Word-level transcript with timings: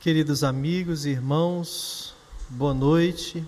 Queridos 0.00 0.44
amigos 0.44 1.04
e 1.04 1.10
irmãos, 1.10 2.14
boa 2.48 2.72
noite. 2.72 3.44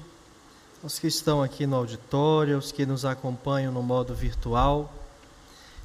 Os 0.82 0.98
que 0.98 1.06
estão 1.06 1.40
aqui 1.40 1.64
no 1.64 1.76
auditório, 1.76 2.58
os 2.58 2.72
que 2.72 2.84
nos 2.84 3.04
acompanham 3.04 3.72
no 3.72 3.80
modo 3.84 4.12
virtual. 4.16 4.92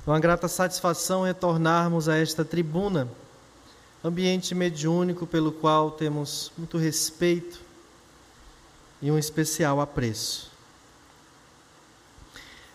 É 0.08 0.10
uma 0.10 0.20
grata 0.20 0.48
satisfação 0.48 1.22
retornarmos 1.22 2.10
a 2.10 2.18
esta 2.18 2.44
tribuna, 2.44 3.08
ambiente 4.04 4.56
mediúnico 4.56 5.28
pelo 5.28 5.52
qual 5.52 5.92
temos 5.92 6.52
muito 6.58 6.80
respeito 6.80 7.62
e 9.00 9.12
um 9.12 9.20
especial 9.20 9.80
apreço. 9.80 10.52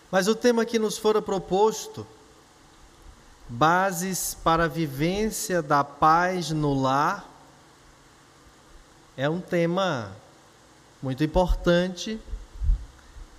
Mas 0.09 0.29
o 0.29 0.35
tema 0.35 0.63
que 0.63 0.79
nos 0.79 0.97
fora 0.97 1.21
proposto, 1.21 2.07
bases 3.49 4.33
para 4.33 4.63
a 4.63 4.69
vivência 4.69 5.61
da 5.61 5.83
paz 5.83 6.51
no 6.51 6.73
lar, 6.73 7.30
é 9.17 9.29
um 9.29 9.41
tema 9.41 10.15
muito 11.01 11.23
importante, 11.23 12.19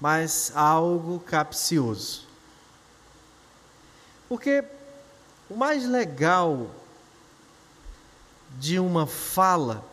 mas 0.00 0.52
algo 0.54 1.20
capcioso. 1.20 2.26
Porque 4.28 4.64
o 5.48 5.56
mais 5.56 5.84
legal 5.86 6.70
de 8.58 8.78
uma 8.78 9.06
fala 9.06 9.84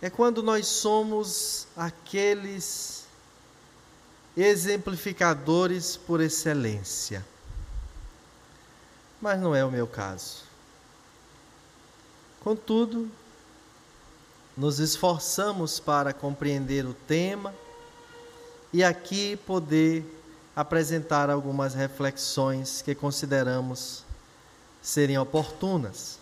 é 0.00 0.08
quando 0.08 0.42
nós 0.42 0.66
somos 0.66 1.66
aqueles 1.76 3.06
exemplificadores 4.36 5.96
por 5.96 6.20
excelência. 6.20 7.24
Mas 9.20 9.40
não 9.40 9.54
é 9.54 9.64
o 9.64 9.70
meu 9.70 9.86
caso. 9.86 10.42
Contudo, 12.40 13.10
nos 14.56 14.78
esforçamos 14.78 15.80
para 15.80 16.12
compreender 16.12 16.84
o 16.84 16.94
tema 16.94 17.54
e 18.72 18.84
aqui 18.84 19.36
poder 19.36 20.04
apresentar 20.54 21.30
algumas 21.30 21.74
reflexões 21.74 22.82
que 22.82 22.94
consideramos 22.94 24.04
serem 24.82 25.16
oportunas. 25.16 26.18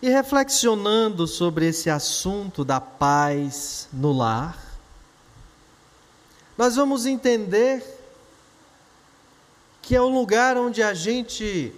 E 0.00 0.08
reflexionando 0.08 1.26
sobre 1.26 1.68
esse 1.68 1.88
assunto 1.88 2.64
da 2.64 2.80
paz 2.80 3.88
no 3.92 4.12
lar, 4.12 4.58
nós 6.56 6.76
vamos 6.76 7.06
entender 7.06 7.84
que 9.80 9.96
é 9.96 10.00
o 10.00 10.08
lugar 10.08 10.56
onde 10.56 10.82
a 10.82 10.94
gente 10.94 11.74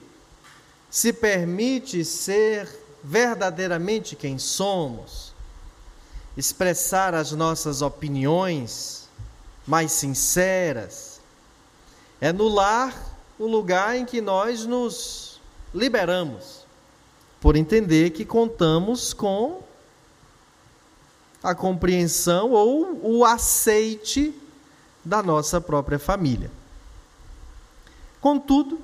se 0.91 1.13
permite 1.13 2.05
ser 2.05 2.84
verdadeiramente 3.05 4.17
quem 4.17 4.39
somos, 4.39 5.35
expressar 6.35 7.15
as 7.15 7.33
nossas 7.33 7.83
opiniões 7.83 9.07
mais 9.67 9.93
sinceras. 9.93 11.21
É 12.19 12.33
no 12.33 12.49
lar 12.49 12.95
o 13.39 13.47
lugar 13.47 13.95
em 13.95 14.07
que 14.07 14.23
nós 14.23 14.65
nos 14.65 15.39
liberamos, 15.75 16.65
por 17.41 17.57
entender 17.57 18.11
que 18.11 18.25
contamos 18.25 19.13
com 19.13 19.63
a 21.43 21.55
compreensão 21.55 22.53
ou 22.53 23.01
o 23.03 23.25
aceite 23.25 24.35
da 25.05 25.23
nossa 25.23 25.61
própria 25.61 25.99
família. 25.99 26.51
Contudo, 28.19 28.81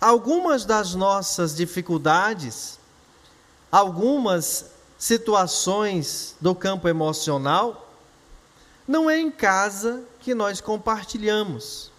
algumas 0.00 0.64
das 0.64 0.96
nossas 0.96 1.54
dificuldades 1.54 2.80
algumas 3.74 4.66
situações 4.96 6.36
do 6.40 6.54
campo 6.54 6.86
emocional, 6.86 7.92
não 8.86 9.10
é 9.10 9.18
em 9.18 9.32
casa 9.32 10.04
que 10.20 10.32
nós 10.32 10.60
compartilhamos 10.60 11.90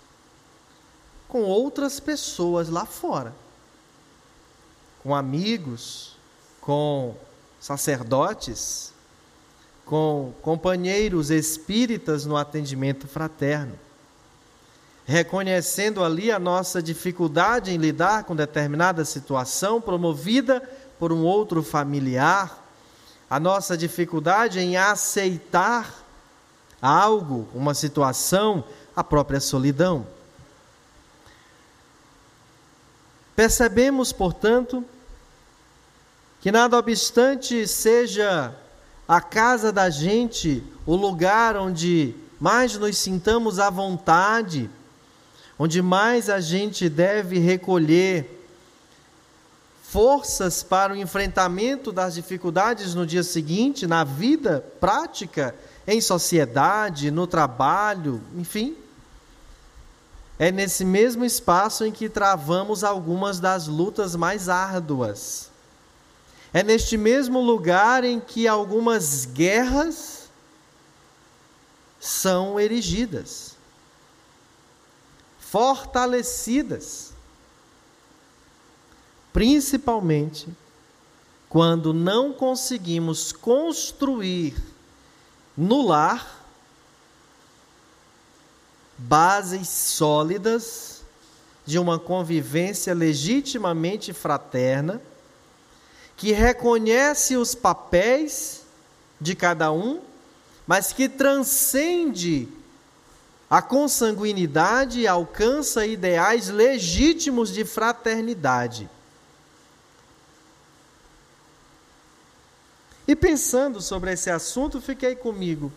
com 1.27 1.41
outras 1.41 1.99
pessoas 1.99 2.69
lá 2.69 2.85
fora, 2.85 3.35
com 5.03 5.13
amigos, 5.13 6.15
com 6.61 7.13
sacerdotes, 7.59 8.93
com 9.83 10.33
companheiros 10.41 11.29
espíritas 11.29 12.25
no 12.25 12.37
atendimento 12.37 13.05
fraterno, 13.05 13.77
reconhecendo 15.05 16.01
ali 16.05 16.31
a 16.31 16.39
nossa 16.39 16.81
dificuldade 16.81 17.71
em 17.71 17.77
lidar 17.77 18.23
com 18.23 18.33
determinada 18.33 19.03
situação 19.03 19.81
promovida 19.81 20.63
por 20.99 21.11
um 21.11 21.23
outro 21.23 21.61
familiar, 21.61 22.63
a 23.29 23.39
nossa 23.39 23.77
dificuldade 23.77 24.59
em 24.59 24.77
aceitar 24.77 26.05
algo, 26.81 27.47
uma 27.53 27.73
situação, 27.73 28.63
a 28.95 29.03
própria 29.03 29.39
solidão. 29.39 30.07
Percebemos, 33.35 34.13
portanto, 34.13 34.85
que 36.39 36.51
nada 36.51 36.77
obstante 36.77 37.67
seja 37.67 38.55
a 39.07 39.19
casa 39.19 39.71
da 39.71 39.89
gente 39.89 40.63
o 40.85 40.95
lugar 40.95 41.57
onde 41.57 42.15
mais 42.39 42.77
nos 42.77 42.97
sintamos 42.97 43.59
à 43.59 43.69
vontade, 43.69 44.69
onde 45.57 45.81
mais 45.81 46.29
a 46.29 46.39
gente 46.39 46.87
deve 46.87 47.39
recolher 47.39 48.34
forças 49.95 50.61
para 50.61 50.91
o 50.91 50.97
enfrentamento 50.97 51.89
das 51.89 52.15
dificuldades 52.15 52.93
no 52.93 53.05
dia 53.05 53.23
seguinte, 53.23 53.87
na 53.87 54.03
vida 54.03 54.59
prática, 54.77 55.55
em 55.87 56.01
sociedade, 56.01 57.09
no 57.09 57.25
trabalho, 57.25 58.21
enfim. 58.35 58.75
É 60.37 60.51
nesse 60.51 60.83
mesmo 60.83 61.23
espaço 61.23 61.85
em 61.85 61.93
que 61.93 62.09
travamos 62.09 62.83
algumas 62.83 63.39
das 63.39 63.67
lutas 63.67 64.17
mais 64.17 64.49
árduas. 64.49 65.49
É 66.53 66.61
neste 66.61 66.97
mesmo 66.97 67.39
lugar 67.39 68.03
em 68.03 68.19
que 68.19 68.49
algumas 68.49 69.23
guerras 69.25 70.29
são 72.01 72.59
erigidas, 72.59 73.55
fortalecidas 75.39 77.04
principalmente 79.35 80.47
quando 81.49 81.93
não 81.93 82.31
conseguimos 82.31 83.33
construir 83.33 84.55
no 85.57 85.85
lar 85.85 86.41
bases 88.97 89.67
sólidas 89.67 91.01
de 91.65 91.77
uma 91.77 91.99
convivência 91.99 92.93
legitimamente 92.93 94.13
fraterna, 94.13 95.01
que 96.15 96.31
reconhece 96.31 97.35
os 97.35 97.53
papéis 97.53 98.61
de 99.19 99.35
cada 99.35 99.69
um, 99.69 99.99
mas 100.65 100.93
que 100.93 101.09
transcende 101.09 102.47
a 103.49 103.61
consanguinidade 103.61 105.01
e 105.01 105.07
alcança 105.07 105.85
ideais 105.85 106.47
legítimos 106.47 107.51
de 107.51 107.65
fraternidade. 107.65 108.89
E 113.07 113.15
pensando 113.15 113.81
sobre 113.81 114.11
esse 114.11 114.29
assunto, 114.29 114.81
fiquei 114.81 115.15
comigo. 115.15 115.71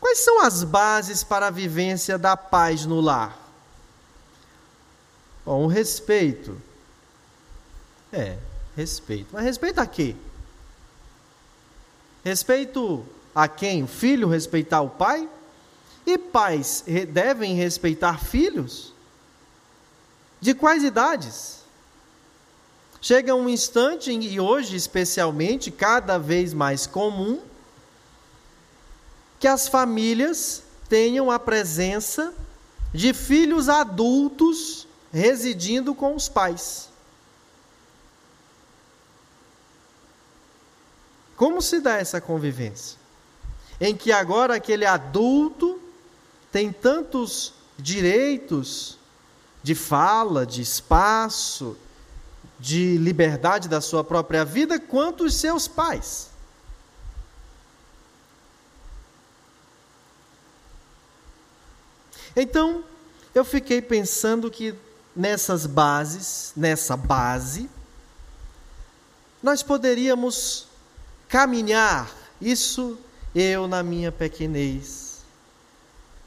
Quais 0.00 0.18
são 0.18 0.42
as 0.42 0.62
bases 0.62 1.22
para 1.22 1.46
a 1.46 1.50
vivência 1.50 2.18
da 2.18 2.36
paz 2.36 2.84
no 2.84 3.00
lar? 3.00 3.38
Bom, 5.44 5.64
o 5.64 5.66
respeito. 5.68 6.60
É, 8.12 8.36
respeito. 8.76 9.28
Mas 9.32 9.44
respeito 9.44 9.80
a 9.80 9.86
quê? 9.86 10.16
Respeito 12.24 13.06
a 13.34 13.46
quem? 13.46 13.84
O 13.84 13.86
filho 13.86 14.28
respeitar 14.28 14.80
o 14.80 14.90
pai? 14.90 15.28
E 16.04 16.18
pais 16.18 16.84
devem 17.12 17.54
respeitar 17.54 18.18
filhos? 18.18 18.92
De 20.40 20.54
quais 20.54 20.82
idades? 20.82 21.55
Chega 23.06 23.36
um 23.36 23.48
instante, 23.48 24.10
e 24.10 24.40
hoje 24.40 24.74
especialmente, 24.74 25.70
cada 25.70 26.18
vez 26.18 26.52
mais 26.52 26.88
comum, 26.88 27.40
que 29.38 29.46
as 29.46 29.68
famílias 29.68 30.64
tenham 30.88 31.30
a 31.30 31.38
presença 31.38 32.34
de 32.92 33.14
filhos 33.14 33.68
adultos 33.68 34.88
residindo 35.12 35.94
com 35.94 36.16
os 36.16 36.28
pais. 36.28 36.88
Como 41.36 41.62
se 41.62 41.78
dá 41.78 41.98
essa 41.98 42.20
convivência? 42.20 42.98
Em 43.80 43.96
que 43.96 44.10
agora 44.10 44.56
aquele 44.56 44.84
adulto 44.84 45.80
tem 46.50 46.72
tantos 46.72 47.54
direitos 47.78 48.98
de 49.62 49.76
fala, 49.76 50.44
de 50.44 50.60
espaço, 50.60 51.76
de 52.58 52.96
liberdade 52.96 53.68
da 53.68 53.80
sua 53.80 54.02
própria 54.02 54.44
vida 54.44 54.78
quanto 54.80 55.24
os 55.24 55.34
seus 55.34 55.68
pais. 55.68 56.30
Então, 62.34 62.84
eu 63.34 63.44
fiquei 63.44 63.80
pensando 63.80 64.50
que 64.50 64.74
nessas 65.14 65.64
bases, 65.64 66.52
nessa 66.54 66.96
base, 66.96 67.68
nós 69.42 69.62
poderíamos 69.62 70.66
caminhar, 71.28 72.10
isso 72.40 72.98
eu 73.34 73.66
na 73.66 73.82
minha 73.82 74.12
pequenez. 74.12 75.22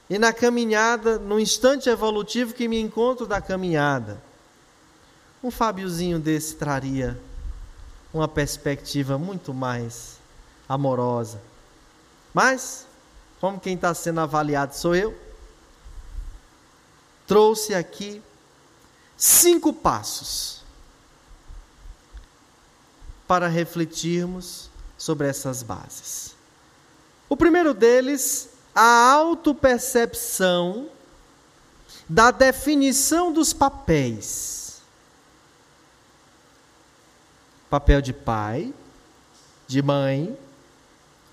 E 0.09 0.17
na 0.17 0.33
caminhada, 0.33 1.19
no 1.19 1.39
instante 1.39 1.87
evolutivo 1.89 2.53
que 2.53 2.67
me 2.67 2.79
encontro 2.79 3.27
da 3.27 3.39
caminhada, 3.39 4.19
um 5.44 5.50
Fábiozinho 5.50 6.19
desse 6.19 6.56
traria 6.56 7.19
uma 8.13 8.27
perspectiva 8.27 9.18
muito 9.18 9.53
mais 9.53 10.18
amorosa. 10.68 11.41
Mas, 12.33 12.86
como 13.39 13.59
quem 13.59 13.75
está 13.75 13.94
sendo 13.94 14.19
avaliado 14.19 14.75
sou 14.75 14.95
eu, 14.95 15.18
trouxe 17.27 17.74
aqui 17.74 18.21
cinco 19.15 19.71
passos 19.71 20.63
para 23.27 23.47
refletirmos 23.47 24.69
sobre 24.97 25.27
essas 25.27 25.62
bases. 25.62 26.35
O 27.30 27.38
primeiro 27.38 27.75
deles, 27.75 28.50
a 28.74 29.12
autopercepção 29.12 30.89
da 32.07 32.31
definição 32.31 33.31
dos 33.31 33.53
papéis. 33.53 34.69
Papel 37.69 38.01
de 38.01 38.13
pai, 38.13 38.74
de 39.68 39.81
mãe, 39.81 40.38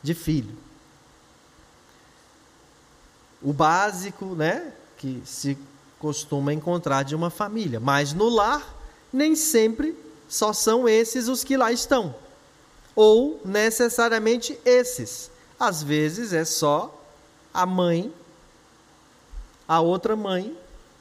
de 0.03 0.15
filho. 0.15 0.57
O 3.43 3.53
básico, 3.53 4.35
né, 4.35 4.73
que 4.97 5.23
se 5.25 5.57
costuma 5.99 6.53
encontrar 6.53 7.03
de 7.03 7.15
uma 7.15 7.31
família. 7.31 7.81
Mas 7.81 8.13
no 8.13 8.29
lar, 8.29 8.75
nem 9.13 9.35
sempre 9.35 9.97
só 10.29 10.53
são 10.53 10.89
esses 10.89 11.29
os 11.29 11.43
que 11.43 11.57
lá 11.57 11.73
estão. 11.73 12.15
Ou 12.95 13.41
necessariamente 13.45 14.59
esses. 14.65 15.31
Às 15.59 15.83
vezes 15.83 16.33
é 16.33 16.45
só 16.45 17.03
a 17.53 17.65
mãe, 17.65 18.13
a 19.67 19.81
outra 19.81 20.15
mãe 20.15 20.57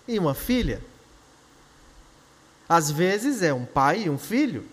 e 0.08 0.18
uma 0.18 0.34
filha. 0.34 0.82
Às 2.68 2.90
vezes 2.90 3.42
é 3.42 3.54
um 3.54 3.66
pai 3.66 4.04
e 4.04 4.10
um 4.10 4.18
filho. 4.18 4.66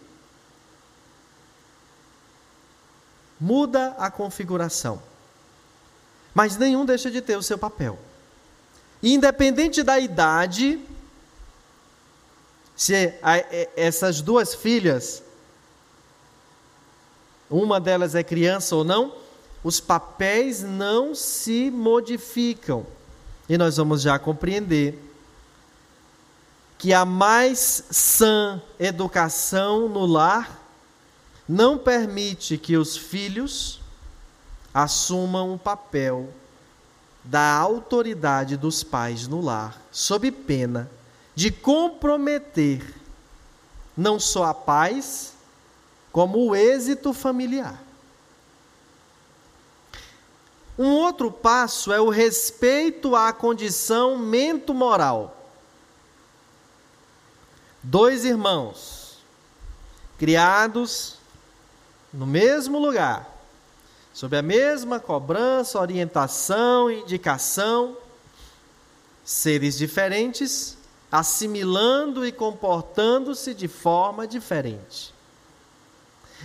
Muda 3.42 3.96
a 3.98 4.08
configuração. 4.08 5.02
Mas 6.32 6.56
nenhum 6.56 6.86
deixa 6.86 7.10
de 7.10 7.20
ter 7.20 7.36
o 7.36 7.42
seu 7.42 7.58
papel. 7.58 7.98
Independente 9.02 9.82
da 9.82 9.98
idade, 9.98 10.78
se 12.76 13.12
essas 13.74 14.20
duas 14.20 14.54
filhas, 14.54 15.24
uma 17.50 17.80
delas 17.80 18.14
é 18.14 18.22
criança 18.22 18.76
ou 18.76 18.84
não, 18.84 19.12
os 19.64 19.80
papéis 19.80 20.62
não 20.62 21.12
se 21.12 21.68
modificam. 21.68 22.86
E 23.48 23.58
nós 23.58 23.76
vamos 23.76 24.02
já 24.02 24.20
compreender 24.20 25.02
que 26.78 26.94
a 26.94 27.04
mais 27.04 27.86
sã 27.90 28.62
educação 28.78 29.88
no 29.88 30.06
lar 30.06 30.61
não 31.48 31.76
permite 31.76 32.56
que 32.56 32.76
os 32.76 32.96
filhos 32.96 33.80
assumam 34.72 35.54
o 35.54 35.58
papel 35.58 36.32
da 37.24 37.54
autoridade 37.54 38.56
dos 38.56 38.82
pais 38.82 39.28
no 39.28 39.40
lar, 39.40 39.80
sob 39.90 40.30
pena 40.30 40.90
de 41.34 41.50
comprometer 41.50 42.94
não 43.96 44.18
só 44.18 44.44
a 44.44 44.54
paz, 44.54 45.34
como 46.10 46.46
o 46.46 46.56
êxito 46.56 47.12
familiar. 47.12 47.82
Um 50.78 50.88
outro 50.88 51.30
passo 51.30 51.92
é 51.92 52.00
o 52.00 52.08
respeito 52.08 53.14
à 53.14 53.32
condição 53.32 54.18
mento-moral. 54.18 55.36
Dois 57.82 58.24
irmãos, 58.24 59.18
criados 60.18 61.18
no 62.12 62.26
mesmo 62.26 62.78
lugar, 62.78 63.28
sob 64.12 64.36
a 64.36 64.42
mesma 64.42 65.00
cobrança, 65.00 65.80
orientação, 65.80 66.90
indicação, 66.90 67.96
seres 69.24 69.78
diferentes, 69.78 70.76
assimilando 71.10 72.26
e 72.26 72.32
comportando-se 72.32 73.54
de 73.54 73.68
forma 73.68 74.26
diferente. 74.26 75.14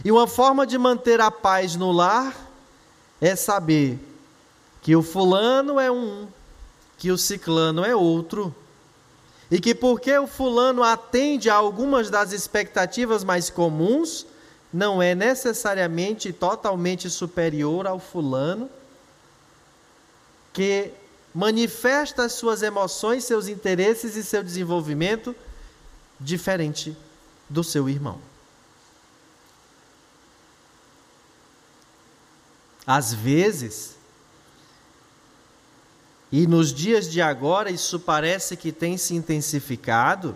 E 0.05 0.11
uma 0.11 0.27
forma 0.27 0.65
de 0.65 0.77
manter 0.77 1.19
a 1.19 1.31
paz 1.31 1.75
no 1.75 1.91
lar 1.91 2.35
é 3.19 3.35
saber 3.35 3.99
que 4.81 4.95
o 4.95 5.03
fulano 5.03 5.79
é 5.79 5.91
um, 5.91 6.27
que 6.97 7.11
o 7.11 7.17
ciclano 7.17 7.83
é 7.83 7.95
outro, 7.95 8.55
e 9.49 9.59
que 9.59 9.73
porque 9.73 10.17
o 10.17 10.27
fulano 10.27 10.83
atende 10.83 11.49
a 11.49 11.55
algumas 11.55 12.09
das 12.09 12.31
expectativas 12.31 13.23
mais 13.23 13.49
comuns, 13.49 14.25
não 14.71 15.01
é 15.01 15.15
necessariamente 15.15 16.33
totalmente 16.33 17.09
superior 17.09 17.87
ao 17.87 17.99
fulano 17.99 18.69
que 20.51 20.91
manifesta 21.33 22.23
as 22.23 22.33
suas 22.33 22.61
emoções, 22.63 23.23
seus 23.23 23.47
interesses 23.47 24.15
e 24.15 24.23
seu 24.23 24.43
desenvolvimento 24.43 25.35
diferente 26.19 26.97
do 27.49 27.63
seu 27.63 27.87
irmão. 27.87 28.19
Às 32.85 33.13
vezes, 33.13 33.95
e 36.31 36.47
nos 36.47 36.73
dias 36.73 37.09
de 37.09 37.21
agora 37.21 37.69
isso 37.69 37.99
parece 37.99 38.57
que 38.57 38.71
tem 38.71 38.97
se 38.97 39.13
intensificado, 39.13 40.35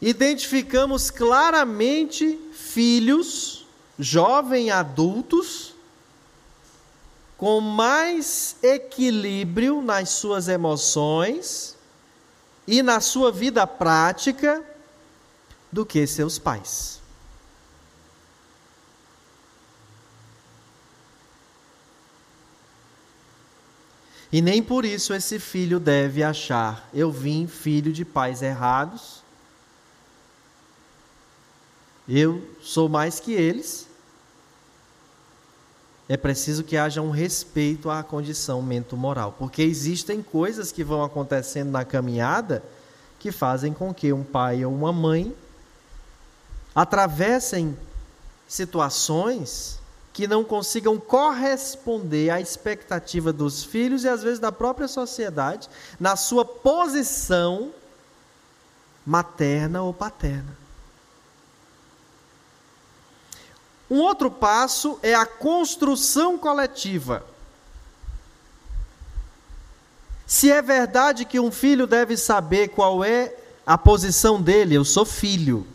identificamos 0.00 1.10
claramente 1.10 2.38
filhos, 2.52 3.66
jovens 3.98 4.70
adultos, 4.70 5.74
com 7.36 7.60
mais 7.60 8.56
equilíbrio 8.62 9.82
nas 9.82 10.10
suas 10.10 10.48
emoções 10.48 11.76
e 12.66 12.82
na 12.82 13.00
sua 13.00 13.32
vida 13.32 13.66
prática 13.66 14.62
do 15.70 15.84
que 15.84 16.06
seus 16.06 16.38
pais. 16.38 17.00
E 24.32 24.40
nem 24.40 24.62
por 24.62 24.84
isso 24.84 25.12
esse 25.12 25.38
filho 25.38 25.78
deve 25.78 26.22
achar, 26.22 26.88
eu 26.94 27.12
vim 27.12 27.46
filho 27.46 27.92
de 27.92 28.02
pais 28.02 28.40
errados, 28.40 29.21
eu 32.14 32.42
sou 32.60 32.88
mais 32.88 33.18
que 33.18 33.32
eles. 33.32 33.86
É 36.08 36.16
preciso 36.16 36.62
que 36.62 36.76
haja 36.76 37.00
um 37.00 37.10
respeito 37.10 37.88
à 37.88 38.02
condição 38.02 38.60
mento-moral, 38.60 39.34
porque 39.38 39.62
existem 39.62 40.22
coisas 40.22 40.70
que 40.70 40.84
vão 40.84 41.02
acontecendo 41.02 41.70
na 41.70 41.84
caminhada 41.86 42.62
que 43.18 43.32
fazem 43.32 43.72
com 43.72 43.94
que 43.94 44.12
um 44.12 44.22
pai 44.22 44.64
ou 44.64 44.74
uma 44.74 44.92
mãe 44.92 45.34
atravessem 46.74 47.76
situações 48.46 49.78
que 50.12 50.26
não 50.26 50.44
consigam 50.44 50.98
corresponder 50.98 52.28
à 52.28 52.40
expectativa 52.40 53.32
dos 53.32 53.64
filhos 53.64 54.04
e 54.04 54.08
às 54.08 54.22
vezes 54.22 54.38
da 54.38 54.52
própria 54.52 54.88
sociedade 54.88 55.70
na 55.98 56.16
sua 56.16 56.44
posição 56.44 57.72
materna 59.06 59.82
ou 59.82 59.94
paterna. 59.94 60.61
Um 63.92 64.00
outro 64.00 64.30
passo 64.30 64.98
é 65.02 65.14
a 65.14 65.26
construção 65.26 66.38
coletiva. 66.38 67.22
Se 70.26 70.50
é 70.50 70.62
verdade 70.62 71.26
que 71.26 71.38
um 71.38 71.52
filho 71.52 71.86
deve 71.86 72.16
saber 72.16 72.68
qual 72.68 73.04
é 73.04 73.36
a 73.66 73.76
posição 73.76 74.40
dele, 74.40 74.74
eu 74.74 74.82
sou 74.82 75.04
filho. 75.04 75.66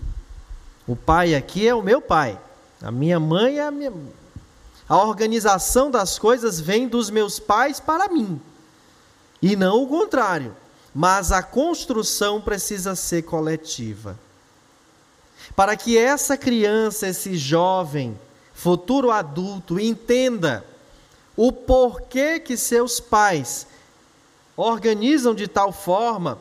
O 0.88 0.96
pai 0.96 1.36
aqui 1.36 1.68
é 1.68 1.76
o 1.76 1.84
meu 1.84 2.02
pai. 2.02 2.42
A 2.82 2.90
minha 2.90 3.20
mãe 3.20 3.60
é 3.60 3.68
a 3.68 3.70
minha. 3.70 3.94
A 4.90 4.98
organização 4.98 5.92
das 5.92 6.18
coisas 6.18 6.60
vem 6.60 6.88
dos 6.88 7.12
meus 7.12 7.38
pais 7.38 7.80
para 7.80 8.08
mim. 8.08 8.42
E 9.40 9.56
não 9.56 9.84
o 9.84 9.88
contrário. 9.88 10.56
Mas 10.92 11.32
a 11.32 11.44
construção 11.44 12.42
precisa 12.42 12.96
ser 12.96 13.22
coletiva. 13.22 14.18
Para 15.56 15.76
que 15.76 15.98
essa 15.98 16.38
criança, 16.38 17.08
esse 17.08 17.36
jovem, 17.36 18.18
futuro 18.54 19.12
adulto, 19.12 19.80
entenda 19.80 20.66
o 21.36 21.52
porquê 21.52 22.40
que 22.40 22.58
seus 22.58 23.00
pais 23.00 23.68
organizam 24.56 25.36
de 25.36 25.48
tal 25.48 25.72
forma, 25.72 26.40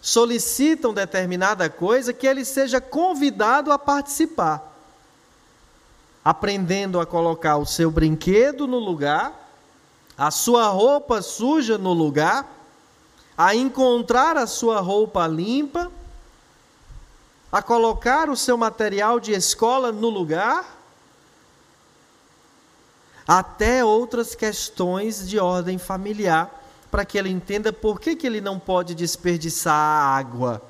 solicitam 0.00 0.94
determinada 0.94 1.68
coisa, 1.68 2.14
que 2.14 2.26
ele 2.26 2.44
seja 2.44 2.80
convidado 2.80 3.70
a 3.70 3.78
participar. 3.78 4.64
Aprendendo 6.24 6.98
a 6.98 7.06
colocar 7.06 7.58
o 7.58 7.66
seu 7.66 7.90
brinquedo 7.90 8.66
no 8.66 8.78
lugar, 8.78 9.50
a 10.16 10.30
sua 10.30 10.66
roupa 10.68 11.20
suja 11.20 11.76
no 11.76 11.92
lugar, 11.92 12.46
a 13.36 13.54
encontrar 13.54 14.36
a 14.36 14.46
sua 14.46 14.80
roupa 14.80 15.26
limpa, 15.26 15.92
a 17.50 17.62
colocar 17.62 18.28
o 18.28 18.36
seu 18.36 18.56
material 18.56 19.18
de 19.18 19.32
escola 19.32 19.90
no 19.90 20.08
lugar, 20.08 20.76
até 23.26 23.84
outras 23.84 24.34
questões 24.34 25.28
de 25.28 25.38
ordem 25.38 25.78
familiar, 25.78 26.54
para 26.90 27.04
que 27.04 27.18
ele 27.18 27.28
entenda 27.28 27.72
por 27.72 28.00
que, 28.00 28.16
que 28.16 28.26
ele 28.26 28.40
não 28.40 28.58
pode 28.58 28.94
desperdiçar 28.94 29.74
a 29.74 30.16
água, 30.16 30.62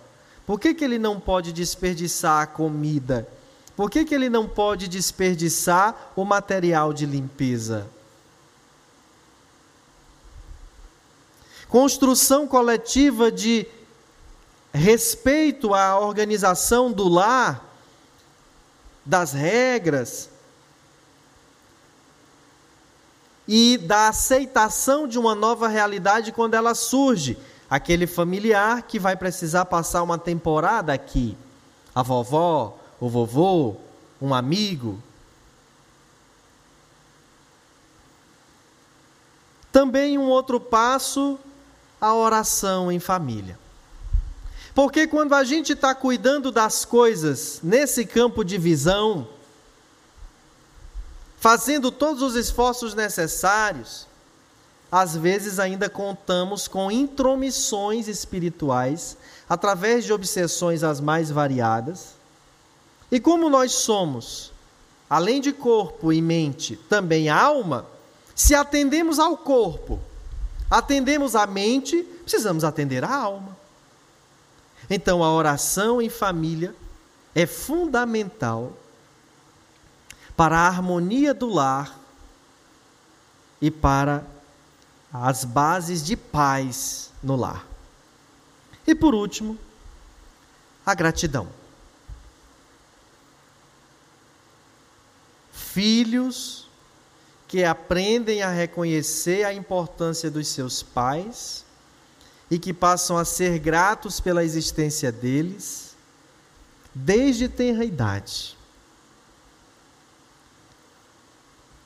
por 0.46 0.58
que, 0.58 0.74
que 0.74 0.84
ele 0.84 0.98
não 0.98 1.20
pode 1.20 1.52
desperdiçar 1.52 2.42
a 2.42 2.46
comida, 2.46 3.28
por 3.76 3.90
que, 3.90 4.04
que 4.04 4.14
ele 4.14 4.28
não 4.28 4.48
pode 4.48 4.88
desperdiçar 4.88 6.12
o 6.16 6.24
material 6.24 6.92
de 6.92 7.06
limpeza. 7.06 7.88
Construção 11.68 12.48
coletiva 12.48 13.30
de 13.30 13.68
respeito 14.78 15.74
à 15.74 15.98
organização 15.98 16.90
do 16.92 17.08
lar, 17.08 17.64
das 19.04 19.32
regras 19.32 20.30
e 23.46 23.76
da 23.78 24.08
aceitação 24.08 25.08
de 25.08 25.18
uma 25.18 25.34
nova 25.34 25.68
realidade 25.68 26.32
quando 26.32 26.54
ela 26.54 26.74
surge. 26.74 27.36
Aquele 27.68 28.06
familiar 28.06 28.82
que 28.82 28.98
vai 28.98 29.14
precisar 29.14 29.66
passar 29.66 30.02
uma 30.02 30.18
temporada 30.18 30.92
aqui, 30.92 31.36
a 31.94 32.02
vovó, 32.02 32.78
o 32.98 33.08
vovô, 33.08 33.76
um 34.22 34.32
amigo. 34.32 35.02
Também 39.70 40.16
um 40.16 40.28
outro 40.28 40.58
passo, 40.58 41.38
a 42.00 42.14
oração 42.14 42.90
em 42.90 42.98
família. 42.98 43.58
Porque 44.78 45.08
quando 45.08 45.34
a 45.34 45.42
gente 45.42 45.72
está 45.72 45.92
cuidando 45.92 46.52
das 46.52 46.84
coisas 46.84 47.58
nesse 47.64 48.06
campo 48.06 48.44
de 48.44 48.56
visão, 48.56 49.26
fazendo 51.40 51.90
todos 51.90 52.22
os 52.22 52.36
esforços 52.36 52.94
necessários, 52.94 54.06
às 54.88 55.16
vezes 55.16 55.58
ainda 55.58 55.90
contamos 55.90 56.68
com 56.68 56.92
intromissões 56.92 58.06
espirituais 58.06 59.16
através 59.48 60.04
de 60.04 60.12
obsessões 60.12 60.84
as 60.84 61.00
mais 61.00 61.28
variadas. 61.28 62.10
E 63.10 63.18
como 63.18 63.50
nós 63.50 63.72
somos, 63.72 64.52
além 65.10 65.40
de 65.40 65.52
corpo 65.52 66.12
e 66.12 66.22
mente, 66.22 66.76
também 66.88 67.28
alma, 67.28 67.84
se 68.32 68.54
atendemos 68.54 69.18
ao 69.18 69.36
corpo, 69.36 69.98
atendemos 70.70 71.34
à 71.34 71.48
mente, 71.48 72.00
precisamos 72.22 72.62
atender 72.62 73.02
à 73.02 73.12
alma. 73.12 73.58
Então, 74.90 75.22
a 75.22 75.32
oração 75.32 76.00
em 76.00 76.08
família 76.08 76.74
é 77.34 77.46
fundamental 77.46 78.72
para 80.36 80.56
a 80.56 80.66
harmonia 80.68 81.34
do 81.34 81.48
lar 81.48 81.98
e 83.60 83.70
para 83.70 84.24
as 85.12 85.44
bases 85.44 86.04
de 86.04 86.16
paz 86.16 87.12
no 87.22 87.36
lar. 87.36 87.66
E 88.86 88.94
por 88.94 89.14
último, 89.14 89.58
a 90.86 90.94
gratidão. 90.94 91.48
Filhos 95.52 96.68
que 97.46 97.64
aprendem 97.64 98.42
a 98.42 98.50
reconhecer 98.50 99.44
a 99.44 99.52
importância 99.52 100.30
dos 100.30 100.48
seus 100.48 100.82
pais 100.82 101.64
e 102.50 102.58
que 102.58 102.72
passam 102.72 103.16
a 103.18 103.24
ser 103.24 103.58
gratos 103.58 104.20
pela 104.20 104.44
existência 104.44 105.12
deles 105.12 105.94
desde 106.94 107.48
tenra 107.48 107.84
idade. 107.84 108.56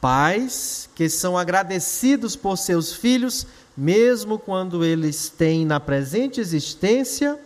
Pais 0.01 0.89
que 0.95 1.09
são 1.09 1.37
agradecidos 1.37 2.35
por 2.35 2.57
seus 2.57 2.93
filhos, 2.93 3.47
mesmo 3.77 4.39
quando 4.39 4.85
eles 4.85 5.29
têm 5.29 5.65
na 5.65 5.79
presente 5.79 6.41
existência 6.41 7.39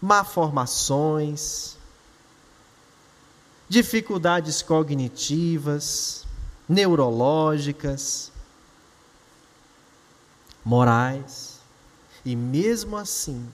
malformações, 0.00 1.76
dificuldades 3.68 4.62
cognitivas, 4.62 6.24
neurológicas, 6.68 8.32
morais. 10.64 11.49
E 12.24 12.36
mesmo 12.36 12.96
assim, 12.96 13.48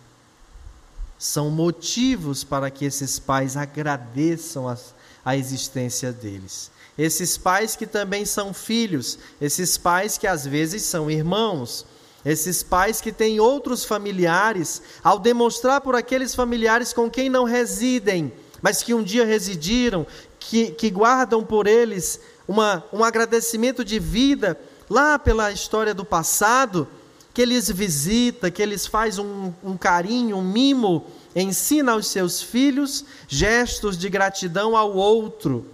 são 1.18 1.50
motivos 1.50 2.44
para 2.44 2.70
que 2.70 2.84
esses 2.84 3.18
pais 3.18 3.56
agradeçam 3.56 4.68
a, 4.68 4.76
a 5.24 5.36
existência 5.36 6.12
deles. 6.12 6.70
Esses 6.98 7.36
pais 7.36 7.76
que 7.76 7.86
também 7.86 8.24
são 8.24 8.54
filhos, 8.54 9.18
esses 9.40 9.76
pais 9.76 10.16
que 10.16 10.26
às 10.26 10.46
vezes 10.46 10.82
são 10.82 11.10
irmãos, 11.10 11.86
esses 12.24 12.62
pais 12.62 13.00
que 13.00 13.12
têm 13.12 13.38
outros 13.38 13.84
familiares, 13.84 14.82
ao 15.02 15.18
demonstrar 15.18 15.80
por 15.80 15.94
aqueles 15.94 16.34
familiares 16.34 16.92
com 16.92 17.08
quem 17.08 17.28
não 17.30 17.44
residem, 17.44 18.32
mas 18.60 18.82
que 18.82 18.94
um 18.94 19.02
dia 19.02 19.24
residiram, 19.24 20.06
que, 20.40 20.70
que 20.72 20.90
guardam 20.90 21.44
por 21.44 21.66
eles 21.66 22.18
uma, 22.48 22.84
um 22.92 23.04
agradecimento 23.04 23.84
de 23.84 23.98
vida 23.98 24.58
lá 24.88 25.18
pela 25.18 25.52
história 25.52 25.94
do 25.94 26.04
passado, 26.04 26.88
que 27.36 27.42
eles 27.42 27.70
visita, 27.70 28.50
que 28.50 28.62
eles 28.62 28.86
faz 28.86 29.18
um, 29.18 29.52
um 29.62 29.76
carinho, 29.76 30.38
um 30.38 30.42
mimo, 30.42 31.04
ensina 31.34 31.92
aos 31.92 32.06
seus 32.06 32.40
filhos 32.40 33.04
gestos 33.28 33.98
de 33.98 34.08
gratidão 34.08 34.74
ao 34.74 34.94
outro. 34.94 35.66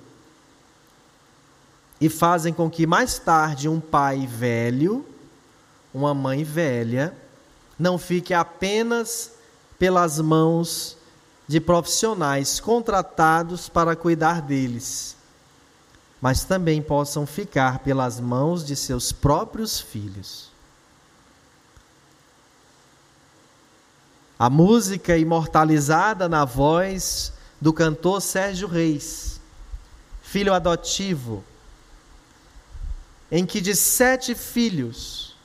E 2.00 2.08
fazem 2.08 2.52
com 2.52 2.68
que 2.68 2.84
mais 2.84 3.16
tarde 3.20 3.68
um 3.68 3.78
pai 3.78 4.26
velho, 4.26 5.06
uma 5.94 6.12
mãe 6.12 6.42
velha, 6.42 7.16
não 7.78 7.96
fique 7.96 8.34
apenas 8.34 9.30
pelas 9.78 10.18
mãos 10.18 10.96
de 11.46 11.60
profissionais 11.60 12.58
contratados 12.58 13.68
para 13.68 13.94
cuidar 13.94 14.42
deles, 14.42 15.16
mas 16.20 16.42
também 16.42 16.82
possam 16.82 17.24
ficar 17.24 17.78
pelas 17.78 18.18
mãos 18.18 18.66
de 18.66 18.74
seus 18.74 19.12
próprios 19.12 19.78
filhos. 19.78 20.51
A 24.42 24.50
música 24.50 25.16
imortalizada 25.16 26.28
na 26.28 26.44
voz 26.44 27.32
do 27.60 27.72
cantor 27.72 28.20
Sérgio 28.20 28.66
Reis, 28.66 29.40
filho 30.20 30.52
adotivo, 30.52 31.44
em 33.30 33.46
que 33.46 33.60
de 33.60 33.76
sete 33.76 34.34
filhos, 34.34 35.36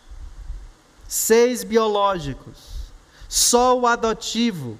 seis 1.08 1.63
biológicos, 1.63 2.58
só 3.30 3.80
o 3.80 3.86
adotivo 3.86 4.80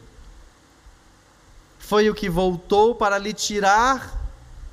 foi 1.78 2.10
o 2.10 2.16
que 2.16 2.28
voltou 2.28 2.96
para 2.96 3.20
lhe 3.20 3.34
tirar 3.34 4.20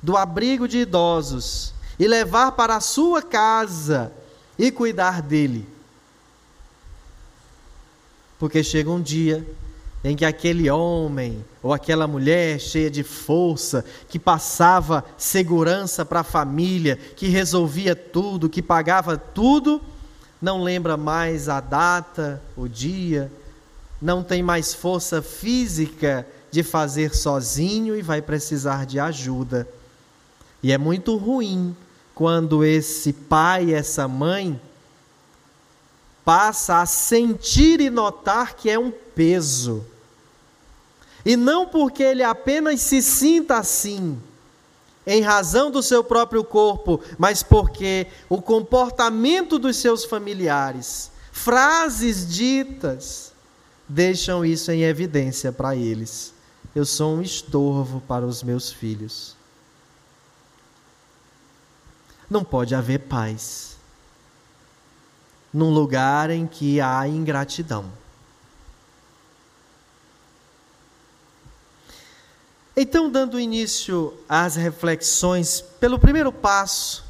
do 0.01 0.17
abrigo 0.17 0.67
de 0.67 0.79
idosos 0.79 1.71
e 1.99 2.07
levar 2.07 2.53
para 2.53 2.77
a 2.77 2.81
sua 2.81 3.21
casa 3.21 4.11
e 4.57 4.71
cuidar 4.71 5.21
dele. 5.21 5.74
Porque 8.45 8.63
chega 8.63 8.91
um 8.91 9.01
dia 9.01 9.43
em 10.03 10.15
que 10.15 10.23
aquele 10.23 10.69
homem 10.69 11.43
ou 11.63 11.73
aquela 11.73 12.05
mulher 12.05 12.59
cheia 12.59 12.91
de 12.91 13.01
força, 13.01 13.83
que 14.07 14.19
passava 14.19 15.03
segurança 15.17 16.05
para 16.05 16.19
a 16.19 16.23
família, 16.23 16.95
que 17.15 17.27
resolvia 17.27 17.95
tudo, 17.95 18.47
que 18.47 18.61
pagava 18.61 19.17
tudo, 19.17 19.81
não 20.39 20.61
lembra 20.61 20.95
mais 20.95 21.49
a 21.49 21.59
data, 21.59 22.39
o 22.55 22.67
dia, 22.67 23.31
não 23.99 24.21
tem 24.21 24.43
mais 24.43 24.75
força 24.75 25.23
física 25.23 26.27
de 26.51 26.61
fazer 26.61 27.15
sozinho 27.15 27.95
e 27.95 28.03
vai 28.03 28.21
precisar 28.21 28.85
de 28.85 28.99
ajuda. 28.99 29.67
E 30.61 30.71
é 30.71 30.77
muito 30.77 31.17
ruim 31.17 31.75
quando 32.13 32.63
esse 32.63 33.11
pai, 33.11 33.73
essa 33.73 34.07
mãe, 34.07 34.61
passa 36.25 36.81
a 36.81 36.87
sentir 36.87 37.79
e 37.79 37.91
notar 37.91 38.55
que 38.55 38.67
é 38.67 38.79
um 38.79 38.91
peso. 38.91 39.85
E 41.23 41.37
não 41.37 41.67
porque 41.67 42.01
ele 42.01 42.23
apenas 42.23 42.81
se 42.81 43.01
sinta 43.01 43.57
assim, 43.57 44.19
em 45.05 45.21
razão 45.21 45.69
do 45.69 45.83
seu 45.83 46.03
próprio 46.03 46.43
corpo, 46.43 46.99
mas 47.17 47.43
porque 47.43 48.07
o 48.27 48.41
comportamento 48.41 49.59
dos 49.59 49.77
seus 49.77 50.03
familiares, 50.03 51.11
frases 51.31 52.27
ditas, 52.27 53.31
deixam 53.87 54.43
isso 54.43 54.71
em 54.71 54.81
evidência 54.81 55.51
para 55.51 55.75
eles. 55.75 56.33
Eu 56.73 56.85
sou 56.85 57.15
um 57.15 57.21
estorvo 57.21 58.01
para 58.01 58.25
os 58.25 58.41
meus 58.41 58.71
filhos. 58.71 59.35
Não 62.27 62.43
pode 62.43 62.73
haver 62.73 63.01
paz 63.01 63.74
num 65.55 65.69
lugar 65.69 66.29
em 66.29 66.45
que 66.45 66.81
há 66.81 67.07
ingratidão. 67.07 67.85
Então, 72.75 73.09
dando 73.09 73.39
início 73.39 74.13
às 74.27 74.57
reflexões, 74.57 75.61
pelo 75.79 75.97
primeiro 75.97 76.29
passo, 76.29 77.05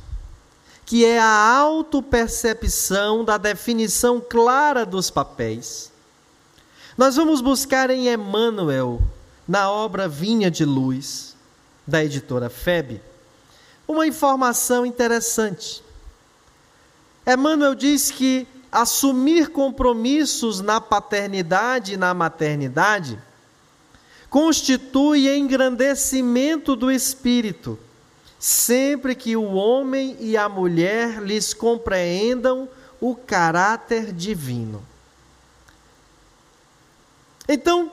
que 0.86 1.04
é 1.04 1.18
a 1.18 1.58
autopercepção 1.58 3.26
da 3.26 3.40
definição 3.40 4.22
clara 4.22 4.86
dos 4.86 5.10
papéis. 5.10 5.92
Nós 6.96 7.16
vamos 7.16 7.42
buscar 7.42 7.90
em 7.90 8.14
Emmanuel, 8.14 9.02
na 9.48 9.72
obra 9.72 10.08
Vinha 10.08 10.52
de 10.52 10.64
Luz, 10.64 11.36
da 11.86 12.06
editora 12.06 12.48
FEB, 12.48 13.02
uma 13.88 14.06
informação 14.06 14.86
interessante. 14.86 15.84
Emmanuel 17.26 17.74
diz 17.74 18.12
que 18.12 18.48
assumir 18.72 19.50
compromissos 19.50 20.62
na 20.62 20.80
paternidade 20.80 21.94
e 21.94 21.98
na 21.98 22.14
maternidade 22.14 23.18
constitui 24.30 25.34
engrandecimento 25.34 26.76
do 26.76 26.92
espírito, 26.92 27.80
sempre 28.38 29.16
que 29.16 29.36
o 29.36 29.54
homem 29.54 30.18
e 30.20 30.36
a 30.36 30.50
mulher 30.50 31.22
lhes 31.22 31.54
compreendam 31.54 32.68
o 33.00 33.16
caráter 33.16 34.12
divino. 34.12 34.86
Então, 37.48 37.92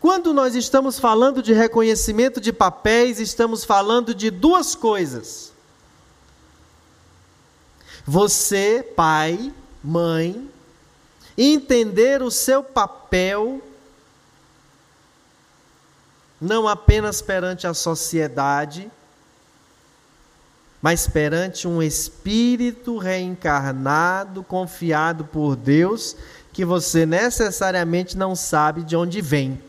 quando 0.00 0.34
nós 0.34 0.54
estamos 0.54 0.98
falando 0.98 1.42
de 1.42 1.52
reconhecimento 1.52 2.40
de 2.40 2.52
papéis, 2.52 3.18
estamos 3.18 3.64
falando 3.64 4.14
de 4.14 4.30
duas 4.30 4.74
coisas. 4.74 5.47
Você, 8.06 8.82
pai, 8.96 9.52
mãe, 9.82 10.48
entender 11.36 12.22
o 12.22 12.30
seu 12.30 12.62
papel 12.62 13.62
não 16.40 16.68
apenas 16.68 17.20
perante 17.20 17.66
a 17.66 17.74
sociedade, 17.74 18.90
mas 20.80 21.08
perante 21.08 21.66
um 21.66 21.82
espírito 21.82 22.96
reencarnado, 22.96 24.44
confiado 24.44 25.24
por 25.24 25.56
Deus, 25.56 26.16
que 26.52 26.64
você 26.64 27.04
necessariamente 27.04 28.16
não 28.16 28.36
sabe 28.36 28.84
de 28.84 28.96
onde 28.96 29.20
vem. 29.20 29.60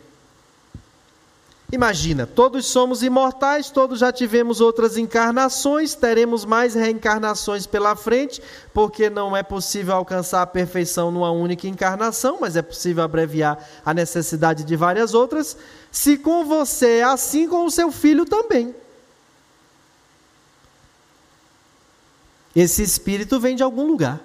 Imagina, 1.71 2.25
todos 2.25 2.65
somos 2.65 3.03
imortais, 3.03 3.69
todos 3.69 3.99
já 3.99 4.11
tivemos 4.11 4.59
outras 4.59 4.97
encarnações, 4.97 5.93
teremos 5.93 6.43
mais 6.43 6.73
reencarnações 6.73 7.67
pela 7.67 7.95
frente, 7.95 8.41
porque 8.73 9.07
não 9.07 9.38
é 9.38 9.43
possível 9.43 9.93
alcançar 9.93 10.41
a 10.41 10.47
perfeição 10.47 11.11
numa 11.11 11.29
única 11.29 11.67
encarnação, 11.67 12.39
mas 12.41 12.55
é 12.55 12.63
possível 12.63 13.03
abreviar 13.03 13.63
a 13.85 13.93
necessidade 13.93 14.63
de 14.63 14.75
várias 14.75 15.13
outras. 15.13 15.55
Se 15.91 16.17
com 16.17 16.43
você 16.43 16.97
é 16.97 17.03
assim, 17.03 17.47
com 17.47 17.63
o 17.63 17.71
seu 17.71 17.91
filho 17.91 18.25
também. 18.25 18.73
Esse 22.55 22.82
espírito 22.82 23.39
vem 23.39 23.55
de 23.55 23.62
algum 23.62 23.86
lugar. 23.86 24.19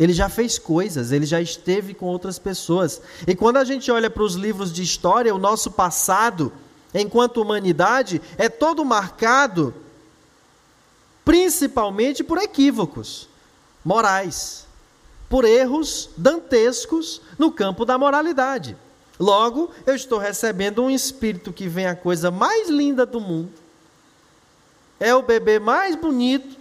Ele 0.00 0.14
já 0.14 0.30
fez 0.30 0.58
coisas, 0.58 1.12
ele 1.12 1.26
já 1.26 1.42
esteve 1.42 1.92
com 1.92 2.06
outras 2.06 2.38
pessoas. 2.38 3.02
E 3.26 3.36
quando 3.36 3.58
a 3.58 3.64
gente 3.64 3.90
olha 3.92 4.08
para 4.08 4.22
os 4.22 4.34
livros 4.34 4.72
de 4.72 4.82
história, 4.82 5.34
o 5.34 5.38
nosso 5.38 5.70
passado, 5.70 6.50
enquanto 6.94 7.42
humanidade, 7.42 8.22
é 8.38 8.48
todo 8.48 8.82
marcado 8.82 9.74
principalmente 11.22 12.24
por 12.24 12.38
equívocos 12.38 13.28
morais, 13.84 14.66
por 15.28 15.44
erros 15.44 16.08
dantescos 16.16 17.20
no 17.38 17.52
campo 17.52 17.84
da 17.84 17.98
moralidade. 17.98 18.78
Logo, 19.18 19.70
eu 19.86 19.94
estou 19.94 20.18
recebendo 20.18 20.82
um 20.82 20.88
espírito 20.88 21.52
que 21.52 21.68
vem 21.68 21.86
a 21.86 21.94
coisa 21.94 22.30
mais 22.30 22.70
linda 22.70 23.04
do 23.04 23.20
mundo, 23.20 23.52
é 24.98 25.14
o 25.14 25.22
bebê 25.22 25.58
mais 25.58 25.94
bonito, 25.94 26.56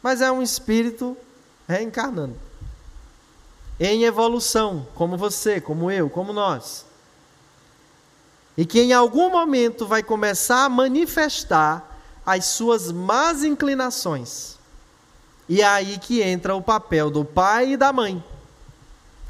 mas 0.00 0.20
é 0.20 0.30
um 0.30 0.40
espírito 0.40 1.16
reencarnando. 1.68 2.34
Em 3.78 4.04
evolução, 4.04 4.86
como 4.94 5.16
você, 5.16 5.60
como 5.60 5.90
eu, 5.90 6.08
como 6.08 6.32
nós. 6.32 6.86
E 8.56 8.64
que 8.64 8.80
em 8.80 8.92
algum 8.92 9.30
momento 9.30 9.86
vai 9.86 10.02
começar 10.02 10.64
a 10.64 10.68
manifestar 10.68 12.00
as 12.26 12.46
suas 12.46 12.90
más 12.90 13.44
inclinações. 13.44 14.56
E 15.48 15.60
é 15.60 15.66
aí 15.66 15.98
que 15.98 16.20
entra 16.22 16.56
o 16.56 16.62
papel 16.62 17.10
do 17.10 17.24
pai 17.24 17.74
e 17.74 17.76
da 17.76 17.92
mãe. 17.92 18.24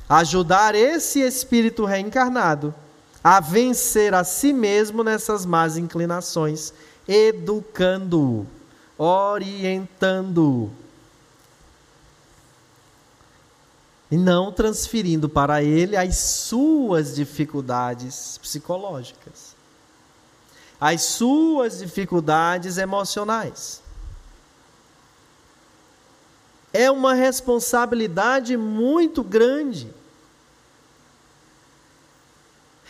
Ajudar 0.09 0.75
esse 0.75 1.21
espírito 1.21 1.85
reencarnado 1.85 2.75
a 3.23 3.41
vencer 3.41 4.15
a 4.15 4.25
si 4.25 4.55
mesmo 4.55 5.05
nessas 5.05 5.45
más 5.45 5.77
inclinações, 5.77 6.73
educando-o, 7.07 8.47
orientando-o 8.97 10.71
e 14.11 14.17
não 14.17 14.51
transferindo 14.51 15.29
para 15.29 15.63
ele 15.63 15.97
as 15.97 16.17
suas 16.17 17.15
dificuldades 17.15 18.39
psicológicas, 18.39 19.55
as 20.81 21.03
suas 21.03 21.79
dificuldades 21.79 22.79
emocionais. 22.79 23.83
É 26.73 26.91
uma 26.91 27.15
responsabilidade 27.15 28.57
muito 28.57 29.23
grande. 29.23 29.93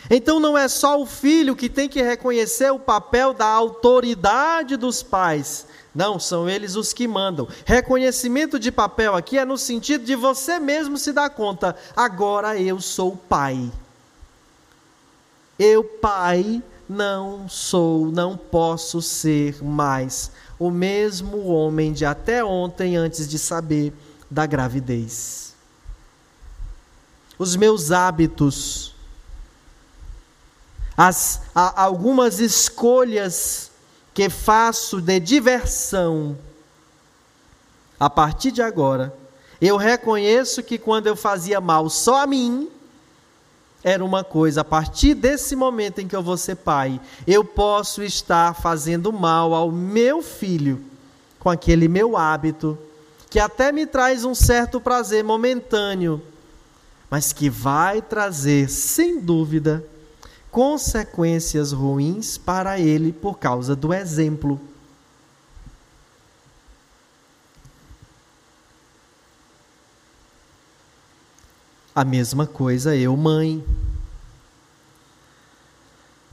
Então 0.09 0.39
não 0.39 0.57
é 0.57 0.67
só 0.67 1.01
o 1.01 1.05
filho 1.05 1.55
que 1.55 1.69
tem 1.69 1.89
que 1.89 2.01
reconhecer 2.01 2.71
o 2.71 2.79
papel 2.79 3.33
da 3.33 3.45
autoridade 3.45 4.77
dos 4.77 5.03
pais, 5.03 5.67
não, 5.93 6.19
são 6.19 6.47
eles 6.47 6.75
os 6.75 6.93
que 6.93 7.07
mandam. 7.07 7.47
Reconhecimento 7.65 8.59
de 8.59 8.71
papel 8.71 9.15
aqui 9.15 9.37
é 9.37 9.45
no 9.45 9.57
sentido 9.57 10.05
de 10.05 10.15
você 10.15 10.59
mesmo 10.59 10.97
se 10.97 11.11
dar 11.11 11.29
conta: 11.29 11.75
agora 11.95 12.59
eu 12.59 12.79
sou 12.79 13.15
pai. 13.15 13.71
Eu, 15.57 15.83
pai, 15.83 16.63
não 16.87 17.49
sou, 17.49 18.05
não 18.05 18.37
posso 18.37 19.01
ser 19.01 19.61
mais 19.63 20.31
o 20.57 20.69
mesmo 20.69 21.47
homem 21.47 21.91
de 21.91 22.05
até 22.05 22.43
ontem 22.43 22.95
antes 22.95 23.27
de 23.27 23.39
saber 23.39 23.93
da 24.29 24.45
gravidez. 24.45 25.55
Os 27.37 27.55
meus 27.55 27.91
hábitos, 27.91 28.93
as, 30.95 31.41
a, 31.55 31.83
algumas 31.83 32.39
escolhas 32.39 33.68
que 34.19 34.29
faço 34.29 34.99
de 34.99 35.17
diversão, 35.17 36.37
a 37.97 38.09
partir 38.09 38.51
de 38.51 38.61
agora, 38.61 39.15
eu 39.61 39.77
reconheço 39.77 40.61
que 40.61 40.77
quando 40.77 41.07
eu 41.07 41.15
fazia 41.15 41.61
mal 41.61 41.89
só 41.89 42.23
a 42.23 42.27
mim, 42.27 42.69
era 43.81 44.03
uma 44.03 44.21
coisa, 44.21 44.59
a 44.59 44.65
partir 44.65 45.13
desse 45.13 45.55
momento 45.55 46.01
em 46.01 46.07
que 46.09 46.13
eu 46.13 46.21
vou 46.21 46.35
ser 46.35 46.55
pai, 46.55 46.99
eu 47.25 47.45
posso 47.45 48.03
estar 48.03 48.53
fazendo 48.55 49.13
mal 49.13 49.53
ao 49.53 49.71
meu 49.71 50.21
filho 50.21 50.83
com 51.39 51.49
aquele 51.49 51.87
meu 51.87 52.17
hábito, 52.17 52.77
que 53.29 53.39
até 53.39 53.71
me 53.71 53.85
traz 53.85 54.25
um 54.25 54.35
certo 54.35 54.81
prazer 54.81 55.23
momentâneo, 55.23 56.21
mas 57.09 57.31
que 57.31 57.49
vai 57.49 58.01
trazer, 58.01 58.69
sem 58.69 59.21
dúvida, 59.21 59.81
consequências 60.51 61.71
ruins 61.71 62.37
para 62.37 62.79
ele 62.79 63.13
por 63.13 63.37
causa 63.37 63.75
do 63.75 63.93
exemplo. 63.93 64.59
A 71.93 72.03
mesma 72.03 72.47
coisa 72.47 72.95
eu, 72.95 73.15
mãe. 73.17 73.63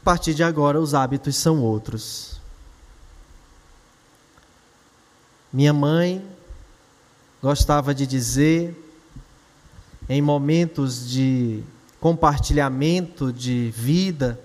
A 0.00 0.04
partir 0.04 0.34
de 0.34 0.44
agora, 0.44 0.80
os 0.80 0.94
hábitos 0.94 1.36
são 1.36 1.60
outros. 1.60 2.40
Minha 5.52 5.72
mãe 5.72 6.24
gostava 7.42 7.94
de 7.94 8.06
dizer, 8.06 8.76
em 10.08 10.22
momentos 10.22 11.08
de 11.08 11.64
compartilhamento 12.06 13.32
de 13.32 13.72
vida 13.72 14.38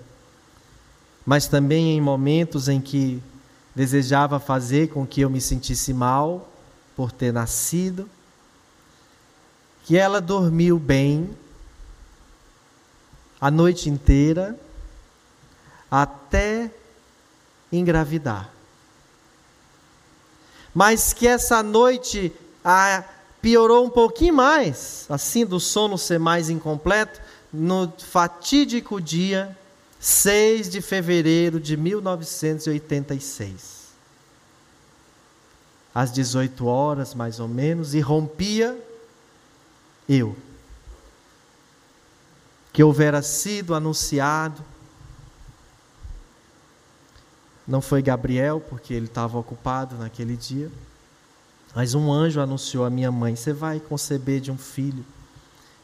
mas 1.24 1.46
também 1.46 1.96
em 1.96 2.00
momentos 2.00 2.68
em 2.68 2.80
que 2.80 3.22
desejava 3.72 4.40
fazer 4.40 4.88
com 4.88 5.06
que 5.06 5.20
eu 5.20 5.30
me 5.30 5.40
sentisse 5.40 5.94
mal 5.94 6.50
por 6.96 7.12
ter 7.12 7.32
nascido, 7.32 8.10
que 9.84 9.96
ela 9.96 10.20
dormiu 10.20 10.76
bem 10.76 11.30
a 13.40 13.48
noite 13.48 13.88
inteira 13.88 14.58
até 15.88 16.68
engravidar. 17.70 18.50
Mas 20.74 21.12
que 21.12 21.28
essa 21.28 21.62
noite 21.62 22.32
a, 22.64 23.04
piorou 23.40 23.86
um 23.86 23.90
pouquinho 23.90 24.34
mais, 24.34 25.06
assim 25.08 25.46
do 25.46 25.60
sono 25.60 25.96
ser 25.96 26.18
mais 26.18 26.50
incompleto, 26.50 27.21
no 27.52 27.92
fatídico 27.98 29.00
dia 29.00 29.56
6 30.00 30.68
de 30.68 30.80
fevereiro 30.80 31.60
de 31.60 31.76
1986. 31.76 33.82
Às 35.94 36.10
18 36.10 36.66
horas, 36.66 37.14
mais 37.14 37.38
ou 37.38 37.46
menos, 37.46 37.94
e 37.94 38.00
rompia 38.00 38.76
eu. 40.08 40.34
Que 42.72 42.82
houvera 42.82 43.22
sido 43.22 43.74
anunciado. 43.74 44.64
Não 47.68 47.82
foi 47.82 48.02
Gabriel, 48.02 48.60
porque 48.60 48.94
ele 48.94 49.06
estava 49.06 49.38
ocupado 49.38 49.96
naquele 49.96 50.36
dia. 50.36 50.72
Mas 51.74 51.94
um 51.94 52.12
anjo 52.12 52.40
anunciou 52.40 52.84
à 52.84 52.90
minha 52.90 53.12
mãe: 53.12 53.36
Você 53.36 53.52
vai 53.52 53.78
conceber 53.78 54.40
de 54.40 54.50
um 54.50 54.58
filho. 54.58 55.04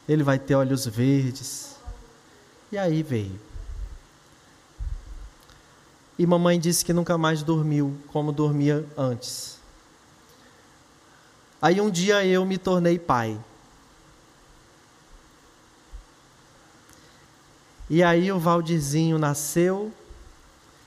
Ele 0.09 0.23
vai 0.23 0.39
ter 0.39 0.55
olhos 0.55 0.87
verdes. 0.87 1.75
E 2.71 2.77
aí 2.77 3.03
veio. 3.03 3.39
E 6.17 6.25
mamãe 6.25 6.59
disse 6.59 6.83
que 6.83 6.91
nunca 6.91 7.17
mais 7.17 7.43
dormiu 7.43 7.95
como 8.07 8.31
dormia 8.31 8.85
antes. 8.97 9.59
Aí 11.61 11.79
um 11.79 11.91
dia 11.91 12.25
eu 12.25 12.43
me 12.45 12.57
tornei 12.57 12.97
pai. 12.97 13.39
E 17.89 18.03
aí 18.03 18.31
o 18.31 18.39
Valdizinho 18.39 19.17
nasceu, 19.17 19.91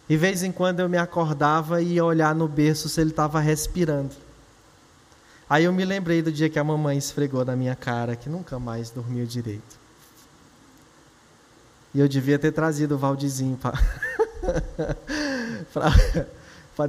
e 0.08 0.16
vez 0.16 0.42
em 0.42 0.52
quando 0.52 0.80
eu 0.80 0.88
me 0.88 0.98
acordava 0.98 1.82
e 1.82 1.94
ia 1.94 2.04
olhar 2.04 2.34
no 2.34 2.46
berço 2.46 2.88
se 2.88 3.00
ele 3.00 3.10
estava 3.10 3.40
respirando. 3.40 4.14
Aí 5.52 5.64
eu 5.64 5.72
me 5.74 5.84
lembrei 5.84 6.22
do 6.22 6.32
dia 6.32 6.48
que 6.48 6.58
a 6.58 6.64
mamãe 6.64 6.96
esfregou 6.96 7.44
na 7.44 7.54
minha 7.54 7.76
cara 7.76 8.16
que 8.16 8.26
nunca 8.26 8.58
mais 8.58 8.88
dormiu 8.88 9.26
direito. 9.26 9.78
E 11.92 12.00
eu 12.00 12.08
devia 12.08 12.38
ter 12.38 12.52
trazido 12.52 12.94
o 12.94 12.98
Valdizinho 12.98 13.58
para 13.58 13.78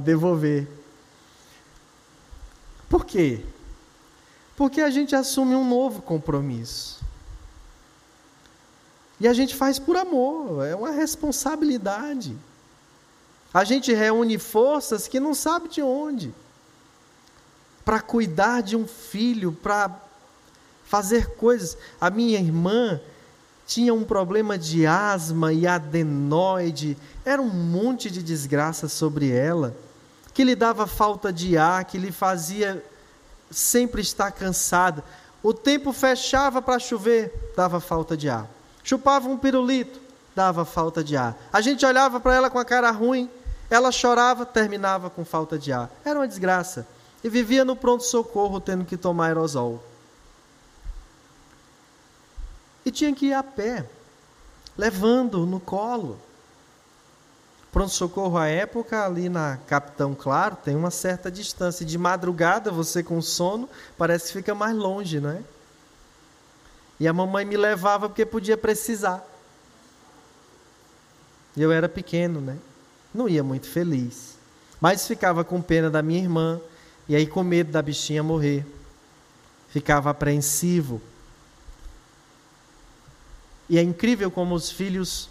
devolver. 0.00 0.66
Por 2.88 3.04
quê? 3.04 3.44
Porque 4.56 4.80
a 4.80 4.88
gente 4.88 5.14
assume 5.14 5.54
um 5.54 5.68
novo 5.68 6.00
compromisso. 6.00 7.02
E 9.20 9.28
a 9.28 9.34
gente 9.34 9.54
faz 9.54 9.78
por 9.78 9.94
amor, 9.94 10.64
é 10.64 10.74
uma 10.74 10.90
responsabilidade. 10.90 12.34
A 13.52 13.62
gente 13.62 13.92
reúne 13.92 14.38
forças 14.38 15.06
que 15.06 15.20
não 15.20 15.34
sabe 15.34 15.68
de 15.68 15.82
onde. 15.82 16.32
Para 17.84 18.00
cuidar 18.00 18.62
de 18.62 18.76
um 18.76 18.86
filho, 18.86 19.52
para 19.52 19.90
fazer 20.84 21.34
coisas. 21.34 21.76
A 22.00 22.10
minha 22.10 22.38
irmã, 22.38 23.00
tinha 23.66 23.94
um 23.94 24.04
problema 24.04 24.58
de 24.58 24.86
asma 24.86 25.52
e 25.52 25.66
adenoide, 25.66 26.96
era 27.24 27.40
um 27.40 27.48
monte 27.48 28.10
de 28.10 28.22
desgraça 28.22 28.88
sobre 28.88 29.30
ela, 29.30 29.74
que 30.32 30.44
lhe 30.44 30.54
dava 30.54 30.86
falta 30.86 31.32
de 31.32 31.56
ar, 31.56 31.84
que 31.84 31.96
lhe 31.96 32.12
fazia 32.12 32.84
sempre 33.50 34.02
estar 34.02 34.30
cansada. 34.32 35.02
O 35.42 35.52
tempo 35.54 35.92
fechava 35.92 36.60
para 36.60 36.78
chover, 36.78 37.52
dava 37.56 37.80
falta 37.80 38.16
de 38.16 38.28
ar. 38.28 38.48
Chupava 38.82 39.28
um 39.28 39.36
pirulito, 39.36 40.00
dava 40.34 40.64
falta 40.64 41.02
de 41.02 41.16
ar. 41.16 41.36
A 41.52 41.60
gente 41.60 41.86
olhava 41.86 42.20
para 42.20 42.34
ela 42.34 42.50
com 42.50 42.58
a 42.58 42.64
cara 42.64 42.90
ruim, 42.90 43.30
ela 43.70 43.90
chorava, 43.90 44.44
terminava 44.44 45.08
com 45.08 45.24
falta 45.24 45.58
de 45.58 45.72
ar. 45.72 45.90
Era 46.04 46.18
uma 46.18 46.28
desgraça. 46.28 46.86
E 47.24 47.28
vivia 47.30 47.64
no 47.64 47.74
pronto-socorro 47.74 48.60
tendo 48.60 48.84
que 48.84 48.98
tomar 48.98 49.28
aerosol. 49.28 49.82
E 52.84 52.90
tinha 52.90 53.14
que 53.14 53.26
ir 53.26 53.32
a 53.32 53.42
pé, 53.42 53.86
levando 54.76 55.46
no 55.46 55.58
colo. 55.58 56.20
Pronto-socorro 57.72 58.36
à 58.36 58.46
época, 58.46 59.04
ali 59.04 59.30
na 59.30 59.58
Capitão 59.66 60.14
Claro, 60.14 60.56
tem 60.56 60.76
uma 60.76 60.90
certa 60.90 61.30
distância. 61.30 61.84
De 61.84 61.96
madrugada, 61.96 62.70
você 62.70 63.02
com 63.02 63.20
sono, 63.22 63.68
parece 63.96 64.26
que 64.26 64.34
fica 64.34 64.54
mais 64.54 64.76
longe, 64.76 65.18
não 65.18 65.30
é? 65.30 65.42
E 67.00 67.08
a 67.08 67.12
mamãe 67.12 67.44
me 67.46 67.56
levava 67.56 68.06
porque 68.06 68.26
podia 68.26 68.56
precisar. 68.56 69.26
E 71.56 71.62
eu 71.62 71.72
era 71.72 71.88
pequeno, 71.88 72.40
né? 72.40 72.58
Não 73.14 73.28
ia 73.28 73.42
muito 73.42 73.66
feliz. 73.66 74.36
Mas 74.80 75.06
ficava 75.06 75.42
com 75.42 75.62
pena 75.62 75.88
da 75.90 76.02
minha 76.02 76.20
irmã, 76.20 76.60
e 77.08 77.14
aí 77.14 77.26
com 77.26 77.42
medo 77.42 77.72
da 77.72 77.82
bichinha 77.82 78.22
morrer. 78.22 78.64
Ficava 79.68 80.10
apreensivo 80.10 81.00
e 83.68 83.78
é 83.78 83.82
incrível 83.82 84.30
como 84.30 84.54
os 84.54 84.70
filhos 84.70 85.28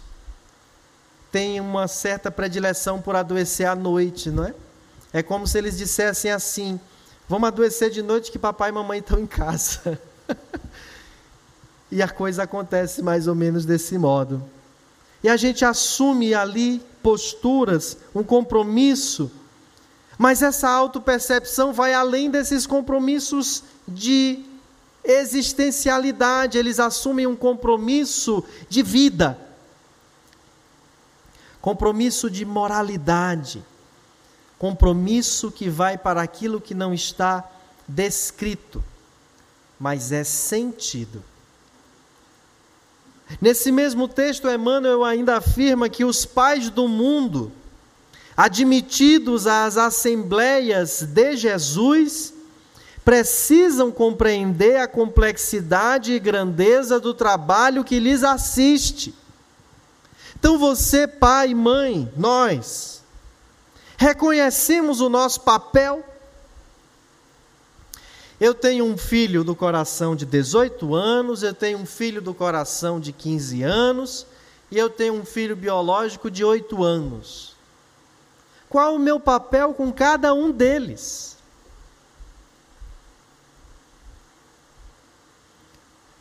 têm 1.30 1.60
uma 1.60 1.86
certa 1.86 2.30
predileção 2.30 3.00
por 3.00 3.16
adoecer 3.16 3.66
à 3.66 3.74
noite, 3.74 4.30
não 4.30 4.44
é? 4.44 4.54
É 5.12 5.22
como 5.22 5.46
se 5.46 5.58
eles 5.58 5.78
dissessem 5.78 6.30
assim: 6.30 6.80
vamos 7.28 7.48
adoecer 7.48 7.90
de 7.90 8.02
noite 8.02 8.32
que 8.32 8.38
papai 8.38 8.70
e 8.70 8.72
mamãe 8.72 8.98
estão 8.98 9.18
em 9.18 9.26
casa. 9.26 10.00
e 11.90 12.02
a 12.02 12.08
coisa 12.08 12.42
acontece 12.42 13.02
mais 13.02 13.28
ou 13.28 13.34
menos 13.34 13.64
desse 13.64 13.96
modo. 13.96 14.42
E 15.22 15.28
a 15.28 15.36
gente 15.36 15.64
assume 15.64 16.34
ali 16.34 16.82
posturas, 17.02 17.96
um 18.14 18.22
compromisso, 18.22 19.30
mas 20.18 20.42
essa 20.42 20.68
autopercepção 20.68 21.72
vai 21.72 21.92
além 21.92 22.30
desses 22.30 22.66
compromissos 22.66 23.64
de 23.86 24.44
existencialidade, 25.04 26.56
eles 26.56 26.80
assumem 26.80 27.26
um 27.26 27.36
compromisso 27.36 28.42
de 28.68 28.82
vida, 28.82 29.38
compromisso 31.60 32.30
de 32.30 32.44
moralidade, 32.44 33.62
compromisso 34.58 35.50
que 35.50 35.68
vai 35.68 35.98
para 35.98 36.22
aquilo 36.22 36.60
que 36.60 36.74
não 36.74 36.94
está 36.94 37.44
descrito, 37.86 38.82
mas 39.78 40.10
é 40.10 40.24
sentido. 40.24 41.22
Nesse 43.40 43.72
mesmo 43.72 44.06
texto, 44.06 44.48
Emmanuel 44.48 45.04
ainda 45.04 45.36
afirma 45.36 45.88
que 45.88 46.04
os 46.04 46.24
pais 46.24 46.70
do 46.70 46.86
mundo, 46.86 47.52
admitidos 48.36 49.46
às 49.46 49.76
assembleias 49.76 51.02
de 51.02 51.36
Jesus, 51.36 52.34
precisam 53.04 53.92
compreender 53.92 54.78
a 54.78 54.88
complexidade 54.88 56.12
e 56.12 56.18
grandeza 56.18 56.98
do 56.98 57.12
trabalho 57.12 57.84
que 57.84 58.00
lhes 58.00 58.24
assiste. 58.24 59.14
Então, 60.38 60.58
você, 60.58 61.06
pai 61.06 61.50
e 61.50 61.54
mãe, 61.54 62.10
nós, 62.16 63.02
reconhecemos 63.96 65.00
o 65.00 65.08
nosso 65.08 65.42
papel. 65.42 66.04
Eu 68.40 68.52
tenho 68.52 68.84
um 68.84 68.96
filho 68.96 69.44
do 69.44 69.54
coração 69.54 70.16
de 70.16 70.26
18 70.26 70.94
anos, 70.94 71.42
eu 71.42 71.54
tenho 71.54 71.78
um 71.78 71.86
filho 71.86 72.20
do 72.20 72.34
coração 72.34 72.98
de 72.98 73.12
15 73.12 73.62
anos, 73.62 74.26
e 74.70 74.78
eu 74.78 74.90
tenho 74.90 75.14
um 75.14 75.24
filho 75.24 75.54
biológico 75.54 76.30
de 76.30 76.44
8 76.44 76.82
anos. 76.82 77.53
Qual 78.74 78.96
o 78.96 78.98
meu 78.98 79.20
papel 79.20 79.72
com 79.72 79.92
cada 79.92 80.34
um 80.34 80.50
deles? 80.50 81.36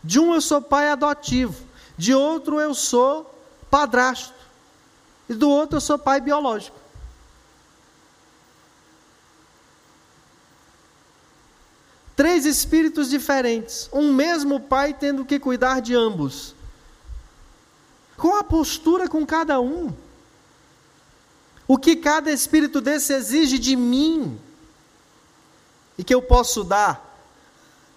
De 0.04 0.20
um 0.20 0.36
eu 0.36 0.40
sou 0.40 0.62
pai 0.62 0.90
adotivo, 0.90 1.66
de 1.98 2.14
outro 2.14 2.62
eu 2.62 2.76
sou 2.76 3.26
padrasto, 3.72 4.36
e 5.28 5.34
do 5.34 5.50
outro 5.50 5.78
eu 5.78 5.82
sou 5.82 5.98
pai 5.98 6.22
biológico. 6.22 6.78
Três 12.16 12.46
espíritos 12.46 13.10
diferentes, 13.10 13.90
um 13.92 14.14
mesmo 14.14 14.60
pai 14.60 14.94
tendo 14.94 15.26
que 15.26 15.40
cuidar 15.40 15.82
de 15.82 15.96
ambos. 15.96 16.54
Qual 18.16 18.38
a 18.38 18.44
postura 18.44 19.10
com 19.10 19.26
cada 19.26 19.60
um? 19.60 20.03
O 21.68 21.78
que 21.78 21.96
cada 21.96 22.32
espírito 22.32 22.82
desse 22.82 23.14
exige 23.14 23.58
de 23.58 23.76
mim 23.76 24.40
e 25.98 26.04
que 26.04 26.14
eu 26.14 26.22
posso 26.22 26.64
dar? 26.64 27.14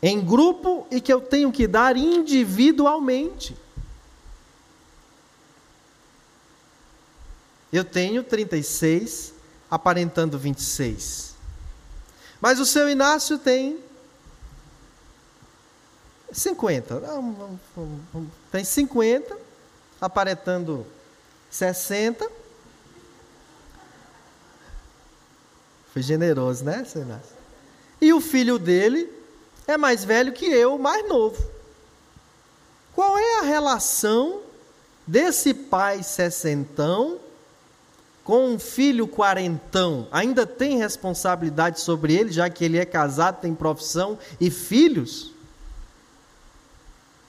em 0.03 0.25
grupo 0.25 0.87
e 0.91 1.01
que 1.01 1.13
eu 1.13 1.21
tenho 1.21 1.51
que 1.51 1.67
dar 1.67 1.97
individualmente. 1.97 3.57
Eu 7.73 7.85
tenho 7.85 8.23
36, 8.23 9.35
aparentando 9.71 10.39
26. 10.39 11.35
Mas 12.41 12.61
o 12.61 12.67
seu 12.67 12.89
Inácio 12.89 13.39
tem 13.39 13.81
50. 16.31 17.03
Tem 18.53 18.65
50, 18.65 19.37
aparentando 20.01 20.87
60. 21.51 22.31
Foi 25.97 26.03
generoso, 26.03 26.63
né, 26.63 26.87
Inácio? 26.95 27.35
E 28.03 28.13
o 28.13 28.21
filho 28.21 28.59
dele 28.59 29.11
é 29.67 29.79
mais 29.79 30.05
velho 30.05 30.31
que 30.31 30.45
eu, 30.45 30.77
mais 30.77 31.09
novo. 31.09 31.43
Qual 32.95 33.17
é 33.17 33.39
a 33.39 33.45
relação 33.45 34.43
desse 35.07 35.55
pai 35.55 36.03
sessentão 36.03 37.19
com 38.23 38.47
um 38.47 38.59
filho 38.59 39.09
quarentão? 39.09 40.07
Ainda 40.13 40.47
tem 40.47 40.77
responsabilidade 40.77 41.81
sobre 41.81 42.15
ele, 42.15 42.31
já 42.31 42.51
que 42.51 42.63
ele 42.63 42.77
é 42.77 42.85
casado, 42.85 43.41
tem 43.41 43.55
profissão 43.55 44.19
e 44.39 44.51
filhos? 44.51 45.33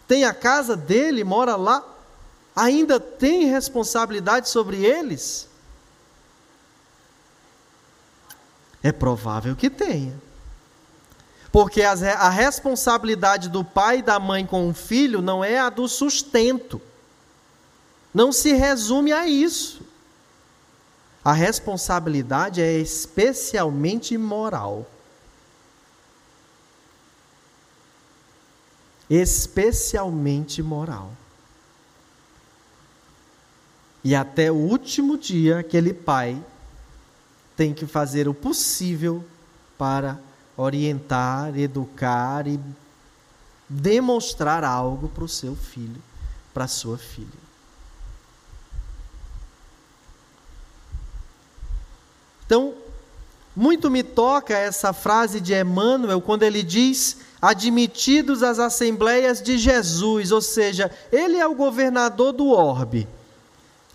Tem 0.10 0.26
a 0.26 0.34
casa 0.34 0.76
dele, 0.76 1.24
mora 1.24 1.56
lá? 1.56 1.86
Ainda 2.54 3.00
tem 3.00 3.46
responsabilidade 3.46 4.50
sobre 4.50 4.86
eles? 4.86 5.47
É 8.82 8.92
provável 8.92 9.56
que 9.56 9.70
tenha. 9.70 10.14
Porque 11.52 11.82
a 11.82 12.30
responsabilidade 12.30 13.50
do 13.50 13.64
pai 13.64 14.00
e 14.00 14.04
da 14.04 14.20
mãe 14.20 14.46
com 14.46 14.70
o 14.70 14.74
filho 14.74 15.22
não 15.22 15.44
é 15.44 15.58
a 15.58 15.70
do 15.70 15.88
sustento. 15.88 16.82
Não 18.14 18.32
se 18.32 18.54
resume 18.54 19.12
a 19.12 19.28
isso. 19.28 19.82
A 21.24 21.34
responsabilidade 21.34 22.62
é 22.62 22.78
especialmente 22.78 24.18
moral. 24.18 24.86
Especialmente 29.10 30.62
moral. 30.62 31.12
E 34.04 34.16
até 34.16 34.52
o 34.52 34.56
último 34.56 35.18
dia, 35.18 35.60
aquele 35.60 35.94
pai 35.94 36.42
tem 37.58 37.74
que 37.74 37.88
fazer 37.88 38.28
o 38.28 38.34
possível 38.36 39.26
para 39.78 40.20
orientar, 40.56 41.58
educar 41.58 42.48
e 42.48 42.60
demonstrar 43.68 44.64
algo 44.64 45.10
para 45.10 45.24
o 45.24 45.28
seu 45.28 45.56
filho, 45.56 46.02
para 46.54 46.66
a 46.66 46.68
sua 46.68 47.00
filha. 47.00 47.48
Então, 52.46 52.76
muito 53.56 53.90
me 53.90 54.04
toca 54.04 54.56
essa 54.56 54.94
frase 54.94 55.42
de 55.42 55.60
Emmanuel 55.60 56.22
quando 56.22 56.44
ele 56.44 56.62
diz: 56.62 57.18
admitidos 57.42 58.44
às 58.44 58.60
assembleias 58.60 59.42
de 59.42 59.58
Jesus, 59.58 60.32
ou 60.32 60.42
seja, 60.42 60.92
ele 61.12 61.38
é 61.38 61.48
o 61.48 61.56
governador 61.56 62.32
do 62.32 62.50
orbe. 62.50 63.08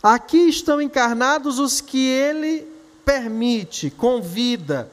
Aqui 0.03 0.48
estão 0.48 0.83
encarnados 0.83 1.61
os 1.61 1.81
que 1.81 2.05
ele 2.09 2.71
permite, 3.05 3.91
convida, 3.91 4.91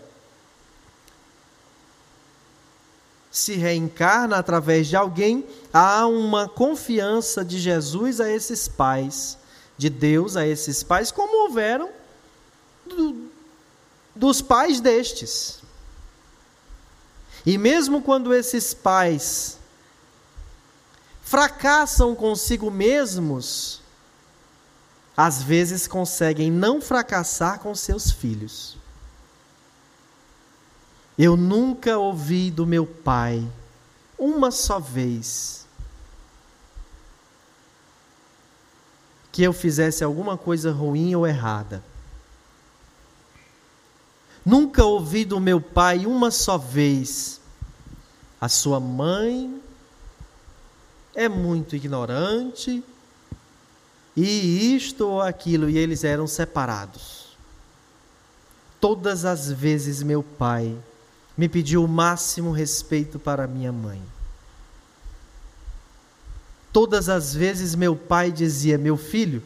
se 3.31 3.53
reencarna 3.55 4.37
através 4.37 4.87
de 4.87 4.95
alguém, 4.95 5.45
há 5.71 6.07
uma 6.07 6.47
confiança 6.49 7.45
de 7.45 7.59
Jesus 7.59 8.19
a 8.19 8.29
esses 8.29 8.67
pais, 8.67 9.37
de 9.77 9.89
Deus 9.89 10.35
a 10.35 10.45
esses 10.45 10.83
pais, 10.83 11.11
como 11.11 11.45
houveram 11.45 11.89
do, 12.85 13.29
dos 14.15 14.41
pais 14.41 14.81
destes. 14.81 15.59
E 17.45 17.57
mesmo 17.57 18.01
quando 18.01 18.33
esses 18.33 18.73
pais 18.73 19.57
fracassam 21.21 22.15
consigo 22.15 22.71
mesmos, 22.71 23.78
às 25.21 25.43
vezes 25.43 25.85
conseguem 25.85 26.49
não 26.49 26.79
fracassar 26.79 27.59
com 27.59 27.75
seus 27.75 28.09
filhos. 28.09 28.77
Eu 31.17 31.35
nunca 31.35 31.97
ouvi 31.97 32.49
do 32.49 32.65
meu 32.65 32.85
pai, 32.85 33.45
uma 34.17 34.49
só 34.49 34.79
vez, 34.79 35.67
que 39.29 39.43
eu 39.43 39.51
fizesse 39.51 40.05
alguma 40.05 40.37
coisa 40.37 40.71
ruim 40.71 41.13
ou 41.13 41.27
errada. 41.27 41.83
Nunca 44.45 44.85
ouvi 44.85 45.25
do 45.25 45.37
meu 45.37 45.59
pai 45.59 46.05
uma 46.05 46.31
só 46.31 46.57
vez. 46.57 47.41
A 48.39 48.47
sua 48.47 48.79
mãe 48.79 49.61
é 51.13 51.27
muito 51.27 51.75
ignorante, 51.75 52.81
e 54.25 54.75
isto 54.75 55.07
ou 55.07 55.21
aquilo, 55.21 55.69
e 55.69 55.77
eles 55.77 56.03
eram 56.03 56.27
separados. 56.27 57.37
Todas 58.81 59.23
as 59.23 59.51
vezes 59.51 60.03
meu 60.03 60.21
pai 60.21 60.75
me 61.37 61.47
pediu 61.47 61.83
o 61.83 61.87
máximo 61.87 62.51
respeito 62.51 63.17
para 63.17 63.47
minha 63.47 63.71
mãe. 63.71 64.01
Todas 66.73 67.07
as 67.07 67.33
vezes 67.33 67.75
meu 67.75 67.95
pai 67.95 68.31
dizia: 68.31 68.77
Meu 68.77 68.97
filho, 68.97 69.41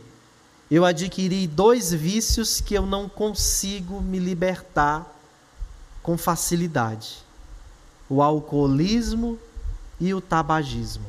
eu 0.71 0.83
adquiri 0.83 1.45
dois 1.45 1.93
vícios 1.93 2.59
que 2.59 2.73
eu 2.73 2.85
não 2.85 3.07
consigo 3.07 4.01
me 4.01 4.17
libertar 4.17 5.07
com 6.01 6.17
facilidade: 6.17 7.23
o 8.09 8.21
alcoolismo 8.21 9.37
e 9.99 10.13
o 10.13 10.21
tabagismo. 10.21 11.05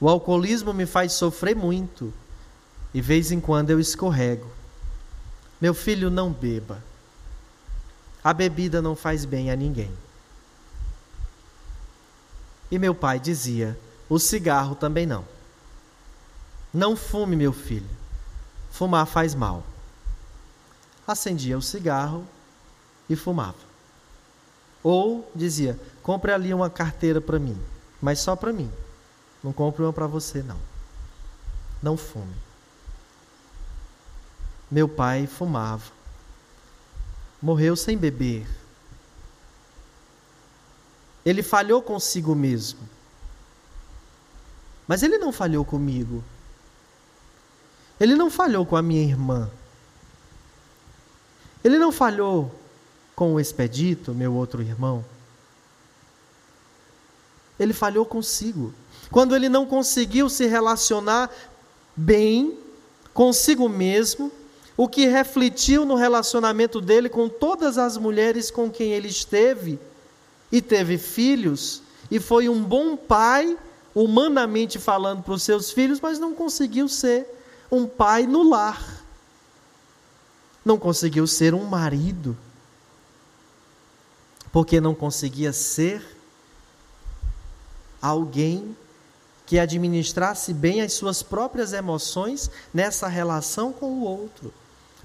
O 0.00 0.08
alcoolismo 0.08 0.72
me 0.72 0.84
faz 0.84 1.12
sofrer 1.12 1.56
muito 1.56 2.12
e 2.92 3.00
vez 3.00 3.30
em 3.30 3.40
quando 3.40 3.70
eu 3.70 3.80
escorrego. 3.80 4.50
Meu 5.60 5.72
filho, 5.72 6.10
não 6.10 6.32
beba. 6.32 6.82
A 8.22 8.32
bebida 8.32 8.82
não 8.82 8.94
faz 8.94 9.24
bem 9.24 9.50
a 9.50 9.56
ninguém. 9.56 9.92
E 12.70 12.78
meu 12.78 12.94
pai 12.94 13.18
dizia: 13.18 13.78
o 14.08 14.18
cigarro 14.18 14.74
também 14.74 15.06
não. 15.06 15.24
Não 16.72 16.96
fume, 16.96 17.36
meu 17.36 17.52
filho. 17.52 17.88
Fumar 18.70 19.06
faz 19.06 19.34
mal. 19.34 19.64
Acendia 21.06 21.56
o 21.56 21.62
cigarro 21.62 22.26
e 23.08 23.16
fumava. 23.16 23.54
Ou 24.82 25.30
dizia: 25.34 25.78
compre 26.02 26.32
ali 26.32 26.52
uma 26.52 26.68
carteira 26.68 27.20
para 27.20 27.38
mim, 27.38 27.58
mas 28.02 28.20
só 28.20 28.36
para 28.36 28.52
mim. 28.52 28.70
Não 29.46 29.52
compre 29.52 29.82
uma 29.82 29.92
para 29.92 30.08
você, 30.08 30.42
não. 30.42 30.58
Não 31.80 31.96
fume. 31.96 32.34
Meu 34.68 34.88
pai 34.88 35.26
fumava 35.26 35.96
morreu 37.40 37.76
sem 37.76 37.96
beber. 37.96 38.44
Ele 41.24 41.44
falhou 41.44 41.80
consigo 41.80 42.34
mesmo. 42.34 42.80
Mas 44.88 45.04
ele 45.04 45.16
não 45.16 45.32
falhou 45.32 45.64
comigo. 45.64 46.24
Ele 48.00 48.16
não 48.16 48.28
falhou 48.28 48.66
com 48.66 48.74
a 48.74 48.82
minha 48.82 49.02
irmã. 49.02 49.48
Ele 51.62 51.78
não 51.78 51.92
falhou 51.92 52.52
com 53.14 53.34
o 53.34 53.40
Expedito, 53.40 54.12
meu 54.12 54.34
outro 54.34 54.60
irmão. 54.60 55.04
Ele 57.58 57.72
falhou 57.72 58.04
consigo. 58.04 58.74
Quando 59.10 59.34
ele 59.34 59.48
não 59.48 59.66
conseguiu 59.66 60.28
se 60.28 60.46
relacionar 60.46 61.30
bem 61.94 62.58
consigo 63.14 63.68
mesmo, 63.68 64.30
o 64.76 64.88
que 64.88 65.06
refletiu 65.06 65.84
no 65.84 65.94
relacionamento 65.94 66.80
dele 66.80 67.08
com 67.08 67.28
todas 67.28 67.78
as 67.78 67.96
mulheres 67.96 68.50
com 68.50 68.70
quem 68.70 68.92
ele 68.92 69.08
esteve 69.08 69.78
e 70.52 70.60
teve 70.60 70.98
filhos, 70.98 71.82
e 72.10 72.20
foi 72.20 72.48
um 72.48 72.62
bom 72.62 72.96
pai, 72.96 73.56
humanamente 73.94 74.78
falando 74.78 75.22
para 75.22 75.32
os 75.32 75.42
seus 75.42 75.70
filhos, 75.70 76.00
mas 76.00 76.18
não 76.18 76.34
conseguiu 76.34 76.88
ser 76.88 77.26
um 77.70 77.86
pai 77.86 78.26
no 78.26 78.42
lar. 78.48 79.02
Não 80.64 80.78
conseguiu 80.78 81.26
ser 81.26 81.54
um 81.54 81.64
marido. 81.64 82.36
Porque 84.52 84.80
não 84.80 84.94
conseguia 84.94 85.52
ser 85.52 86.04
alguém 88.00 88.76
que 89.46 89.58
administrasse 89.58 90.52
bem 90.52 90.82
as 90.82 90.92
suas 90.92 91.22
próprias 91.22 91.72
emoções 91.72 92.50
nessa 92.74 93.06
relação 93.06 93.72
com 93.72 93.86
o 93.86 94.02
outro 94.02 94.52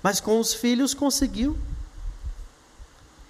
mas 0.01 0.19
com 0.19 0.39
os 0.39 0.53
filhos 0.53 0.93
conseguiu. 0.93 1.57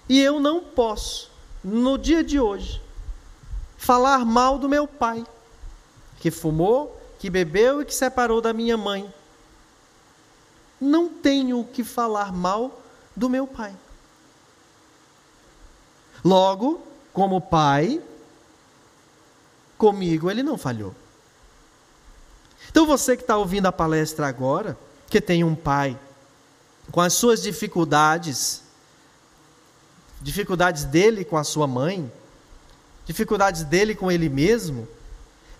E 0.08 0.20
eu 0.20 0.40
não 0.40 0.62
posso, 0.62 1.30
no 1.62 1.96
dia 1.96 2.24
de 2.24 2.40
hoje, 2.40 2.82
falar 3.76 4.24
mal 4.24 4.58
do 4.58 4.68
meu 4.68 4.86
pai, 4.86 5.24
que 6.18 6.30
fumou, 6.30 7.00
que 7.18 7.30
bebeu 7.30 7.82
e 7.82 7.84
que 7.84 7.94
separou 7.94 8.40
da 8.40 8.52
minha 8.52 8.76
mãe. 8.76 9.12
não 10.80 11.08
tenho 11.08 11.62
que 11.64 11.84
falar 11.84 12.32
mal 12.32 12.82
do 13.14 13.28
meu 13.30 13.46
pai. 13.46 13.72
Logo, 16.24 16.84
como 17.12 17.40
pai, 17.40 18.02
comigo 19.78 20.28
ele 20.28 20.42
não 20.42 20.58
falhou. 20.58 20.92
Então 22.72 22.86
você 22.86 23.16
que 23.16 23.22
está 23.22 23.36
ouvindo 23.36 23.66
a 23.66 23.72
palestra 23.72 24.26
agora, 24.26 24.76
que 25.08 25.20
tem 25.20 25.44
um 25.44 25.54
pai 25.54 25.96
com 26.90 27.02
as 27.02 27.12
suas 27.12 27.42
dificuldades, 27.42 28.62
dificuldades 30.22 30.84
dele 30.84 31.22
com 31.22 31.36
a 31.36 31.44
sua 31.44 31.66
mãe, 31.66 32.10
dificuldades 33.04 33.62
dele 33.62 33.94
com 33.94 34.10
ele 34.10 34.30
mesmo, 34.30 34.88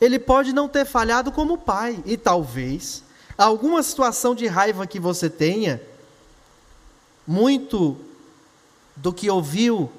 ele 0.01 0.19
pode 0.19 0.55
não 0.55 0.67
ter 0.67 0.87
falhado 0.87 1.31
como 1.31 1.59
pai 1.59 2.03
e 2.07 2.17
talvez 2.17 3.05
alguma 3.37 3.83
situação 3.83 4.35
de 4.35 4.47
raiva 4.47 4.87
que 4.87 4.99
você 4.99 5.29
tenha, 5.29 5.83
muito 7.27 7.97
do 8.97 9.13
que 9.13 9.31
ouviu 9.31 9.93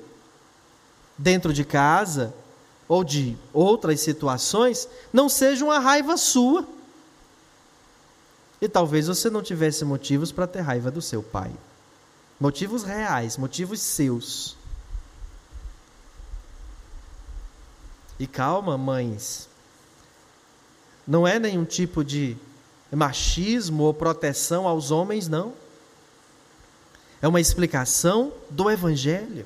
dentro 1.16 1.54
de 1.54 1.64
casa 1.64 2.34
ou 2.88 3.04
de 3.04 3.38
outras 3.54 4.02
situações, 4.02 4.88
não 5.12 5.30
seja 5.30 5.64
uma 5.64 5.78
raiva 5.78 6.18
sua. 6.18 6.68
E 8.64 8.70
talvez 8.70 9.08
você 9.08 9.30
não 9.30 9.44
tivesse 9.44 9.84
motivos 9.84 10.32
para 10.32 10.48
ter 10.48 10.62
raiva 10.62 10.90
do 10.90 11.02
seu 11.02 11.22
pai. 11.22 11.52
Motivos 12.40 12.82
reais, 12.84 13.36
motivos 13.36 13.82
seus. 13.82 14.56
E 18.18 18.26
calma, 18.26 18.78
mães. 18.78 19.50
Não 21.06 21.28
é 21.28 21.40
nenhum 21.40 21.66
tipo 21.66 22.06
de 22.06 22.38
machismo 22.90 23.84
ou 23.84 23.94
proteção 23.94 24.66
aos 24.66 24.92
homens, 24.92 25.28
não. 25.28 25.54
É 27.22 27.28
uma 27.28 27.42
explicação 27.42 28.32
do 28.50 28.72
Evangelho. 28.72 29.46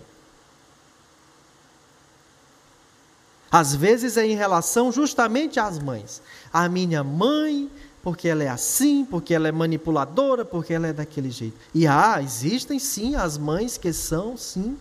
Às 3.50 3.74
vezes 3.74 4.16
é 4.16 4.28
em 4.28 4.36
relação 4.36 4.92
justamente 4.92 5.60
às 5.60 5.80
mães. 5.80 6.22
A 6.54 6.70
minha 6.70 7.04
mãe, 7.04 7.72
porque 8.08 8.30
ela 8.30 8.42
é 8.42 8.48
assim, 8.48 9.04
porque 9.04 9.34
ela 9.34 9.50
é 9.50 9.52
manipuladora, 9.52 10.46
porque 10.46 10.74
ela 10.74 10.88
é 10.88 10.94
daquele 10.94 11.30
jeito. 11.30 11.58
E 11.76 11.86
há, 11.86 12.22
existem 12.22 12.80
sim 12.80 13.16
as 13.16 13.38
mães 13.38 13.78
que 13.78 13.92
são, 13.92 14.38
sim, 14.38 14.78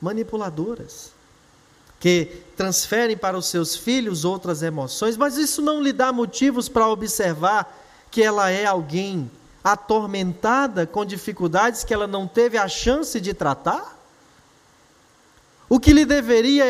manipuladoras. 0.00 1.10
Que 1.98 2.26
transferem 2.56 3.16
para 3.16 3.36
os 3.36 3.46
seus 3.46 3.74
filhos 3.74 4.24
outras 4.24 4.62
emoções, 4.62 5.16
mas 5.16 5.36
isso 5.36 5.60
não 5.60 5.82
lhe 5.82 5.92
dá 5.92 6.12
motivos 6.12 6.68
para 6.68 6.86
observar 6.86 7.76
que 8.12 8.22
ela 8.22 8.48
é 8.48 8.64
alguém 8.64 9.28
atormentada 9.64 10.86
com 10.86 11.04
dificuldades 11.04 11.82
que 11.82 11.92
ela 11.92 12.06
não 12.06 12.28
teve 12.28 12.56
a 12.56 12.68
chance 12.68 13.20
de 13.20 13.34
tratar? 13.34 13.98
O 15.68 15.80
que 15.80 15.92
lhe 15.92 16.04
deveria 16.04 16.64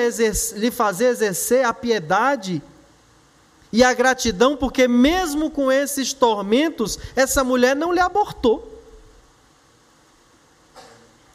lhe 0.56 0.70
fazer 0.70 1.08
exercer 1.08 1.66
a 1.66 1.74
piedade 1.74 2.62
e 3.72 3.84
a 3.84 3.92
gratidão, 3.92 4.56
porque 4.56 4.88
mesmo 4.88 5.50
com 5.50 5.70
esses 5.70 6.12
tormentos, 6.12 6.98
essa 7.14 7.44
mulher 7.44 7.76
não 7.76 7.92
lhe 7.92 8.00
abortou. 8.00 8.80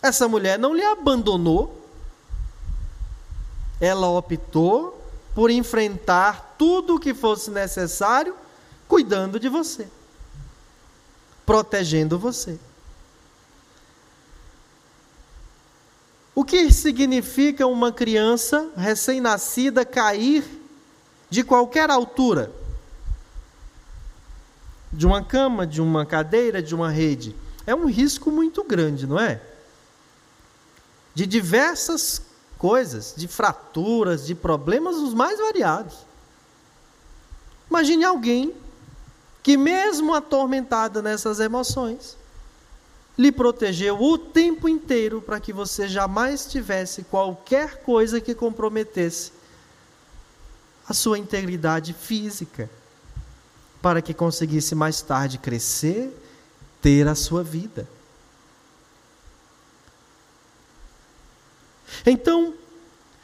Essa 0.02 0.28
mulher 0.28 0.58
não 0.58 0.74
lhe 0.74 0.84
abandonou. 0.84 1.80
Ela 3.80 4.08
optou 4.08 5.00
por 5.36 5.52
enfrentar 5.52 6.56
tudo 6.58 6.96
o 6.96 7.00
que 7.00 7.13
fosse 7.13 7.52
necessário 7.52 8.36
cuidando 8.88 9.39
de 9.39 9.50
você, 9.50 9.88
protegendo 11.46 12.17
você. 12.17 12.60
O 16.36 16.43
que 16.43 16.72
significa 16.72 17.67
uma 17.67 17.91
criança 17.91 18.72
recém-nascida 18.76 19.86
cair 19.86 20.62
de 21.34 21.43
qualquer 21.43 21.89
altura? 21.89 22.52
De 24.91 25.08
uma 25.08 25.24
cama, 25.24 25.65
de 25.65 25.82
uma 25.82 26.06
cadeira, 26.06 26.62
de 26.62 26.76
uma 26.76 26.91
rede. 26.91 27.36
É 27.65 27.74
um 27.74 27.88
risco 27.88 28.30
muito 28.30 28.63
grande, 28.63 29.08
não 29.08 29.19
é? 29.19 29.41
De 31.15 31.26
diversas 31.26 32.22
coisas, 32.56 33.15
de 33.17 33.28
fraturas, 33.28 34.28
de 34.28 34.36
problemas 34.36 34.98
os 34.98 35.15
mais 35.15 35.39
variados. 35.39 36.06
Imagine 37.67 38.04
alguém 38.04 38.54
que, 39.41 39.58
mesmo 39.58 40.13
atormentada 40.13 41.02
nessas 41.02 41.39
emoções, 41.39 42.15
lhe 43.17 43.32
protegeu 43.32 44.00
o 44.00 44.19
tempo 44.19 44.69
inteiro 44.69 45.19
para 45.19 45.39
que 45.39 45.52
você 45.52 45.88
jamais 45.88 46.46
tivesse 46.46 47.02
qualquer 47.06 47.82
coisa 47.82 48.22
que 48.22 48.36
comprometesse 48.36 49.32
a 50.88 50.93
sua 50.93 51.17
integridade 51.17 51.93
física, 51.93 52.69
para 53.82 54.02
que 54.02 54.13
conseguisse 54.13 54.76
mais 54.76 55.02
tarde 55.02 55.38
crescer, 55.38 56.12
ter 56.82 57.08
a 57.08 57.15
sua 57.15 57.43
vida. 57.43 57.88
Então, 62.06 62.54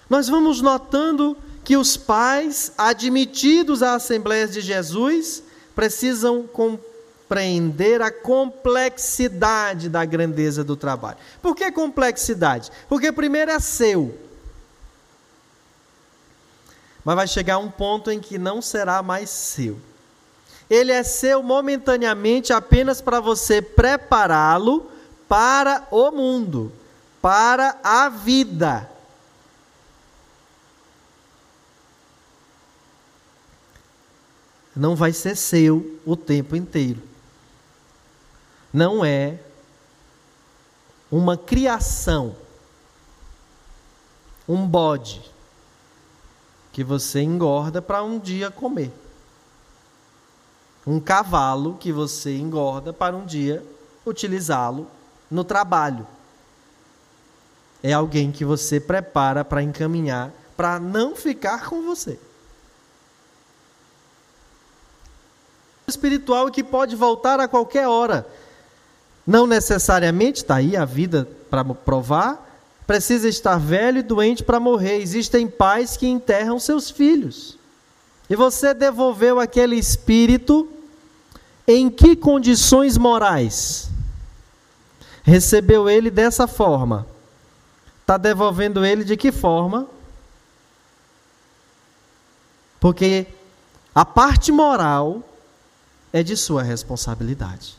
nós 0.09 0.27
vamos 0.27 0.61
notando 0.61 1.37
que 1.63 1.77
os 1.77 1.97
pais 1.97 2.71
admitidos 2.77 3.83
à 3.83 3.95
Assembleia 3.95 4.47
de 4.47 4.61
Jesus 4.61 5.43
precisam 5.75 6.47
compreender 6.47 8.01
a 8.01 8.11
complexidade 8.11 9.87
da 9.87 10.03
grandeza 10.03 10.63
do 10.63 10.75
trabalho. 10.75 11.17
Por 11.41 11.55
que 11.55 11.71
complexidade? 11.71 12.71
Porque 12.87 13.11
primeiro 13.11 13.51
é 13.51 13.59
seu. 13.59 14.28
Mas 17.09 17.15
vai 17.15 17.27
chegar 17.27 17.57
um 17.57 17.71
ponto 17.71 18.11
em 18.11 18.19
que 18.19 18.37
não 18.37 18.61
será 18.61 19.01
mais 19.01 19.31
seu. 19.31 19.79
Ele 20.69 20.91
é 20.91 21.01
seu 21.01 21.41
momentaneamente 21.41 22.53
apenas 22.53 23.01
para 23.01 23.19
você 23.19 23.63
prepará-lo 23.63 24.91
para 25.27 25.87
o 25.89 26.11
mundo, 26.11 26.71
para 27.19 27.79
a 27.83 28.09
vida. 28.09 28.87
não 34.75 34.95
vai 34.95 35.11
ser 35.11 35.35
seu 35.35 35.99
o 36.05 36.15
tempo 36.15 36.55
inteiro. 36.55 37.01
Não 38.71 39.03
é 39.03 39.39
uma 41.11 41.35
criação, 41.35 42.35
um 44.47 44.67
bode 44.67 45.38
que 46.79 46.83
você 46.85 47.19
engorda 47.21 47.81
para 47.81 48.01
um 48.01 48.17
dia 48.17 48.49
comer. 48.49 48.89
Um 50.87 50.97
cavalo 50.97 51.75
que 51.77 51.91
você 51.91 52.37
engorda 52.37 52.93
para 52.93 53.17
um 53.17 53.25
dia 53.25 53.61
utilizá-lo 54.05 54.87
no 55.29 55.43
trabalho. 55.43 56.07
É 57.83 57.91
alguém 57.91 58.31
que 58.31 58.45
você 58.45 58.79
prepara 58.79 59.43
para 59.43 59.61
encaminhar 59.61 60.31
para 60.55 60.79
não 60.79 61.17
ficar 61.17 61.67
com 61.67 61.81
você. 61.81 62.17
espiritual 65.85 66.49
que 66.49 66.63
pode 66.63 66.95
voltar 66.95 67.41
a 67.41 67.47
qualquer 67.47 67.89
hora. 67.89 68.25
Não 69.27 69.45
necessariamente, 69.45 70.43
está 70.43 70.55
aí 70.55 70.77
a 70.77 70.85
vida 70.85 71.27
para 71.49 71.65
provar, 71.65 72.48
precisa 72.89 73.29
estar 73.29 73.59
velho 73.59 73.99
e 73.99 74.01
doente 74.01 74.43
para 74.43 74.59
morrer. 74.59 74.95
Existem 74.95 75.47
pais 75.47 75.95
que 75.95 76.07
enterram 76.07 76.59
seus 76.59 76.89
filhos. 76.89 77.55
E 78.27 78.35
você 78.35 78.73
devolveu 78.73 79.39
aquele 79.39 79.75
espírito 79.75 80.67
em 81.67 81.87
que 81.87 82.15
condições 82.15 82.97
morais? 82.97 83.91
Recebeu 85.21 85.87
ele 85.87 86.09
dessa 86.09 86.47
forma. 86.47 87.05
Está 88.01 88.17
devolvendo 88.17 88.83
ele 88.83 89.03
de 89.03 89.15
que 89.15 89.31
forma? 89.31 89.87
Porque 92.79 93.27
a 93.93 94.03
parte 94.03 94.51
moral 94.51 95.21
é 96.11 96.23
de 96.23 96.35
sua 96.35 96.63
responsabilidade. 96.63 97.78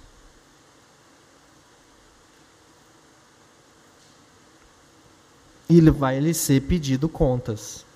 E 5.71 5.81
vai 5.91 6.19
lhe 6.19 6.35
ser 6.35 6.63
pedido 6.63 7.09
contas. 7.09 7.87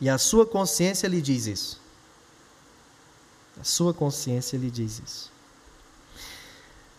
E 0.00 0.08
a 0.08 0.16
sua 0.16 0.46
consciência 0.46 1.08
lhe 1.08 1.20
diz 1.20 1.46
isso. 1.46 1.80
A 3.60 3.64
sua 3.64 3.92
consciência 3.92 4.56
lhe 4.56 4.70
diz 4.70 5.02
isso. 5.04 5.32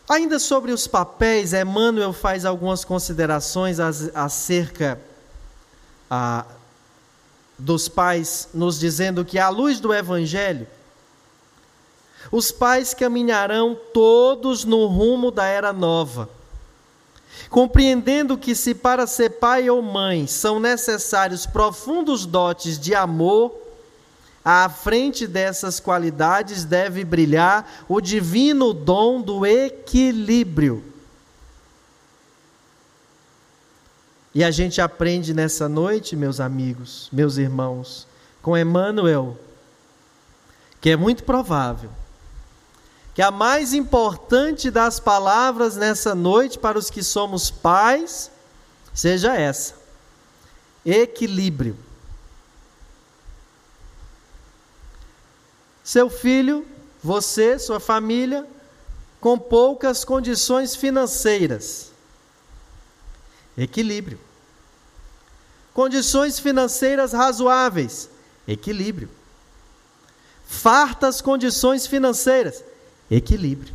Ainda 0.10 0.38
sobre 0.38 0.72
os 0.72 0.86
papéis, 0.88 1.54
Emmanuel 1.54 2.12
faz 2.12 2.44
algumas 2.44 2.84
considerações 2.84 3.80
acerca 3.80 5.00
a, 6.10 6.46
dos 7.58 7.88
pais, 7.88 8.50
nos 8.54 8.78
dizendo 8.78 9.24
que, 9.24 9.40
à 9.40 9.48
luz 9.48 9.80
do 9.80 9.94
Evangelho, 9.94 10.68
Os 12.32 12.52
pais 12.52 12.94
caminharão 12.94 13.78
todos 13.94 14.66
no 14.66 14.86
rumo 14.88 15.32
da 15.32 15.46
era 15.46 15.72
nova, 15.72 16.30
compreendendo 17.50 18.38
que, 18.38 18.56
se 18.56 18.74
para 18.74 19.08
ser 19.08 19.32
pai 19.32 19.70
ou 19.70 19.82
mãe 19.82 20.28
são 20.28 20.60
necessários 20.60 21.46
profundos 21.46 22.26
dotes 22.26 22.80
de 22.80 22.94
amor, 22.94 23.56
à 24.44 24.70
frente 24.70 25.28
dessas 25.28 25.80
qualidades 25.80 26.64
deve 26.64 27.04
brilhar 27.04 27.86
o 27.88 28.00
divino 28.00 28.74
dom 28.74 29.22
do 29.22 29.46
equilíbrio. 29.46 30.84
E 34.34 34.44
a 34.44 34.52
gente 34.52 34.80
aprende 34.80 35.34
nessa 35.34 35.68
noite, 35.68 36.16
meus 36.16 36.40
amigos, 36.40 37.10
meus 37.12 37.38
irmãos, 37.38 38.08
com 38.42 38.58
Emmanuel, 38.58 39.38
que 40.80 40.92
é 40.92 40.96
muito 40.96 41.24
provável 41.24 41.90
que 43.18 43.22
a 43.24 43.32
mais 43.32 43.74
importante 43.74 44.70
das 44.70 45.00
palavras 45.00 45.76
nessa 45.76 46.14
noite 46.14 46.60
para 46.60 46.78
os 46.78 46.92
que 46.92 47.02
somos 47.02 47.50
pais 47.50 48.30
seja 48.94 49.36
essa: 49.36 49.74
equilíbrio. 50.86 51.76
Seu 55.84 56.12
filho, 56.12 56.64
você, 57.04 57.58
sua 57.58 57.80
família, 57.80 58.46
com 59.20 59.40
poucas 59.40 60.06
condições 60.06 60.76
financeiras. 60.76 61.92
Equilíbrio. 63.58 64.20
Condições 65.74 66.38
financeiras 66.38 67.14
razoáveis. 67.14 68.12
Equilíbrio. 68.48 69.10
Fartas 70.46 71.20
condições 71.20 71.88
financeiras. 71.88 72.67
Equilíbrio. 73.10 73.74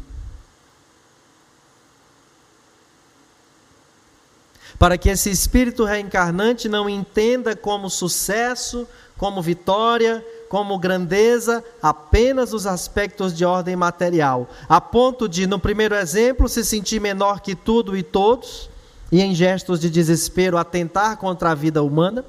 Para 4.78 4.99
que 4.99 5.09
esse 5.09 5.30
espírito 5.30 5.85
reencarnante 5.85 6.68
não 6.68 6.89
entenda 6.89 7.55
como 7.55 7.89
sucesso, 7.89 8.87
como 9.16 9.41
vitória, 9.41 10.24
como 10.49 10.78
grandeza 10.78 11.64
apenas 11.80 12.53
os 12.53 12.66
aspectos 12.66 13.33
de 13.33 13.45
ordem 13.45 13.76
material, 13.76 14.51
a 14.68 14.80
ponto 14.80 15.28
de, 15.28 15.47
no 15.47 15.59
primeiro 15.59 15.95
exemplo, 15.95 16.49
se 16.49 16.64
sentir 16.64 17.01
menor 17.01 17.41
que 17.41 17.55
tudo 17.55 17.97
e 17.97 18.03
todos, 18.03 18.68
e 19.11 19.20
em 19.20 19.35
gestos 19.35 19.78
de 19.78 19.89
desespero 19.89 20.59
atentar 20.59 21.16
contra 21.16 21.53
a 21.53 21.55
vida 21.55 21.83
humana. 21.83 22.24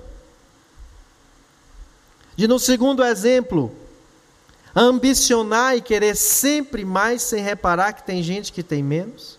De, 2.36 2.48
no 2.48 2.60
segundo 2.60 3.04
exemplo, 3.04 3.74
ambicionar 4.76 5.78
e 5.78 5.82
querer 5.82 6.16
sempre 6.16 6.84
mais 6.84 7.22
sem 7.22 7.44
reparar 7.44 7.94
que 7.94 8.04
tem 8.04 8.24
gente 8.24 8.52
que 8.52 8.64
tem 8.64 8.82
menos. 8.82 9.38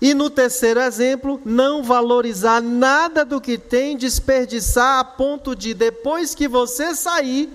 E 0.00 0.14
no 0.14 0.28
terceiro 0.28 0.80
exemplo, 0.80 1.40
não 1.44 1.84
valorizar 1.84 2.60
nada 2.60 3.24
do 3.24 3.40
que 3.40 3.56
tem, 3.56 3.96
desperdiçar 3.96 4.98
a 4.98 5.04
ponto 5.04 5.54
de 5.54 5.72
depois 5.72 6.34
que 6.34 6.48
você 6.48 6.92
sair, 6.92 7.48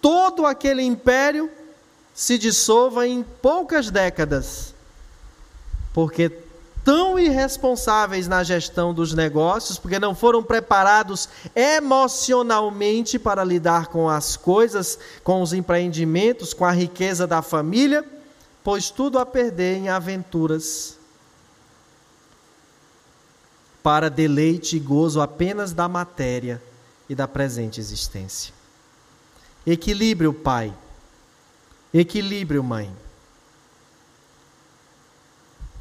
todo 0.00 0.46
aquele 0.46 0.82
império 0.82 1.50
se 2.14 2.38
dissolva 2.38 3.06
em 3.06 3.22
poucas 3.22 3.90
décadas. 3.90 4.74
Porque 5.92 6.30
tão 6.86 7.18
irresponsáveis 7.18 8.28
na 8.28 8.44
gestão 8.44 8.94
dos 8.94 9.12
negócios, 9.12 9.76
porque 9.76 9.98
não 9.98 10.14
foram 10.14 10.40
preparados 10.40 11.28
emocionalmente 11.52 13.18
para 13.18 13.42
lidar 13.42 13.88
com 13.88 14.08
as 14.08 14.36
coisas, 14.36 14.96
com 15.24 15.42
os 15.42 15.52
empreendimentos, 15.52 16.54
com 16.54 16.64
a 16.64 16.70
riqueza 16.70 17.26
da 17.26 17.42
família, 17.42 18.04
pois 18.62 18.88
tudo 18.88 19.18
a 19.18 19.26
perder 19.26 19.78
em 19.78 19.88
aventuras 19.88 20.96
para 23.82 24.08
deleite 24.08 24.76
e 24.76 24.80
gozo 24.80 25.20
apenas 25.20 25.72
da 25.72 25.88
matéria 25.88 26.62
e 27.08 27.16
da 27.16 27.26
presente 27.26 27.80
existência. 27.80 28.54
Equilíbrio, 29.66 30.32
pai. 30.32 30.72
Equilíbrio, 31.92 32.62
mãe. 32.62 33.05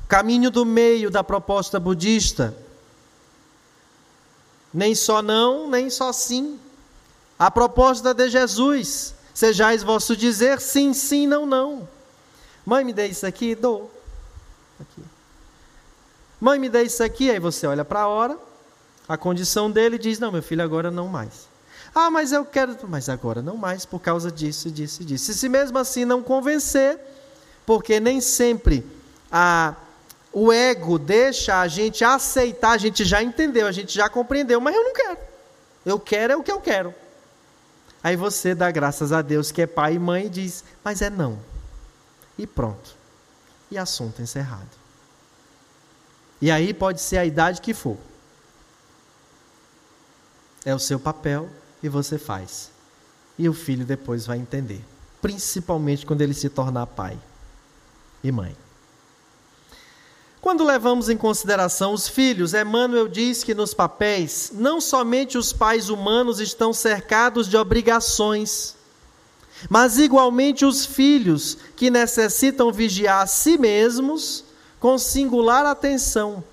Caminho 0.07 0.51
do 0.51 0.65
meio 0.65 1.09
da 1.09 1.23
proposta 1.23 1.79
budista. 1.79 2.55
Nem 4.73 4.93
só 4.93 5.21
não, 5.21 5.69
nem 5.69 5.89
só 5.89 6.11
sim. 6.11 6.59
A 7.39 7.49
proposta 7.49 8.13
de 8.13 8.29
Jesus. 8.29 9.15
Sejais 9.33 9.83
vosso 9.83 10.15
dizer 10.15 10.61
sim, 10.61 10.93
sim, 10.93 11.27
não, 11.27 11.45
não. 11.45 11.87
Mãe, 12.65 12.83
me 12.83 12.93
dê 12.93 13.07
isso 13.07 13.25
aqui, 13.25 13.53
dou. 13.53 13.91
Aqui. 14.79 15.03
Mãe, 16.39 16.59
me 16.59 16.69
dê 16.69 16.83
isso 16.83 17.03
aqui. 17.03 17.29
Aí 17.29 17.39
você 17.39 17.67
olha 17.67 17.83
para 17.83 18.01
a 18.01 18.07
hora, 18.07 18.37
a 19.07 19.17
condição 19.17 19.69
dele 19.69 19.97
diz: 19.97 20.19
Não, 20.19 20.31
meu 20.31 20.41
filho, 20.43 20.63
agora 20.63 20.89
não 20.89 21.07
mais. 21.07 21.47
Ah, 21.93 22.09
mas 22.09 22.31
eu 22.31 22.43
quero, 22.43 22.77
mas 22.87 23.07
agora 23.07 23.41
não 23.41 23.55
mais, 23.55 23.85
por 23.85 23.99
causa 23.99 24.31
disso, 24.31 24.69
disso 24.69 25.01
e 25.01 25.05
disso. 25.05 25.31
E 25.31 25.33
se 25.33 25.47
mesmo 25.47 25.77
assim 25.77 26.03
não 26.03 26.21
convencer, 26.21 26.99
porque 27.65 27.99
nem 27.99 28.19
sempre 28.19 28.85
a, 29.31 29.75
o 30.37 30.51
ego 30.51 30.99
deixa 30.99 31.61
a 31.61 31.67
gente 31.69 32.03
aceitar, 32.03 32.71
a 32.71 32.77
gente 32.77 33.05
já 33.05 33.23
entendeu, 33.23 33.65
a 33.65 33.71
gente 33.71 33.95
já 33.95 34.09
compreendeu, 34.09 34.59
mas 34.59 34.75
eu 34.75 34.83
não 34.83 34.93
quero. 34.93 35.17
Eu 35.85 35.97
quero 35.97 36.33
é 36.33 36.35
o 36.35 36.43
que 36.43 36.51
eu 36.51 36.59
quero. 36.59 36.93
Aí 38.03 38.17
você 38.17 38.53
dá 38.53 38.69
graças 38.69 39.13
a 39.13 39.21
Deus 39.21 39.49
que 39.49 39.61
é 39.61 39.65
pai 39.65 39.93
e 39.93 39.99
mãe 39.99 40.25
e 40.25 40.29
diz: 40.29 40.65
Mas 40.83 41.01
é 41.01 41.09
não. 41.09 41.39
E 42.37 42.45
pronto. 42.45 42.97
E 43.71 43.77
assunto 43.77 44.21
encerrado. 44.21 44.67
E 46.41 46.51
aí 46.51 46.73
pode 46.73 46.99
ser 46.99 47.17
a 47.17 47.25
idade 47.25 47.61
que 47.61 47.73
for. 47.73 47.97
É 50.65 50.75
o 50.75 50.79
seu 50.79 50.99
papel 50.99 51.49
e 51.81 51.87
você 51.87 52.17
faz. 52.17 52.71
E 53.37 53.47
o 53.47 53.53
filho 53.53 53.85
depois 53.85 54.25
vai 54.25 54.37
entender, 54.37 54.83
principalmente 55.21 56.05
quando 56.05 56.19
ele 56.19 56.33
se 56.33 56.49
tornar 56.49 56.87
pai 56.87 57.17
e 58.21 58.29
mãe. 58.33 58.64
Quando 60.45 60.63
levamos 60.63 61.09
em 61.09 61.17
consideração 61.17 61.91
os 61.91 62.07
filhos, 62.07 62.53
Emmanuel 62.53 63.07
diz 63.07 63.43
que 63.43 63.55
nos 63.55 63.73
papéis, 63.73 64.51
não 64.53 64.79
somente 64.79 65.39
os 65.39 65.51
pais 65.51 65.89
humanos 65.89 66.39
estão 66.39 66.71
cercados 66.71 67.49
de 67.49 67.57
obrigações, 67.57 68.75
mas 69.67 69.97
igualmente 69.97 70.63
os 70.63 70.85
filhos 70.85 71.57
que 71.75 71.89
necessitam 71.89 72.71
vigiar 72.71 73.23
a 73.23 73.25
si 73.25 73.57
mesmos 73.57 74.43
com 74.79 74.99
singular 74.99 75.65
atenção. 75.65 76.43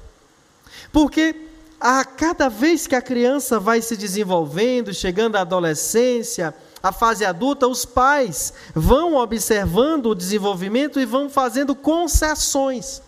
Porque 0.91 1.37
a 1.79 2.03
cada 2.03 2.49
vez 2.49 2.87
que 2.87 2.95
a 2.95 3.03
criança 3.03 3.61
vai 3.61 3.83
se 3.83 3.95
desenvolvendo, 3.95 4.95
chegando 4.95 5.37
à 5.37 5.43
adolescência, 5.43 6.55
à 6.83 6.93
fase 6.93 7.27
adulta, 7.27 7.69
os 7.69 7.85
pais 7.85 8.55
vão 8.75 9.17
observando 9.17 10.07
o 10.07 10.15
desenvolvimento 10.15 10.99
e 10.99 11.05
vão 11.05 11.29
fazendo 11.29 11.75
concessões. 11.75 13.03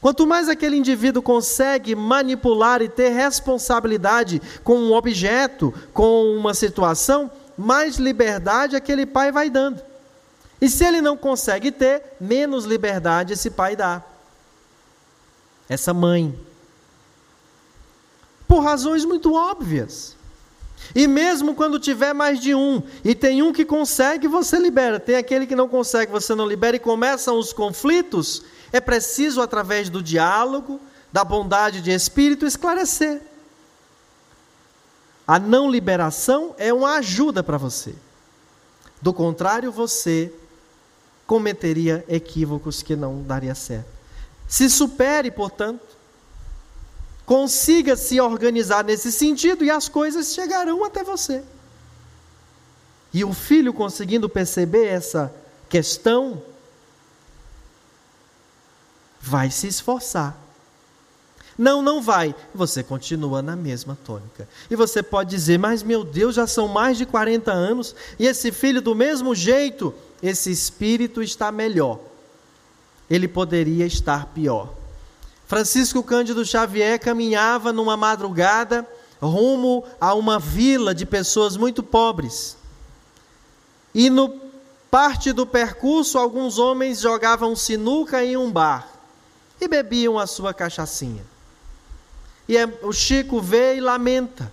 Quanto 0.00 0.26
mais 0.26 0.48
aquele 0.48 0.76
indivíduo 0.76 1.22
consegue 1.22 1.94
manipular 1.94 2.80
e 2.80 2.88
ter 2.88 3.10
responsabilidade 3.10 4.40
com 4.64 4.78
um 4.78 4.92
objeto, 4.94 5.74
com 5.92 6.34
uma 6.36 6.54
situação, 6.54 7.30
mais 7.56 7.96
liberdade 7.96 8.76
aquele 8.76 9.04
pai 9.04 9.30
vai 9.30 9.50
dando. 9.50 9.82
E 10.60 10.68
se 10.68 10.84
ele 10.84 11.02
não 11.02 11.16
consegue 11.16 11.70
ter, 11.70 12.02
menos 12.20 12.64
liberdade 12.64 13.34
esse 13.34 13.50
pai 13.50 13.76
dá 13.76 14.02
essa 15.68 15.94
mãe. 15.94 16.36
Por 18.48 18.60
razões 18.60 19.04
muito 19.04 19.34
óbvias. 19.34 20.16
E 20.94 21.06
mesmo 21.06 21.54
quando 21.54 21.78
tiver 21.78 22.12
mais 22.12 22.40
de 22.40 22.54
um, 22.54 22.82
e 23.04 23.14
tem 23.14 23.42
um 23.42 23.52
que 23.52 23.64
consegue, 23.64 24.26
você 24.26 24.58
libera. 24.58 24.98
Tem 24.98 25.14
aquele 25.14 25.46
que 25.46 25.54
não 25.54 25.68
consegue, 25.68 26.10
você 26.10 26.34
não 26.34 26.46
libera, 26.46 26.76
e 26.76 26.80
começam 26.80 27.38
os 27.38 27.52
conflitos. 27.52 28.42
É 28.72 28.80
preciso, 28.80 29.40
através 29.40 29.88
do 29.88 30.02
diálogo, 30.02 30.80
da 31.12 31.24
bondade 31.24 31.80
de 31.80 31.90
espírito, 31.90 32.46
esclarecer. 32.46 33.20
A 35.26 35.38
não 35.38 35.70
liberação 35.70 36.54
é 36.58 36.72
uma 36.72 36.96
ajuda 36.96 37.42
para 37.42 37.56
você. 37.56 37.94
Do 39.00 39.12
contrário, 39.12 39.70
você 39.70 40.32
cometeria 41.26 42.04
equívocos 42.08 42.82
que 42.82 42.96
não 42.96 43.22
daria 43.22 43.54
certo. 43.54 43.88
Se 44.48 44.68
supere, 44.68 45.30
portanto, 45.30 45.86
consiga 47.24 47.94
se 47.94 48.20
organizar 48.20 48.82
nesse 48.82 49.12
sentido 49.12 49.64
e 49.64 49.70
as 49.70 49.88
coisas 49.88 50.34
chegarão 50.34 50.84
até 50.84 51.04
você. 51.04 51.44
E 53.14 53.24
o 53.24 53.32
filho 53.32 53.72
conseguindo 53.72 54.28
perceber 54.28 54.86
essa 54.86 55.32
questão, 55.68 56.42
vai 59.30 59.48
se 59.48 59.68
esforçar. 59.68 60.36
Não, 61.56 61.80
não 61.80 62.02
vai. 62.02 62.34
Você 62.52 62.82
continua 62.82 63.40
na 63.40 63.54
mesma 63.54 63.96
tônica. 64.04 64.48
E 64.68 64.74
você 64.74 65.02
pode 65.02 65.30
dizer, 65.30 65.58
mas 65.58 65.84
meu 65.84 66.02
Deus, 66.02 66.34
já 66.34 66.46
são 66.46 66.66
mais 66.66 66.98
de 66.98 67.06
40 67.06 67.52
anos 67.52 67.94
e 68.18 68.26
esse 68.26 68.50
filho, 68.50 68.82
do 68.82 68.94
mesmo 68.94 69.34
jeito, 69.34 69.94
esse 70.20 70.50
espírito 70.50 71.22
está 71.22 71.52
melhor. 71.52 72.00
Ele 73.08 73.28
poderia 73.28 73.86
estar 73.86 74.26
pior. 74.26 74.74
Francisco 75.46 76.02
Cândido 76.02 76.44
Xavier 76.44 76.98
caminhava 76.98 77.72
numa 77.72 77.96
madrugada 77.96 78.86
rumo 79.20 79.84
a 80.00 80.14
uma 80.14 80.38
vila 80.38 80.94
de 80.94 81.06
pessoas 81.06 81.56
muito 81.56 81.82
pobres. 81.82 82.56
E 83.94 84.08
no 84.08 84.40
parte 84.90 85.32
do 85.32 85.46
percurso, 85.46 86.18
alguns 86.18 86.58
homens 86.58 87.00
jogavam 87.00 87.54
sinuca 87.54 88.24
em 88.24 88.36
um 88.36 88.50
bar 88.50 88.89
e 89.60 89.68
bebiam 89.68 90.18
a 90.18 90.26
sua 90.26 90.54
cachaçinha. 90.54 91.24
E 92.48 92.56
é, 92.56 92.66
o 92.82 92.92
Chico 92.92 93.40
vê 93.40 93.76
e 93.76 93.80
lamenta. 93.80 94.50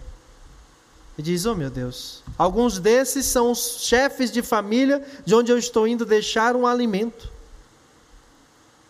E 1.18 1.22
diz: 1.22 1.45
Oh 1.45 1.55
meu 1.55 1.70
Deus, 1.70 2.22
alguns 2.38 2.78
desses 2.78 3.26
são 3.26 3.51
os 3.51 3.80
chefes 3.82 4.32
de 4.32 4.41
família 4.41 5.03
de 5.26 5.34
onde 5.34 5.51
eu 5.51 5.58
estou 5.58 5.88
indo 5.88 6.05
deixar 6.05 6.55
um 6.55 6.68
alimento. 6.68 7.32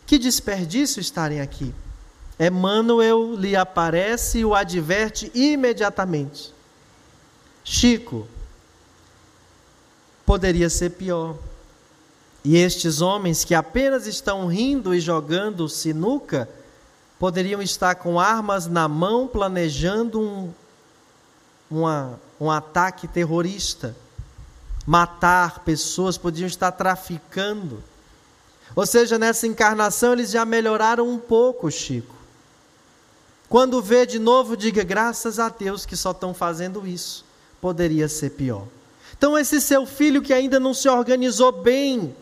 Que 0.06 0.18
desperdício 0.18 1.00
estarem 1.00 1.40
aqui. 1.40 1.74
Emmanuel 2.40 3.34
lhe 3.36 3.56
aparece 3.56 4.40
e 4.40 4.46
o 4.46 4.54
adverte 4.54 5.32
imediatamente. 5.34 6.54
Chico, 7.64 8.28
poderia 10.26 10.70
ser 10.70 10.92
pior. 10.92 11.38
E 12.48 12.56
estes 12.56 13.02
homens 13.02 13.44
que 13.44 13.54
apenas 13.54 14.08
estão 14.08 14.48
rindo 14.48 14.96
e 14.96 15.02
jogando 15.02 15.68
sinuca, 15.68 16.48
poderiam 17.20 17.62
estar 17.62 17.96
com 17.96 18.18
armas 18.18 18.68
na 18.68 18.88
mão 18.88 19.28
planejando 19.28 20.22
um, 20.22 20.54
uma, 21.70 22.18
um 22.40 22.50
ataque 22.50 23.06
terrorista, 23.06 23.94
matar 24.86 25.60
pessoas, 25.66 26.18
podiam 26.18 26.48
estar 26.48 26.72
traficando. 26.72 27.84
Ou 28.74 28.86
seja, 28.86 29.20
nessa 29.20 29.46
encarnação 29.46 30.14
eles 30.14 30.32
já 30.32 30.46
melhoraram 30.46 31.06
um 31.06 31.20
pouco, 31.20 31.70
Chico. 31.70 32.16
Quando 33.50 33.82
vê 33.82 34.06
de 34.06 34.20
novo, 34.20 34.56
diga 34.56 34.86
graças 34.86 35.38
a 35.38 35.50
Deus 35.50 35.86
que 35.86 35.98
só 35.98 36.12
estão 36.12 36.34
fazendo 36.34 36.88
isso. 36.88 37.26
Poderia 37.60 38.08
ser 38.08 38.30
pior. 38.30 38.64
Então, 39.18 39.38
esse 39.38 39.60
seu 39.60 39.86
filho 39.86 40.22
que 40.22 40.32
ainda 40.32 40.62
não 40.62 40.74
se 40.74 40.88
organizou 40.88 41.52
bem, 41.52 42.16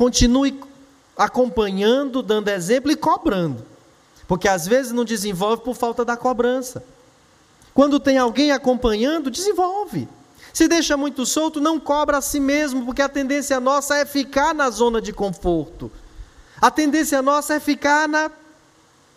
continue 0.00 0.58
acompanhando, 1.14 2.22
dando 2.22 2.48
exemplo 2.48 2.90
e 2.90 2.96
cobrando. 2.96 3.66
Porque 4.26 4.48
às 4.48 4.66
vezes 4.66 4.92
não 4.92 5.04
desenvolve 5.04 5.62
por 5.62 5.76
falta 5.76 6.06
da 6.06 6.16
cobrança. 6.16 6.82
Quando 7.74 8.00
tem 8.00 8.16
alguém 8.16 8.50
acompanhando, 8.50 9.30
desenvolve. 9.30 10.08
Se 10.54 10.66
deixa 10.66 10.96
muito 10.96 11.26
solto, 11.26 11.60
não 11.60 11.78
cobra 11.78 12.16
a 12.16 12.22
si 12.22 12.40
mesmo, 12.40 12.86
porque 12.86 13.02
a 13.02 13.10
tendência 13.10 13.60
nossa 13.60 13.94
é 13.98 14.06
ficar 14.06 14.54
na 14.54 14.70
zona 14.70 15.02
de 15.02 15.12
conforto. 15.12 15.92
A 16.58 16.70
tendência 16.70 17.20
nossa 17.20 17.56
é 17.56 17.60
ficar 17.60 18.08
na, 18.08 18.30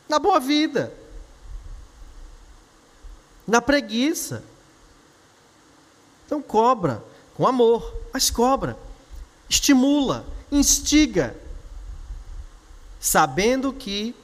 na 0.10 0.20
boa 0.20 0.38
vida, 0.38 0.94
na 3.48 3.62
preguiça. 3.62 4.44
Então 6.26 6.42
cobra, 6.42 7.02
com 7.38 7.48
amor, 7.48 7.96
mas 8.12 8.30
cobra, 8.30 8.78
estimula, 9.48 10.26
instiga, 10.56 11.36
sabendo 13.00 13.74
que 13.74 14.16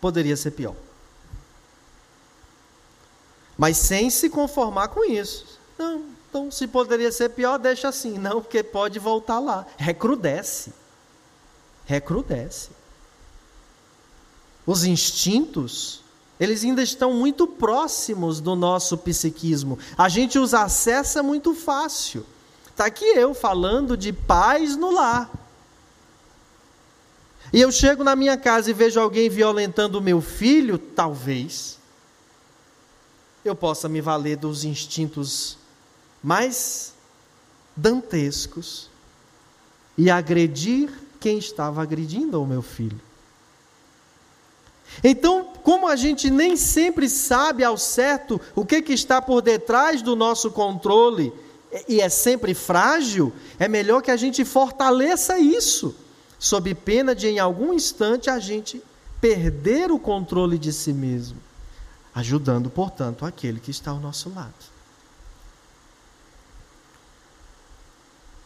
poderia 0.00 0.36
ser 0.36 0.52
pior. 0.52 0.74
Mas 3.56 3.76
sem 3.76 4.10
se 4.10 4.28
conformar 4.28 4.88
com 4.88 5.04
isso. 5.04 5.58
Não, 5.78 6.04
então 6.28 6.50
se 6.50 6.66
poderia 6.66 7.12
ser 7.12 7.30
pior, 7.30 7.58
deixa 7.58 7.88
assim. 7.88 8.18
Não, 8.18 8.40
porque 8.40 8.62
pode 8.62 8.98
voltar 8.98 9.38
lá. 9.38 9.66
Recrudesce 9.76 10.72
recrudesce. 11.84 12.70
Os 14.66 14.84
instintos, 14.84 16.02
eles 16.38 16.64
ainda 16.64 16.82
estão 16.82 17.12
muito 17.12 17.46
próximos 17.46 18.40
do 18.40 18.54
nosso 18.54 18.96
psiquismo. 18.96 19.78
A 19.96 20.08
gente 20.08 20.38
os 20.38 20.54
acessa 20.54 21.22
muito 21.22 21.54
fácil. 21.54 22.24
Está 22.82 22.88
aqui 22.88 23.04
eu 23.04 23.32
falando 23.32 23.96
de 23.96 24.12
paz 24.12 24.76
no 24.76 24.90
lar. 24.90 25.30
E 27.52 27.60
eu 27.60 27.70
chego 27.70 28.02
na 28.02 28.16
minha 28.16 28.36
casa 28.36 28.70
e 28.70 28.74
vejo 28.74 28.98
alguém 28.98 29.30
violentando 29.30 29.98
o 29.98 30.00
meu 30.00 30.20
filho, 30.20 30.76
talvez 30.76 31.78
eu 33.44 33.54
possa 33.54 33.88
me 33.88 34.00
valer 34.00 34.36
dos 34.36 34.64
instintos 34.64 35.56
mais 36.20 36.92
dantescos 37.76 38.90
e 39.96 40.10
agredir 40.10 40.90
quem 41.20 41.38
estava 41.38 41.80
agredindo 41.80 42.42
o 42.42 42.46
meu 42.46 42.62
filho. 42.62 43.00
Então, 45.04 45.52
como 45.62 45.86
a 45.86 45.94
gente 45.94 46.28
nem 46.28 46.56
sempre 46.56 47.08
sabe 47.08 47.62
ao 47.62 47.78
certo 47.78 48.40
o 48.56 48.66
que, 48.66 48.82
que 48.82 48.92
está 48.92 49.22
por 49.22 49.40
detrás 49.40 50.02
do 50.02 50.16
nosso 50.16 50.50
controle 50.50 51.32
e 51.88 52.00
é 52.00 52.08
sempre 52.08 52.54
frágil, 52.54 53.32
é 53.58 53.66
melhor 53.66 54.02
que 54.02 54.10
a 54.10 54.16
gente 54.16 54.44
fortaleça 54.44 55.38
isso, 55.38 55.94
sob 56.38 56.74
pena 56.74 57.14
de 57.14 57.26
em 57.28 57.38
algum 57.38 57.72
instante 57.72 58.28
a 58.28 58.38
gente 58.38 58.82
perder 59.20 59.90
o 59.90 59.98
controle 59.98 60.58
de 60.58 60.72
si 60.72 60.92
mesmo, 60.92 61.38
ajudando, 62.14 62.68
portanto, 62.68 63.24
aquele 63.24 63.60
que 63.60 63.70
está 63.70 63.90
ao 63.90 64.00
nosso 64.00 64.28
lado. 64.34 64.72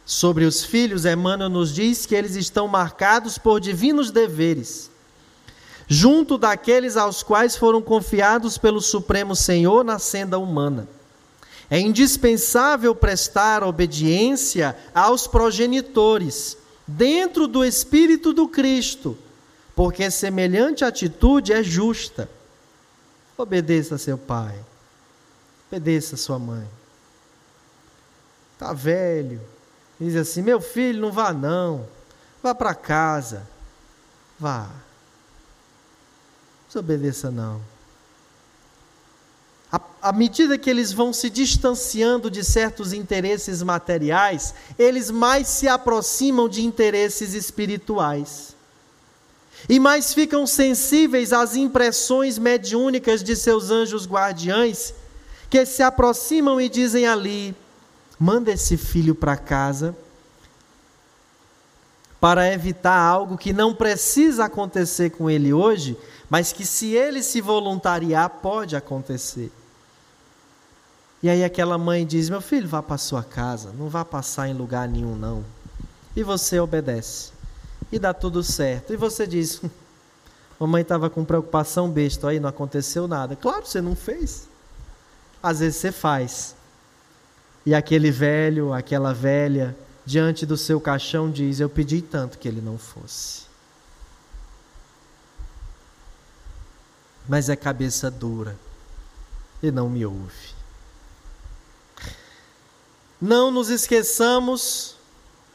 Sobre 0.04 0.44
os 0.44 0.62
filhos, 0.62 1.04
Emmanuel 1.04 1.50
nos 1.50 1.74
diz 1.74 2.06
que 2.06 2.14
eles 2.14 2.36
estão 2.36 2.68
marcados 2.68 3.38
por 3.38 3.58
divinos 3.58 4.12
deveres, 4.12 4.88
junto 5.88 6.38
daqueles 6.38 6.96
aos 6.96 7.24
quais 7.24 7.56
foram 7.56 7.82
confiados 7.82 8.56
pelo 8.56 8.80
Supremo 8.80 9.34
Senhor 9.34 9.82
na 9.82 9.98
senda 9.98 10.38
humana. 10.38 10.86
É 11.68 11.78
indispensável 11.78 12.94
prestar 12.94 13.62
obediência 13.64 14.76
aos 14.94 15.26
progenitores, 15.26 16.56
dentro 16.86 17.48
do 17.48 17.64
espírito 17.64 18.32
do 18.32 18.46
Cristo, 18.46 19.18
porque 19.74 20.10
semelhante 20.10 20.84
atitude 20.84 21.52
é 21.52 21.62
justa. 21.62 22.30
Obedeça 23.36 23.98
seu 23.98 24.16
pai, 24.16 24.54
obedeça 25.68 26.16
sua 26.16 26.38
mãe. 26.38 26.66
Está 28.54 28.72
velho, 28.72 29.40
Diz 29.98 30.14
assim: 30.14 30.42
Meu 30.42 30.60
filho, 30.60 31.00
não 31.00 31.12
vá 31.12 31.32
não. 31.32 31.88
Vá 32.42 32.54
para 32.54 32.74
casa. 32.74 33.46
Vá. 34.38 34.64
Não 34.64 34.86
desobedeça 36.68 37.30
não. 37.30 37.60
À 40.00 40.12
medida 40.12 40.56
que 40.56 40.70
eles 40.70 40.92
vão 40.92 41.12
se 41.12 41.28
distanciando 41.28 42.30
de 42.30 42.44
certos 42.44 42.92
interesses 42.92 43.62
materiais, 43.62 44.54
eles 44.78 45.10
mais 45.10 45.48
se 45.48 45.66
aproximam 45.66 46.48
de 46.48 46.64
interesses 46.64 47.34
espirituais. 47.34 48.54
E 49.68 49.80
mais 49.80 50.14
ficam 50.14 50.46
sensíveis 50.46 51.32
às 51.32 51.56
impressões 51.56 52.38
mediúnicas 52.38 53.22
de 53.22 53.34
seus 53.34 53.70
anjos 53.70 54.06
guardiães, 54.06 54.94
que 55.50 55.66
se 55.66 55.82
aproximam 55.82 56.60
e 56.60 56.68
dizem 56.68 57.06
ali: 57.06 57.54
manda 58.18 58.52
esse 58.52 58.76
filho 58.76 59.14
para 59.14 59.36
casa 59.36 59.96
para 62.20 62.52
evitar 62.52 62.98
algo 62.98 63.36
que 63.36 63.52
não 63.52 63.74
precisa 63.74 64.46
acontecer 64.46 65.10
com 65.10 65.28
ele 65.30 65.52
hoje, 65.52 65.96
mas 66.28 66.52
que 66.52 66.64
se 66.64 66.94
ele 66.94 67.22
se 67.22 67.40
voluntariar 67.40 68.28
pode 68.42 68.74
acontecer. 68.74 69.52
E 71.22 71.28
aí 71.28 71.42
aquela 71.44 71.78
mãe 71.78 72.06
diz: 72.06 72.28
"Meu 72.28 72.40
filho, 72.40 72.68
vá 72.68 72.82
para 72.82 72.98
sua 72.98 73.22
casa, 73.22 73.72
não 73.72 73.88
vá 73.88 74.04
passar 74.04 74.48
em 74.48 74.54
lugar 74.54 74.88
nenhum 74.88 75.16
não". 75.16 75.44
E 76.14 76.22
você 76.22 76.58
obedece. 76.60 77.32
E 77.90 77.98
dá 77.98 78.12
tudo 78.12 78.42
certo. 78.42 78.92
E 78.92 78.96
você 78.96 79.26
diz: 79.26 79.60
"Mamãe 80.58 80.82
estava 80.82 81.08
com 81.10 81.24
preocupação 81.24 81.90
besta, 81.90 82.28
aí 82.28 82.40
não 82.40 82.48
aconteceu 82.48 83.08
nada". 83.08 83.36
Claro, 83.36 83.66
você 83.66 83.80
não 83.80 83.96
fez. 83.96 84.48
Às 85.42 85.60
vezes 85.60 85.76
você 85.76 85.92
faz. 85.92 86.54
E 87.64 87.74
aquele 87.74 88.10
velho, 88.10 88.72
aquela 88.72 89.12
velha, 89.12 89.76
diante 90.04 90.46
do 90.46 90.56
seu 90.56 90.80
caixão 90.80 91.30
diz: 91.30 91.58
Eu 91.58 91.68
pedi 91.68 92.00
tanto 92.00 92.38
que 92.38 92.46
ele 92.46 92.60
não 92.60 92.78
fosse. 92.78 93.46
Mas 97.28 97.48
é 97.48 97.56
cabeça 97.56 98.08
dura 98.08 98.56
e 99.60 99.70
não 99.72 99.90
me 99.90 100.06
ouve. 100.06 100.55
Não 103.20 103.50
nos 103.50 103.70
esqueçamos 103.70 104.96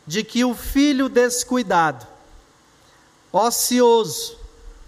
de 0.06 0.24
que 0.24 0.44
o 0.44 0.56
filho 0.56 1.08
descuidado 1.08 2.08
ocioso 3.32 4.38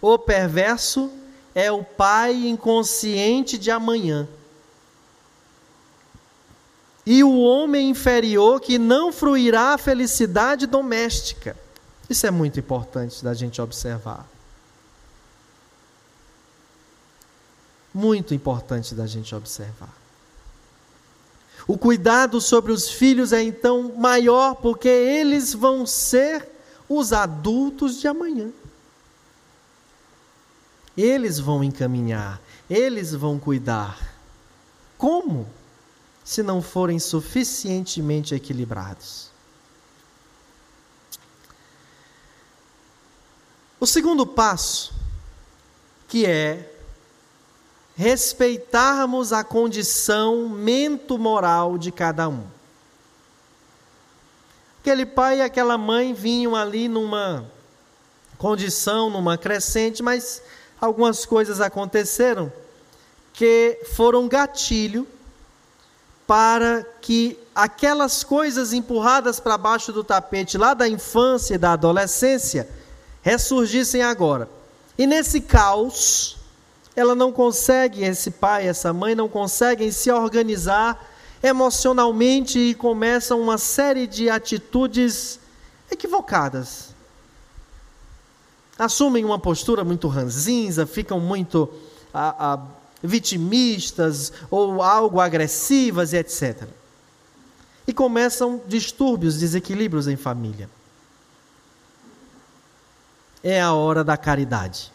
ou 0.02 0.20
perverso 0.20 1.10
é 1.56 1.72
o 1.72 1.84
pai 1.84 2.48
inconsciente 2.48 3.58
de 3.58 3.72
amanhã. 3.72 4.28
E 7.06 7.24
o 7.24 7.40
homem 7.40 7.90
inferior 7.90 8.60
que 8.60 8.78
não 8.78 9.12
fruirá 9.12 9.74
a 9.74 9.78
felicidade 9.78 10.66
doméstica. 10.66 11.56
Isso 12.10 12.26
é 12.26 12.32
muito 12.32 12.60
importante 12.60 13.24
da 13.24 13.34
gente 13.34 13.62
observar. 13.62 14.28
Muito 17.94 18.34
importante 18.34 18.96
da 18.96 19.06
gente 19.06 19.36
observar. 19.36 20.03
O 21.68 21.78
cuidado 21.78 22.42
sobre 22.42 22.72
os 22.72 22.90
filhos 22.90 23.32
é 23.32 23.42
então 23.42 23.94
maior, 23.98 24.56
porque 24.56 24.90
eles 24.90 25.54
vão 25.54 25.86
ser 25.86 26.50
os 26.90 27.14
adultos 27.14 28.00
de 28.00 28.08
amanhã. 28.08 28.52
Eles 30.96 31.40
vão 31.40 31.64
encaminhar, 31.64 32.42
eles 32.70 33.14
vão 33.14 33.40
cuidar. 33.40 34.14
Como? 34.98 35.48
Se 36.24 36.44
não 36.44 36.62
forem 36.62 37.00
suficientemente 37.00 38.36
equilibrados. 38.36 39.32
O 43.80 43.86
segundo 43.86 44.26
passo, 44.26 44.94
que 46.08 46.26
é 46.26 46.73
respeitarmos 47.96 49.32
a 49.32 49.44
condição 49.44 50.50
mento-moral 50.50 51.78
de 51.78 51.92
cada 51.92 52.28
um. 52.28 52.44
Aquele 54.82 55.06
pai 55.06 55.38
e 55.38 55.42
aquela 55.42 55.78
mãe 55.78 56.14
vinham 56.14 56.56
ali 56.56 56.88
numa 56.88 57.46
condição, 58.38 59.10
numa 59.10 59.38
crescente, 59.38 60.04
mas 60.04 60.42
algumas 60.82 61.26
coisas 61.26 61.62
aconteceram 61.62 62.52
que 63.32 63.80
foram 63.96 64.28
gatilho 64.28 65.08
para 66.28 66.86
que 67.02 67.40
aquelas 67.56 68.24
coisas 68.24 68.74
empurradas 68.74 69.40
para 69.40 69.58
baixo 69.58 69.94
do 69.94 70.04
tapete 70.04 70.58
lá 70.58 70.74
da 70.74 70.88
infância 70.88 71.56
e 71.56 71.58
da 71.58 71.74
adolescência 71.74 72.68
ressurgissem 73.22 74.02
agora. 74.02 74.50
E 74.98 75.08
nesse 75.08 75.42
caos, 75.42 76.38
ela 76.96 77.16
não 77.16 77.32
consegue, 77.32 78.04
esse 78.04 78.32
pai, 78.32 78.68
essa 78.68 78.94
mãe 78.94 79.16
não 79.16 79.28
conseguem 79.28 79.92
se 79.92 80.12
organizar 80.12 81.12
emocionalmente 81.42 82.60
e 82.60 82.76
começam 82.76 83.42
uma 83.42 83.58
série 83.58 84.08
de 84.08 84.30
atitudes 84.30 85.40
equivocadas. 85.92 86.94
Assumem 88.78 89.26
uma 89.26 89.40
postura 89.40 89.84
muito 89.84 90.08
ranzinza, 90.08 90.86
ficam 90.86 91.20
muito 91.20 91.70
a, 92.14 92.54
a, 92.54 92.60
vitimistas 93.02 94.32
ou 94.50 94.82
algo 94.82 95.20
agressivas 95.20 96.14
e 96.14 96.18
etc. 96.18 96.68
E 97.88 97.94
começam 97.94 98.62
distúrbios, 98.68 99.38
desequilíbrios 99.40 100.08
em 100.08 100.16
família. 100.16 100.70
É 103.44 103.62
a 103.62 103.74
hora 103.74 104.04
da 104.04 104.16
caridade. 104.16 104.93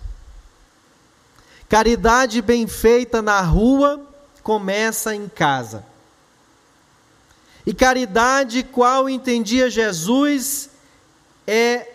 Caridade 1.69 2.41
bem 2.41 2.67
feita 2.67 3.21
na 3.21 3.41
rua 3.41 4.01
começa 4.43 5.15
em 5.15 5.29
casa. 5.29 5.85
E 7.67 7.75
caridade, 7.75 8.63
qual 8.63 9.11
entendia 9.11 9.69
Jesus, 9.69 10.71
é 11.47 11.93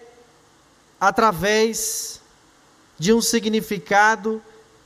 através 0.99 2.21
de 2.99 3.11
um 3.11 3.21
significado 3.21 4.41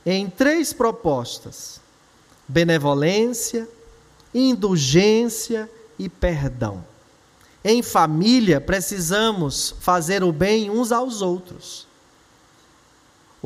em 0.06 0.30
três 0.30 0.72
propostas: 0.72 1.80
benevolência, 2.46 3.68
indulgência 4.32 5.70
e 5.98 6.08
perdão. 6.08 6.82
Em 7.62 7.82
família, 7.82 8.60
precisamos 8.60 9.74
fazer 9.80 10.22
o 10.22 10.32
bem 10.32 10.70
uns 10.70 10.92
aos 10.92 11.20
outros. 11.20 11.87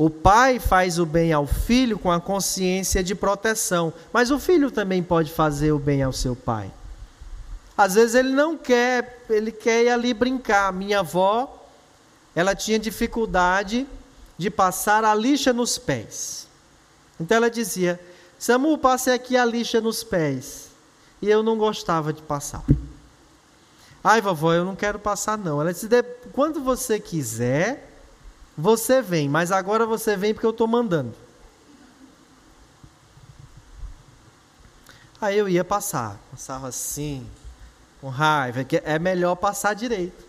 O 0.03 0.09
pai 0.09 0.59
faz 0.59 0.99
o 0.99 1.05
bem 1.05 1.31
ao 1.31 1.47
filho 1.47 1.97
com 1.97 2.11
a 2.11 2.19
consciência 2.19 3.01
de 3.01 3.15
proteção, 3.15 3.93
mas 4.11 4.31
o 4.31 4.37
filho 4.37 4.69
também 4.69 5.01
pode 5.01 5.31
fazer 5.31 5.71
o 5.71 5.79
bem 5.79 6.03
ao 6.03 6.11
seu 6.11 6.35
pai. 6.35 6.69
Às 7.77 7.93
vezes 7.93 8.13
ele 8.13 8.33
não 8.33 8.57
quer, 8.57 9.23
ele 9.29 9.49
quer 9.49 9.85
ir 9.85 9.89
ali 9.89 10.13
brincar. 10.13 10.73
Minha 10.73 10.99
avó, 10.99 11.65
ela 12.35 12.53
tinha 12.53 12.77
dificuldade 12.77 13.87
de 14.37 14.49
passar 14.49 15.05
a 15.05 15.15
lixa 15.15 15.53
nos 15.53 15.77
pés. 15.77 16.49
Então 17.17 17.37
ela 17.37 17.49
dizia: 17.49 17.97
Samu, 18.37 18.77
passe 18.77 19.09
aqui 19.09 19.37
a 19.37 19.45
lixa 19.45 19.79
nos 19.79 20.03
pés. 20.03 20.67
E 21.21 21.29
eu 21.29 21.41
não 21.41 21.57
gostava 21.57 22.11
de 22.11 22.21
passar. 22.21 22.65
Ai, 24.03 24.19
vovó, 24.19 24.53
eu 24.53 24.65
não 24.65 24.75
quero 24.75 24.99
passar, 24.99 25.37
não. 25.37 25.61
Ela 25.61 25.71
disse: 25.71 25.87
quando 26.33 26.59
você 26.59 26.99
quiser, 26.99 27.92
você 28.57 29.01
vem, 29.01 29.27
mas 29.27 29.51
agora 29.51 29.85
você 29.85 30.15
vem 30.15 30.33
porque 30.33 30.45
eu 30.45 30.51
estou 30.51 30.67
mandando. 30.67 31.13
Aí 35.19 35.37
eu 35.37 35.47
ia 35.47 35.63
passar, 35.63 36.19
passava 36.31 36.67
assim, 36.67 37.25
com 38.01 38.09
raiva, 38.09 38.63
que 38.63 38.81
é 38.83 38.99
melhor 38.99 39.35
passar 39.35 39.73
direito. 39.73 40.23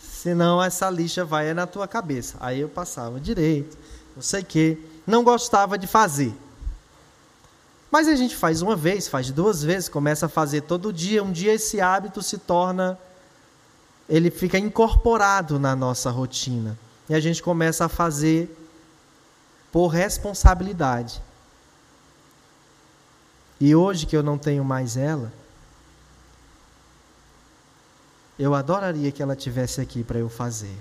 Senão 0.00 0.62
essa 0.62 0.90
lixa 0.90 1.24
vai 1.24 1.54
na 1.54 1.66
tua 1.66 1.86
cabeça. 1.86 2.36
Aí 2.40 2.60
eu 2.60 2.68
passava 2.68 3.20
direito, 3.20 3.78
não 4.16 4.22
sei 4.22 4.42
o 4.42 4.44
quê. 4.44 4.78
Não 5.06 5.22
gostava 5.22 5.78
de 5.78 5.86
fazer. 5.86 6.34
Mas 7.90 8.08
a 8.08 8.16
gente 8.16 8.36
faz 8.36 8.60
uma 8.60 8.76
vez, 8.76 9.08
faz 9.08 9.30
duas 9.30 9.62
vezes, 9.62 9.88
começa 9.88 10.26
a 10.26 10.28
fazer 10.28 10.62
todo 10.62 10.92
dia. 10.92 11.22
Um 11.22 11.32
dia 11.32 11.54
esse 11.54 11.80
hábito 11.80 12.20
se 12.20 12.36
torna 12.36 12.98
ele 14.08 14.30
fica 14.30 14.58
incorporado 14.58 15.58
na 15.58 15.76
nossa 15.76 16.10
rotina. 16.10 16.78
E 17.08 17.14
a 17.14 17.20
gente 17.20 17.42
começa 17.42 17.84
a 17.84 17.88
fazer 17.88 18.54
por 19.70 19.88
responsabilidade. 19.88 21.22
E 23.60 23.74
hoje 23.74 24.06
que 24.06 24.16
eu 24.16 24.22
não 24.22 24.38
tenho 24.38 24.64
mais 24.64 24.96
ela, 24.96 25.32
eu 28.38 28.54
adoraria 28.54 29.10
que 29.10 29.22
ela 29.22 29.34
tivesse 29.34 29.80
aqui 29.80 30.04
para 30.04 30.18
eu 30.18 30.28
fazer. 30.28 30.76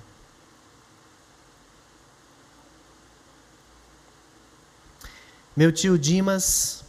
Meu 5.55 5.71
tio 5.71 5.97
Dimas 5.97 6.83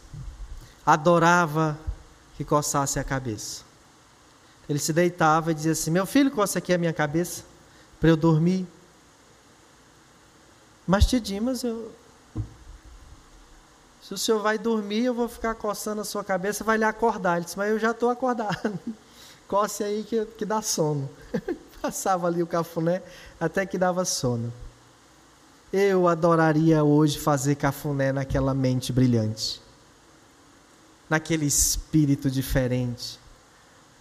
adorava 0.85 1.77
que 2.37 2.45
coçasse 2.45 2.99
a 2.99 3.03
cabeça. 3.03 3.68
Ele 4.69 4.77
se 4.77 4.93
deitava 4.93 5.51
e 5.51 5.55
dizia 5.55 5.71
assim: 5.71 5.89
Meu 5.89 6.05
filho, 6.05 6.29
coça 6.29 6.59
aqui 6.59 6.71
a 6.71 6.77
minha 6.77 6.93
cabeça 6.93 7.43
para 7.99 8.09
eu 8.09 8.15
dormir. 8.15 8.67
Mas, 10.85 11.07
tia 11.07 11.19
Dimas, 11.19 11.63
eu... 11.63 11.91
se 14.01 14.13
o 14.13 14.17
senhor 14.17 14.39
vai 14.41 14.59
dormir, 14.59 15.05
eu 15.05 15.13
vou 15.13 15.27
ficar 15.27 15.55
coçando 15.55 16.01
a 16.01 16.05
sua 16.05 16.23
cabeça, 16.23 16.63
vai 16.63 16.77
lhe 16.77 16.83
acordar. 16.83 17.37
Ele 17.37 17.45
disse: 17.45 17.57
Mas 17.57 17.71
eu 17.71 17.79
já 17.79 17.89
estou 17.91 18.11
acordado. 18.11 18.79
Coce 19.49 19.83
aí 19.83 20.03
que, 20.03 20.23
que 20.37 20.45
dá 20.45 20.61
sono. 20.61 21.09
Passava 21.81 22.27
ali 22.27 22.43
o 22.43 22.47
cafuné 22.47 23.01
até 23.39 23.65
que 23.65 23.77
dava 23.77 24.05
sono. 24.05 24.53
Eu 25.73 26.07
adoraria 26.07 26.83
hoje 26.83 27.17
fazer 27.17 27.55
cafuné 27.55 28.11
naquela 28.11 28.53
mente 28.53 28.91
brilhante, 28.91 29.61
naquele 31.09 31.45
espírito 31.45 32.29
diferente 32.29 33.18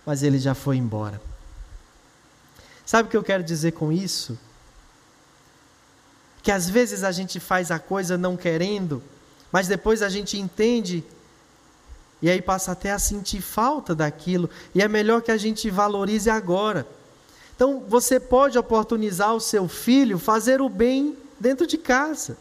mas 0.05 0.22
ele 0.22 0.38
já 0.38 0.55
foi 0.55 0.76
embora. 0.76 1.20
Sabe 2.84 3.09
o 3.09 3.11
que 3.11 3.16
eu 3.16 3.22
quero 3.22 3.42
dizer 3.42 3.72
com 3.72 3.92
isso? 3.92 4.38
Que 6.42 6.51
às 6.51 6.68
vezes 6.68 7.05
a 7.05 7.12
gente 7.12 7.38
faz 7.38 7.70
a 7.70 7.78
coisa 7.78 8.16
não 8.16 8.36
querendo, 8.36 9.03
mas 9.53 9.68
depois 9.68 10.03
a 10.03 10.09
gente 10.09 10.38
entende 10.38 11.05
e 12.20 12.28
aí 12.28 12.42
passa 12.42 12.72
até 12.72 12.90
a 12.90 12.99
sentir 12.99 13.40
falta 13.40 13.94
daquilo, 13.94 14.51
e 14.74 14.82
é 14.82 14.88
melhor 14.88 15.22
que 15.22 15.30
a 15.30 15.36
gente 15.36 15.70
valorize 15.70 16.28
agora. 16.28 16.86
Então, 17.55 17.84
você 17.88 18.18
pode 18.18 18.59
oportunizar 18.59 19.34
o 19.34 19.40
seu 19.40 19.68
filho 19.68 20.18
fazer 20.18 20.61
o 20.61 20.68
bem 20.68 21.16
dentro 21.38 21.66
de 21.66 21.78
casa, 21.78 22.36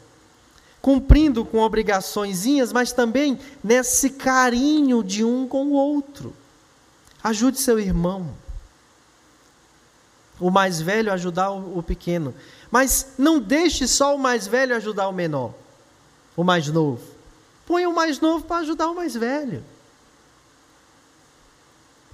cumprindo 0.81 1.45
com 1.45 1.59
obrigaçõezinhas, 1.59 2.71
mas 2.71 2.91
também 2.91 3.39
nesse 3.63 4.11
carinho 4.11 5.03
de 5.03 5.23
um 5.23 5.47
com 5.47 5.67
o 5.67 5.73
outro. 5.73 6.33
Ajude 7.23 7.59
seu 7.59 7.79
irmão. 7.79 8.33
O 10.39 10.51
mais 10.51 10.79
velho 10.79 11.11
ajudar 11.11 11.51
o, 11.51 11.81
pequeno. 11.81 12.33
Mas 12.69 13.13
não 13.17 13.39
deixe 13.39 13.87
só 13.87 14.15
o 14.15 14.19
mais 14.19 14.45
velho 14.47 14.75
ajudar 14.75 15.07
o 15.07 15.13
menor, 15.13 15.53
o 16.35 16.43
mais 16.43 16.67
novo. 16.67 17.01
Põe 17.65 17.87
o 17.87 17.93
mais 17.93 18.19
novo 18.19 18.45
para 18.45 18.57
ajudar 18.57 18.89
o 18.89 18.95
mais 18.95 19.15
velho. 19.15 19.63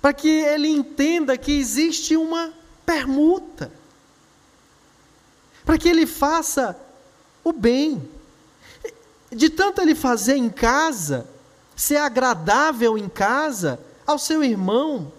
Para 0.01 0.14
que 0.14 0.30
ele 0.30 0.68
entenda 0.68 1.38
que 1.38 1.51
existe 1.51 2.16
uma 2.16 2.51
permuta. 2.86 3.72
para 5.66 5.78
que 5.78 5.88
ele 5.88 6.06
faça 6.06 6.78
o 7.43 7.51
bem. 7.54 8.10
De 9.32 9.49
tanto 9.49 9.82
ele 9.82 9.95
fazer 9.95 10.36
em 10.36 10.49
casa, 10.49 11.28
ser 11.76 11.97
agradável 11.97 12.97
em 12.97 13.10
casa 13.10 13.80
ao 14.06 14.20
seu 14.20 14.43
irmão, 14.43 15.12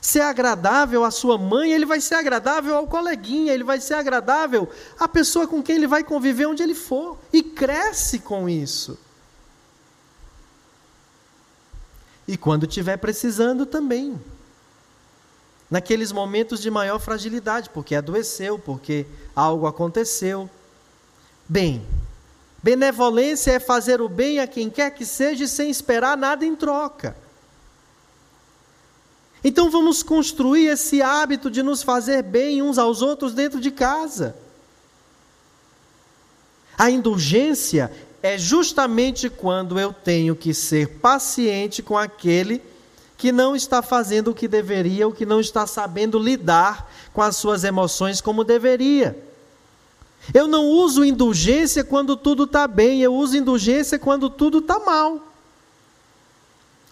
ser 0.00 0.20
agradável 0.20 1.02
à 1.02 1.10
sua 1.10 1.38
mãe, 1.38 1.72
ele 1.72 1.86
vai 1.86 1.98
ser 1.98 2.16
agradável 2.16 2.76
ao 2.76 2.86
coleguinha, 2.86 3.54
ele 3.54 3.64
vai 3.64 3.80
ser 3.80 3.94
agradável 3.94 4.68
à 5.00 5.08
pessoa 5.08 5.46
com 5.46 5.62
quem 5.62 5.76
ele 5.76 5.86
vai 5.86 6.04
conviver 6.04 6.44
onde 6.46 6.62
ele 6.62 6.74
for, 6.74 7.18
e 7.32 7.42
cresce 7.42 8.18
com 8.18 8.46
isso. 8.46 8.98
E 12.28 12.36
quando 12.36 12.66
estiver 12.66 12.98
precisando 12.98 13.64
também. 13.64 14.20
Naqueles 15.70 16.12
momentos 16.12 16.60
de 16.60 16.70
maior 16.70 16.98
fragilidade, 16.98 17.70
porque 17.70 17.94
adoeceu, 17.94 18.58
porque 18.58 19.06
algo 19.34 19.66
aconteceu. 19.66 20.48
Bem, 21.48 21.86
benevolência 22.62 23.52
é 23.52 23.58
fazer 23.58 24.00
o 24.02 24.08
bem 24.08 24.38
a 24.38 24.46
quem 24.46 24.68
quer 24.68 24.90
que 24.90 25.06
seja 25.06 25.46
sem 25.46 25.70
esperar 25.70 26.16
nada 26.16 26.44
em 26.44 26.54
troca. 26.54 27.16
Então 29.44 29.70
vamos 29.70 30.02
construir 30.02 30.68
esse 30.68 31.02
hábito 31.02 31.50
de 31.50 31.62
nos 31.62 31.82
fazer 31.82 32.22
bem 32.22 32.62
uns 32.62 32.78
aos 32.78 33.02
outros 33.02 33.34
dentro 33.34 33.60
de 33.60 33.70
casa. 33.70 34.34
A 36.78 36.90
indulgência 36.90 37.92
é 38.22 38.38
justamente 38.38 39.28
quando 39.28 39.78
eu 39.78 39.92
tenho 39.92 40.34
que 40.34 40.54
ser 40.54 40.98
paciente 40.98 41.82
com 41.82 41.98
aquele 41.98 42.62
que 43.18 43.30
não 43.30 43.54
está 43.54 43.82
fazendo 43.82 44.30
o 44.30 44.34
que 44.34 44.48
deveria, 44.48 45.06
ou 45.06 45.12
que 45.12 45.26
não 45.26 45.40
está 45.40 45.66
sabendo 45.66 46.18
lidar 46.18 46.90
com 47.12 47.22
as 47.22 47.36
suas 47.36 47.64
emoções 47.64 48.20
como 48.20 48.44
deveria. 48.44 49.16
Eu 50.32 50.48
não 50.48 50.66
uso 50.66 51.04
indulgência 51.04 51.84
quando 51.84 52.16
tudo 52.16 52.44
está 52.44 52.66
bem, 52.66 53.02
eu 53.02 53.14
uso 53.14 53.36
indulgência 53.36 53.98
quando 53.98 54.30
tudo 54.30 54.58
está 54.58 54.78
mal. 54.80 55.33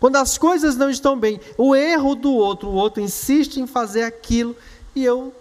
Quando 0.03 0.17
as 0.17 0.37
coisas 0.37 0.75
não 0.75 0.91
estão 0.91 1.17
bem, 1.17 1.41
o 1.57 1.77
erro 1.77 2.17
do 2.17 2.33
outro, 2.33 2.69
o 2.69 2.75
outro 2.75 3.01
insiste 3.01 3.61
em 3.61 3.69
fazer 3.69 4.03
aquilo 4.03 4.57
e 4.97 5.05
eu 5.05 5.33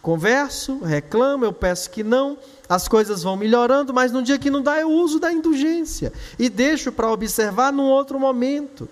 converso, 0.00 0.78
reclamo, 0.78 1.44
eu 1.44 1.52
peço 1.52 1.90
que 1.90 2.04
não, 2.04 2.38
as 2.68 2.86
coisas 2.86 3.24
vão 3.24 3.36
melhorando, 3.36 3.92
mas 3.92 4.12
no 4.12 4.22
dia 4.22 4.38
que 4.38 4.48
não 4.48 4.62
dá, 4.62 4.78
eu 4.78 4.88
uso 4.88 5.18
da 5.18 5.32
indulgência 5.32 6.12
e 6.38 6.48
deixo 6.48 6.92
para 6.92 7.10
observar 7.10 7.72
num 7.72 7.88
outro 7.88 8.16
momento. 8.16 8.88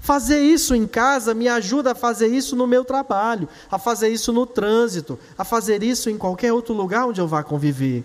Fazer 0.00 0.40
isso 0.40 0.74
em 0.74 0.84
casa 0.84 1.32
me 1.32 1.46
ajuda 1.46 1.92
a 1.92 1.94
fazer 1.94 2.26
isso 2.26 2.56
no 2.56 2.66
meu 2.66 2.84
trabalho, 2.84 3.48
a 3.70 3.78
fazer 3.78 4.08
isso 4.08 4.32
no 4.32 4.46
trânsito, 4.46 5.16
a 5.38 5.44
fazer 5.44 5.80
isso 5.84 6.10
em 6.10 6.18
qualquer 6.18 6.52
outro 6.52 6.74
lugar 6.74 7.06
onde 7.06 7.20
eu 7.20 7.28
vá 7.28 7.44
conviver. 7.44 8.02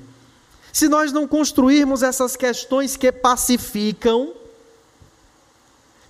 Se 0.71 0.87
nós 0.87 1.11
não 1.11 1.27
construirmos 1.27 2.03
essas 2.03 2.35
questões 2.35 2.95
que 2.95 3.11
pacificam, 3.11 4.44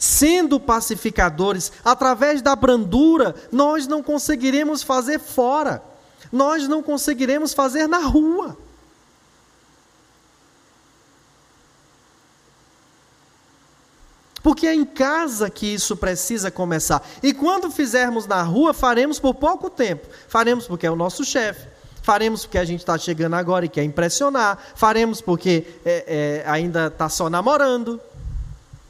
Sendo 0.05 0.59
pacificadores, 0.59 1.71
através 1.83 2.39
da 2.39 2.55
brandura, 2.55 3.33
nós 3.51 3.87
não 3.87 4.03
conseguiremos 4.03 4.83
fazer 4.83 5.19
fora, 5.19 5.83
nós 6.31 6.67
não 6.67 6.83
conseguiremos 6.83 7.55
fazer 7.55 7.87
na 7.87 7.97
rua. 7.97 8.55
Porque 14.43 14.67
é 14.67 14.75
em 14.75 14.85
casa 14.85 15.49
que 15.49 15.73
isso 15.73 15.97
precisa 15.97 16.51
começar. 16.51 17.03
E 17.23 17.33
quando 17.33 17.71
fizermos 17.71 18.27
na 18.27 18.43
rua, 18.43 18.75
faremos 18.75 19.19
por 19.19 19.33
pouco 19.33 19.71
tempo. 19.71 20.07
Faremos 20.27 20.67
porque 20.67 20.85
é 20.85 20.91
o 20.91 20.95
nosso 20.95 21.25
chefe. 21.25 21.67
Faremos 22.03 22.45
porque 22.45 22.59
a 22.59 22.65
gente 22.65 22.81
está 22.81 22.95
chegando 22.95 23.33
agora 23.33 23.65
e 23.65 23.69
quer 23.69 23.83
impressionar. 23.83 24.59
Faremos 24.75 25.19
porque 25.19 25.65
é, 25.83 26.43
é, 26.45 26.49
ainda 26.49 26.87
está 26.87 27.09
só 27.09 27.27
namorando. 27.27 27.99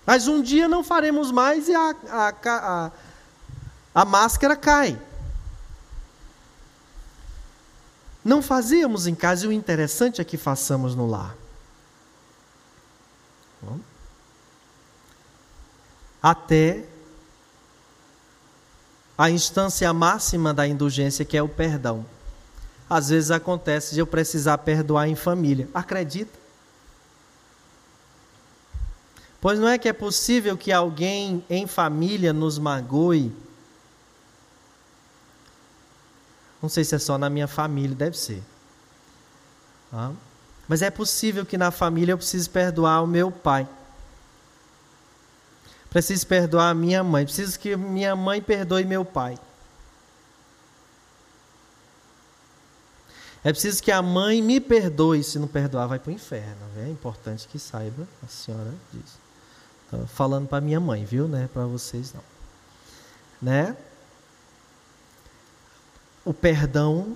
Mas 0.06 0.28
um 0.28 0.41
dia 0.41 0.68
não 0.68 0.84
faremos 0.84 1.32
mais 1.32 1.68
e 1.68 1.74
a, 1.74 1.95
a, 2.10 2.34
a, 2.45 2.91
a 3.93 4.06
máscara 4.06 4.56
cai. 4.56 4.99
Não 8.24 8.41
fazíamos 8.41 9.08
em 9.08 9.16
casa 9.16 9.45
e 9.45 9.47
o 9.47 9.51
interessante 9.51 10.22
é 10.22 10.24
que 10.24 10.38
façamos 10.38 10.95
no 10.95 11.08
lar. 11.08 11.36
Até 16.22 16.86
a 19.18 19.30
instância 19.30 19.91
máxima 19.93 20.53
da 20.53 20.68
indulgência, 20.68 21.24
que 21.24 21.38
é 21.38 21.41
o 21.41 21.47
perdão. 21.47 22.06
Às 22.89 23.10
vezes 23.10 23.32
acontece 23.32 23.93
de 23.93 23.99
eu 23.99 24.08
precisar 24.08 24.58
perdoar 24.60 25.08
em 25.08 25.16
família. 25.16 25.70
Acredita? 25.74 26.45
Pois 29.46 29.60
não 29.60 29.68
é 29.68 29.78
que 29.78 29.88
é 29.88 29.93
possível 29.93 30.58
que 30.58 30.72
alguém 30.72 31.46
em 31.48 31.68
família 31.68 32.34
nos 32.34 32.58
magoe? 32.58 33.32
Não 36.60 36.68
sei 36.68 36.84
se 36.84 36.96
é 36.96 36.98
só 36.98 37.16
na 37.16 37.30
minha 37.30 37.48
família, 37.48 37.96
deve 37.96 38.18
ser. 38.18 38.41
Ah, 39.93 40.14
mas 40.68 40.82
é 40.82 40.89
possível 40.89 41.46
que 41.46 41.60
na 41.60 41.70
família 41.70 42.14
eu 42.14 42.18
precise 42.18 42.50
perdoar 42.50 43.04
o 43.04 43.06
meu 43.06 43.32
pai. 43.32 43.70
Preciso 45.91 46.26
perdoar 46.26 46.72
a 46.72 46.74
minha 46.74 47.04
mãe. 47.04 47.24
Preciso 47.24 47.60
que 47.60 47.78
minha 47.78 48.16
mãe 48.16 48.41
perdoe 48.41 48.84
meu 48.84 49.06
pai. 49.06 49.38
É 53.43 53.52
preciso 53.54 53.84
que 53.84 53.91
a 53.91 54.02
mãe 54.02 54.41
me 54.41 54.60
perdoe. 54.60 55.24
Se 55.24 55.38
não 55.38 55.48
perdoar, 55.48 55.86
vai 55.86 56.00
para 56.00 56.10
o 56.10 56.14
inferno. 56.16 56.66
É 56.78 56.89
importante 56.89 57.48
que 57.48 57.60
saiba, 57.60 58.08
a 58.24 58.28
senhora 58.28 58.74
diz 58.91 59.25
falando 60.08 60.48
para 60.48 60.62
minha 60.62 60.80
mãe, 60.80 61.06
viu? 61.06 61.28
Né? 61.28 61.50
Para 61.54 61.66
vocês 61.66 62.14
não. 62.14 62.24
Né? 63.41 63.76
O 66.24 66.34
perdão 66.34 67.16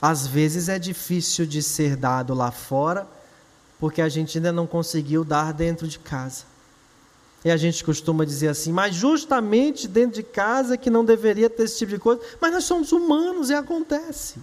às 0.00 0.26
vezes 0.26 0.68
é 0.68 0.78
difícil 0.78 1.44
de 1.44 1.62
ser 1.62 1.96
dado 1.96 2.32
lá 2.34 2.50
fora, 2.50 3.06
porque 3.80 4.00
a 4.00 4.08
gente 4.08 4.38
ainda 4.38 4.52
não 4.52 4.66
conseguiu 4.66 5.24
dar 5.24 5.52
dentro 5.52 5.88
de 5.88 5.98
casa. 5.98 6.44
E 7.44 7.50
a 7.50 7.56
gente 7.56 7.84
costuma 7.84 8.24
dizer 8.24 8.48
assim, 8.48 8.72
mas 8.72 8.94
justamente 8.94 9.86
dentro 9.86 10.14
de 10.16 10.22
casa 10.22 10.76
que 10.76 10.90
não 10.90 11.04
deveria 11.04 11.48
ter 11.48 11.64
esse 11.64 11.78
tipo 11.78 11.92
de 11.92 11.98
coisa, 11.98 12.20
mas 12.40 12.52
nós 12.52 12.64
somos 12.64 12.92
humanos 12.92 13.50
e 13.50 13.54
acontece. 13.54 14.36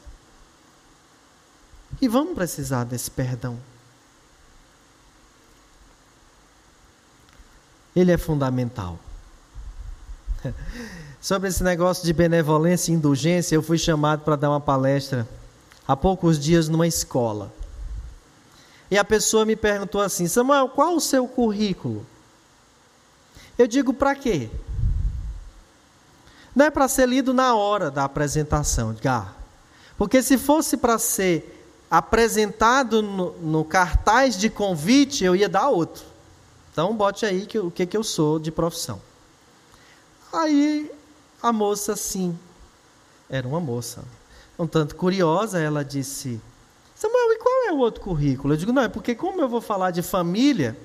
E 2.02 2.08
vamos 2.08 2.36
precisar 2.36 2.84
desse 2.84 3.12
perdão. 3.12 3.58
Ele 7.96 8.12
é 8.12 8.18
fundamental. 8.18 9.00
Sobre 11.22 11.50
esse 11.50 11.64
negócio 11.64 12.04
de 12.04 12.14
benevolência 12.14 12.92
e 12.92 12.96
indulgência, 12.96 13.56
eu 13.56 13.64
fui 13.64 13.78
chamado 13.78 14.22
para 14.22 14.36
dar 14.36 14.50
uma 14.50 14.60
palestra 14.60 15.28
há 15.88 15.96
poucos 15.96 16.38
dias 16.38 16.70
numa 16.70 16.86
escola. 16.86 17.52
E 18.92 18.98
a 18.98 19.04
pessoa 19.04 19.46
me 19.46 19.56
perguntou 19.56 20.02
assim: 20.02 20.28
Samuel, 20.28 20.70
qual 20.70 20.96
o 20.96 21.02
seu 21.02 21.28
currículo? 21.28 22.06
Eu 23.58 23.66
digo: 23.66 23.94
para 23.94 24.14
quê? 24.14 24.50
Não 26.56 26.66
é 26.66 26.70
para 26.70 26.88
ser 26.88 27.08
lido 27.08 27.34
na 27.34 27.56
hora 27.56 27.90
da 27.90 28.04
apresentação, 28.04 28.96
ah, 29.06 29.34
porque 29.98 30.22
se 30.22 30.38
fosse 30.38 30.78
para 30.78 30.98
ser 30.98 31.52
apresentado 31.90 33.02
no, 33.02 33.32
no 33.40 33.66
cartaz 33.66 34.38
de 34.38 34.50
convite, 34.50 35.24
eu 35.24 35.36
ia 35.36 35.50
dar 35.50 35.70
outro. 35.70 36.15
Então 36.76 36.94
bote 36.94 37.26
aí 37.26 37.46
que, 37.46 37.58
o 37.58 37.72
que, 37.72 37.86
que 37.86 37.96
eu 37.96 38.04
sou 38.04 38.38
de 38.38 38.52
profissão. 38.52 39.02
Aí 40.34 40.92
a 41.42 41.54
moça, 41.54 41.96
sim, 41.96 42.38
era 43.30 43.48
uma 43.48 43.62
moça, 43.62 44.04
um 44.60 44.68
tanto 44.68 44.94
curiosa, 44.98 45.58
ela 45.58 45.86
disse: 45.86 46.38
Samuel, 46.94 47.32
e 47.32 47.38
qual 47.38 47.70
é 47.70 47.72
o 47.72 47.78
outro 47.78 48.02
currículo? 48.02 48.54
Eu 48.54 48.58
digo: 48.58 48.74
não, 48.74 48.82
é 48.82 48.90
porque, 48.90 49.16
como 49.16 49.40
eu 49.40 49.48
vou 49.48 49.62
falar 49.62 49.92
de 49.92 50.02
família, 50.02 50.78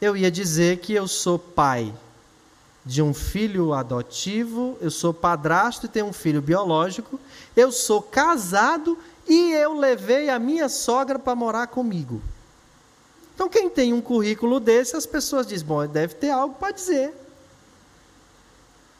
eu 0.00 0.16
ia 0.16 0.30
dizer 0.30 0.78
que 0.78 0.94
eu 0.94 1.08
sou 1.08 1.36
pai 1.36 1.92
de 2.86 3.02
um 3.02 3.12
filho 3.12 3.74
adotivo, 3.74 4.78
eu 4.80 4.88
sou 4.88 5.12
padrasto 5.12 5.86
e 5.86 5.88
tenho 5.88 6.06
um 6.06 6.12
filho 6.12 6.40
biológico, 6.40 7.18
eu 7.56 7.72
sou 7.72 8.00
casado 8.00 8.96
e 9.26 9.50
eu 9.50 9.76
levei 9.76 10.30
a 10.30 10.38
minha 10.38 10.68
sogra 10.68 11.18
para 11.18 11.34
morar 11.34 11.66
comigo. 11.66 12.22
Então, 13.38 13.48
quem 13.48 13.70
tem 13.70 13.92
um 13.92 14.00
currículo 14.00 14.58
desse, 14.58 14.96
as 14.96 15.06
pessoas 15.06 15.46
dizem: 15.46 15.64
bom, 15.64 15.86
deve 15.86 16.14
ter 16.14 16.28
algo 16.28 16.56
para 16.56 16.72
dizer. 16.72 17.14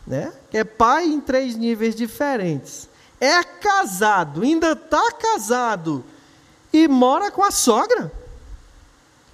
Né? 0.07 0.33
É 0.53 0.63
pai 0.63 1.07
em 1.07 1.21
três 1.21 1.57
níveis 1.57 1.93
diferentes. 1.93 2.89
É 3.21 3.43
casado, 3.43 4.43
ainda 4.43 4.75
está 4.75 5.11
casado 5.11 6.05
e 6.73 6.87
mora 6.87 7.33
com 7.33 7.43
a 7.43 7.51
sogra. 7.51 8.13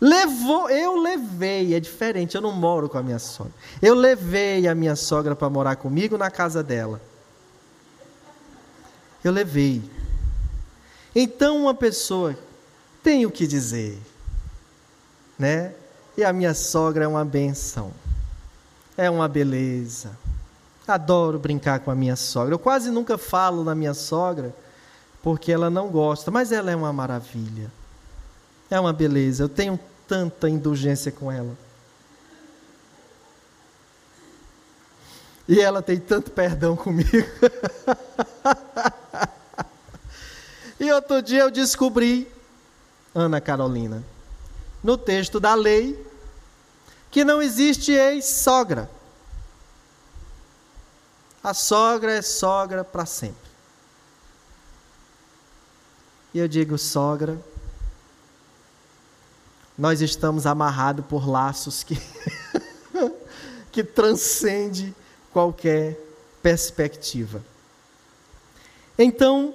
Levou, 0.00 0.70
eu 0.70 0.96
levei, 0.96 1.74
é 1.74 1.80
diferente, 1.80 2.34
eu 2.34 2.40
não 2.40 2.52
moro 2.52 2.88
com 2.88 2.96
a 2.96 3.02
minha 3.02 3.18
sogra. 3.18 3.52
Eu 3.82 3.94
levei 3.94 4.66
a 4.66 4.74
minha 4.74 4.96
sogra 4.96 5.36
para 5.36 5.50
morar 5.50 5.76
comigo 5.76 6.16
na 6.16 6.30
casa 6.30 6.62
dela. 6.62 6.98
Eu 9.22 9.32
levei. 9.32 9.82
Então 11.14 11.58
uma 11.58 11.74
pessoa 11.74 12.34
tem 13.02 13.26
o 13.26 13.30
que 13.30 13.46
dizer, 13.46 14.00
né? 15.44 15.74
E 16.16 16.24
a 16.24 16.32
minha 16.32 16.54
sogra 16.54 17.04
é 17.04 17.06
uma 17.06 17.22
benção. 17.22 17.92
É 18.96 19.10
uma 19.10 19.28
beleza. 19.28 20.12
Adoro 20.88 21.38
brincar 21.38 21.80
com 21.80 21.90
a 21.90 21.94
minha 21.94 22.16
sogra. 22.16 22.54
Eu 22.54 22.58
quase 22.58 22.90
nunca 22.90 23.18
falo 23.18 23.62
na 23.62 23.74
minha 23.74 23.92
sogra 23.92 24.54
porque 25.22 25.52
ela 25.52 25.68
não 25.68 25.88
gosta, 25.88 26.30
mas 26.30 26.50
ela 26.50 26.70
é 26.70 26.76
uma 26.76 26.94
maravilha. 26.94 27.70
É 28.70 28.80
uma 28.80 28.90
beleza. 28.90 29.42
Eu 29.42 29.50
tenho 29.50 29.78
tanta 30.08 30.48
indulgência 30.48 31.12
com 31.12 31.30
ela. 31.30 31.54
E 35.46 35.60
ela 35.60 35.82
tem 35.82 36.00
tanto 36.00 36.30
perdão 36.30 36.74
comigo. 36.74 37.10
e 40.80 40.90
outro 40.90 41.20
dia 41.20 41.42
eu 41.42 41.50
descobri, 41.50 42.26
Ana 43.14 43.42
Carolina, 43.42 44.02
no 44.84 44.98
texto 44.98 45.40
da 45.40 45.54
lei, 45.54 45.98
que 47.10 47.24
não 47.24 47.40
existe 47.40 47.90
ex-sogra. 47.90 48.90
A 51.42 51.54
sogra 51.54 52.12
é 52.12 52.20
sogra 52.20 52.84
para 52.84 53.06
sempre. 53.06 53.50
E 56.34 56.38
eu 56.38 56.46
digo, 56.46 56.76
sogra, 56.76 57.40
nós 59.76 60.02
estamos 60.02 60.46
amarrados 60.46 61.06
por 61.06 61.26
laços 61.26 61.82
que, 61.82 61.98
que 63.72 63.82
transcende 63.82 64.94
qualquer 65.32 65.98
perspectiva. 66.42 67.42
Então, 68.98 69.54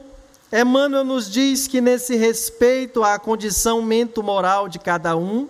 Emmanuel 0.51 1.03
nos 1.03 1.29
diz 1.29 1.67
que 1.67 1.79
nesse 1.79 2.15
respeito 2.15 3.03
à 3.03 3.19
condição 3.19 3.81
mento-moral 3.81 4.67
de 4.67 4.79
cada 4.79 5.15
um, 5.15 5.47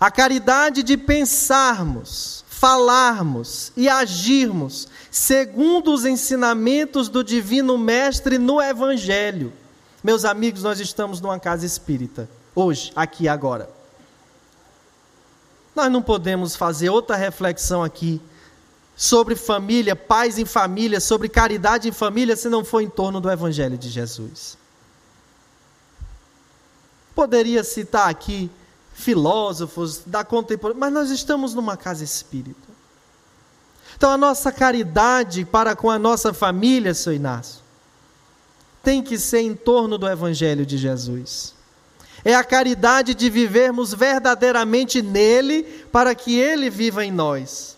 a 0.00 0.10
caridade 0.10 0.82
de 0.82 0.96
pensarmos, 0.96 2.44
falarmos 2.48 3.72
e 3.76 3.88
agirmos 3.88 4.88
segundo 5.10 5.92
os 5.92 6.04
ensinamentos 6.04 7.08
do 7.08 7.22
Divino 7.22 7.78
Mestre 7.78 8.36
no 8.36 8.60
Evangelho. 8.60 9.52
Meus 10.02 10.24
amigos, 10.24 10.64
nós 10.64 10.80
estamos 10.80 11.20
numa 11.20 11.38
casa 11.38 11.64
espírita, 11.64 12.28
hoje, 12.54 12.92
aqui 12.96 13.28
agora. 13.28 13.70
Nós 15.74 15.90
não 15.90 16.02
podemos 16.02 16.56
fazer 16.56 16.90
outra 16.90 17.16
reflexão 17.16 17.82
aqui 17.82 18.20
sobre 18.96 19.34
família, 19.34 19.96
pais 19.96 20.38
em 20.38 20.44
família, 20.44 21.00
sobre 21.00 21.28
caridade 21.28 21.88
em 21.88 21.92
família, 21.92 22.36
se 22.36 22.48
não 22.48 22.64
for 22.64 22.80
em 22.80 22.88
torno 22.88 23.20
do 23.20 23.30
Evangelho 23.30 23.76
de 23.76 23.88
Jesus. 23.88 24.56
Poderia 27.14 27.64
citar 27.64 28.08
aqui 28.08 28.50
filósofos 28.92 30.02
da 30.06 30.24
contemporânea, 30.24 30.80
mas 30.80 30.92
nós 30.92 31.10
estamos 31.10 31.54
numa 31.54 31.76
casa 31.76 32.04
espírita. 32.04 32.74
Então 33.96 34.10
a 34.10 34.16
nossa 34.16 34.50
caridade 34.52 35.44
para 35.44 35.74
com 35.74 35.90
a 35.90 35.98
nossa 35.98 36.32
família, 36.32 36.94
seu 36.94 37.12
Inácio, 37.12 37.62
tem 38.82 39.02
que 39.02 39.18
ser 39.18 39.40
em 39.40 39.54
torno 39.54 39.96
do 39.96 40.08
Evangelho 40.08 40.66
de 40.66 40.76
Jesus. 40.76 41.54
É 42.24 42.34
a 42.34 42.44
caridade 42.44 43.14
de 43.14 43.28
vivermos 43.28 43.92
verdadeiramente 43.92 45.02
nele, 45.02 45.62
para 45.92 46.14
que 46.14 46.38
ele 46.38 46.70
viva 46.70 47.04
em 47.04 47.12
nós. 47.12 47.76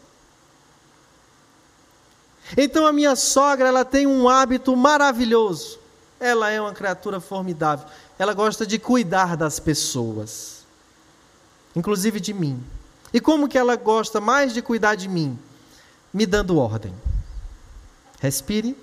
Então 2.54 2.86
a 2.86 2.92
minha 2.92 3.16
sogra, 3.16 3.68
ela 3.68 3.84
tem 3.84 4.06
um 4.06 4.28
hábito 4.28 4.76
maravilhoso. 4.76 5.78
Ela 6.20 6.50
é 6.50 6.60
uma 6.60 6.72
criatura 6.72 7.20
formidável. 7.20 7.86
Ela 8.18 8.34
gosta 8.34 8.66
de 8.66 8.78
cuidar 8.78 9.36
das 9.36 9.58
pessoas, 9.58 10.64
inclusive 11.74 12.20
de 12.20 12.32
mim. 12.32 12.62
E 13.12 13.20
como 13.20 13.48
que 13.48 13.58
ela 13.58 13.76
gosta 13.76 14.20
mais 14.20 14.52
de 14.52 14.62
cuidar 14.62 14.94
de 14.94 15.08
mim? 15.08 15.38
Me 16.12 16.26
dando 16.26 16.58
ordem. 16.58 16.94
Respire, 18.20 18.76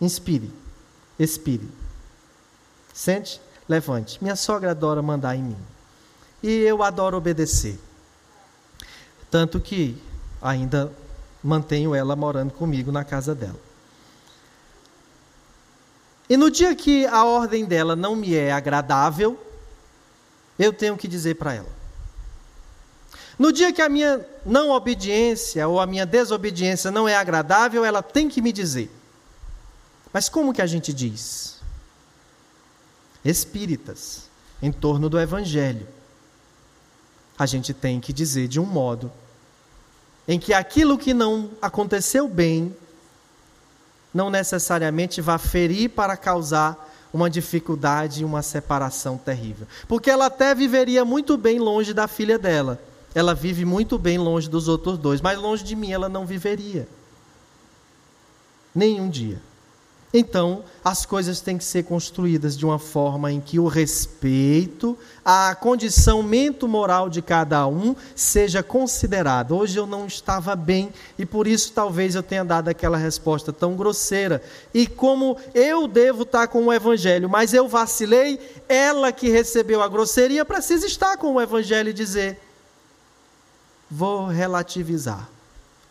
inspire, 0.00 0.52
expire. 1.18 1.68
Sente, 2.92 3.40
levante. 3.68 4.22
Minha 4.22 4.36
sogra 4.36 4.70
adora 4.70 5.02
mandar 5.02 5.34
em 5.34 5.42
mim. 5.42 5.58
E 6.42 6.48
eu 6.48 6.82
adoro 6.82 7.16
obedecer. 7.16 7.80
Tanto 9.30 9.58
que 9.58 10.00
ainda 10.40 10.92
mantenho 11.44 11.94
ela 11.94 12.16
morando 12.16 12.52
comigo 12.54 12.90
na 12.90 13.04
casa 13.04 13.34
dela. 13.34 13.60
E 16.28 16.38
no 16.38 16.50
dia 16.50 16.74
que 16.74 17.06
a 17.06 17.22
ordem 17.24 17.66
dela 17.66 17.94
não 17.94 18.16
me 18.16 18.34
é 18.34 18.50
agradável, 18.50 19.38
eu 20.58 20.72
tenho 20.72 20.96
que 20.96 21.06
dizer 21.06 21.34
para 21.34 21.52
ela. 21.52 21.68
No 23.38 23.52
dia 23.52 23.72
que 23.72 23.82
a 23.82 23.88
minha 23.90 24.24
não 24.46 24.70
obediência 24.70 25.68
ou 25.68 25.78
a 25.78 25.86
minha 25.86 26.06
desobediência 26.06 26.90
não 26.90 27.06
é 27.06 27.14
agradável, 27.14 27.84
ela 27.84 28.02
tem 28.02 28.28
que 28.28 28.40
me 28.40 28.52
dizer. 28.52 28.90
Mas 30.12 30.28
como 30.28 30.54
que 30.54 30.62
a 30.62 30.66
gente 30.66 30.94
diz? 30.94 31.60
Espíritas, 33.22 34.30
em 34.62 34.72
torno 34.72 35.10
do 35.10 35.20
Evangelho. 35.20 35.86
A 37.36 37.44
gente 37.44 37.74
tem 37.74 38.00
que 38.00 38.12
dizer 38.12 38.48
de 38.48 38.60
um 38.60 38.64
modo 38.64 39.12
em 40.26 40.38
que 40.38 40.54
aquilo 40.54 40.98
que 40.98 41.12
não 41.12 41.50
aconteceu 41.60 42.28
bem 42.28 42.74
não 44.12 44.30
necessariamente 44.30 45.20
vai 45.20 45.38
ferir 45.38 45.90
para 45.90 46.16
causar 46.16 46.92
uma 47.12 47.28
dificuldade 47.28 48.22
e 48.22 48.24
uma 48.24 48.42
separação 48.42 49.16
terrível. 49.16 49.66
Porque 49.86 50.10
ela 50.10 50.26
até 50.26 50.54
viveria 50.54 51.04
muito 51.04 51.36
bem 51.36 51.58
longe 51.58 51.92
da 51.92 52.08
filha 52.08 52.38
dela. 52.38 52.80
Ela 53.14 53.34
vive 53.34 53.64
muito 53.64 53.98
bem 53.98 54.18
longe 54.18 54.48
dos 54.48 54.66
outros 54.66 54.98
dois, 54.98 55.20
mas 55.20 55.38
longe 55.38 55.62
de 55.62 55.76
mim 55.76 55.92
ela 55.92 56.08
não 56.08 56.26
viveria. 56.26 56.88
Nenhum 58.74 59.08
dia. 59.08 59.40
Então, 60.16 60.62
as 60.84 61.04
coisas 61.04 61.40
têm 61.40 61.58
que 61.58 61.64
ser 61.64 61.82
construídas 61.82 62.56
de 62.56 62.64
uma 62.64 62.78
forma 62.78 63.32
em 63.32 63.40
que 63.40 63.58
o 63.58 63.66
respeito 63.66 64.96
à 65.24 65.52
condição 65.56 66.22
mento-moral 66.22 67.10
de 67.10 67.20
cada 67.20 67.66
um 67.66 67.96
seja 68.14 68.62
considerado. 68.62 69.56
Hoje 69.56 69.76
eu 69.76 69.88
não 69.88 70.06
estava 70.06 70.54
bem 70.54 70.92
e 71.18 71.26
por 71.26 71.48
isso 71.48 71.72
talvez 71.72 72.14
eu 72.14 72.22
tenha 72.22 72.44
dado 72.44 72.68
aquela 72.68 72.96
resposta 72.96 73.52
tão 73.52 73.74
grosseira. 73.74 74.40
E 74.72 74.86
como 74.86 75.36
eu 75.52 75.88
devo 75.88 76.22
estar 76.22 76.46
com 76.46 76.66
o 76.66 76.72
evangelho, 76.72 77.28
mas 77.28 77.52
eu 77.52 77.66
vacilei, 77.66 78.38
ela 78.68 79.10
que 79.10 79.28
recebeu 79.28 79.82
a 79.82 79.88
grosseria 79.88 80.44
precisa 80.44 80.86
estar 80.86 81.16
com 81.16 81.34
o 81.34 81.40
evangelho 81.40 81.90
e 81.90 81.92
dizer: 81.92 82.38
vou 83.90 84.28
relativizar. 84.28 85.28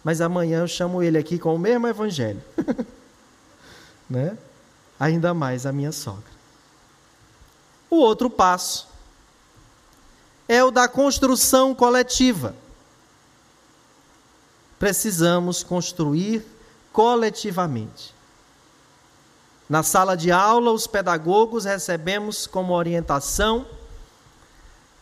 Mas 0.02 0.22
amanhã 0.22 0.62
eu 0.62 0.68
chamo 0.68 1.04
ele 1.04 1.18
aqui 1.18 1.38
com 1.38 1.54
o 1.54 1.60
mesmo 1.60 1.90
evangelho. 1.90 2.42
né? 4.14 4.38
ainda 5.00 5.34
mais 5.34 5.66
a 5.66 5.72
minha 5.72 5.92
sogra. 5.92 6.32
O 7.90 7.96
outro 7.98 8.30
passo 8.30 8.88
é 10.48 10.64
o 10.64 10.72
da 10.72 10.88
construção 10.88 11.74
coletiva. 11.74 12.56
Precisamos 14.78 15.64
construir 15.64 16.46
coletivamente. 16.92 18.14
Na 19.68 19.82
sala 19.82 20.16
de 20.16 20.32
aula, 20.32 20.72
os 20.72 20.86
pedagogos 20.86 21.66
recebemos 21.66 22.46
como 22.46 22.74
orientação 22.74 23.66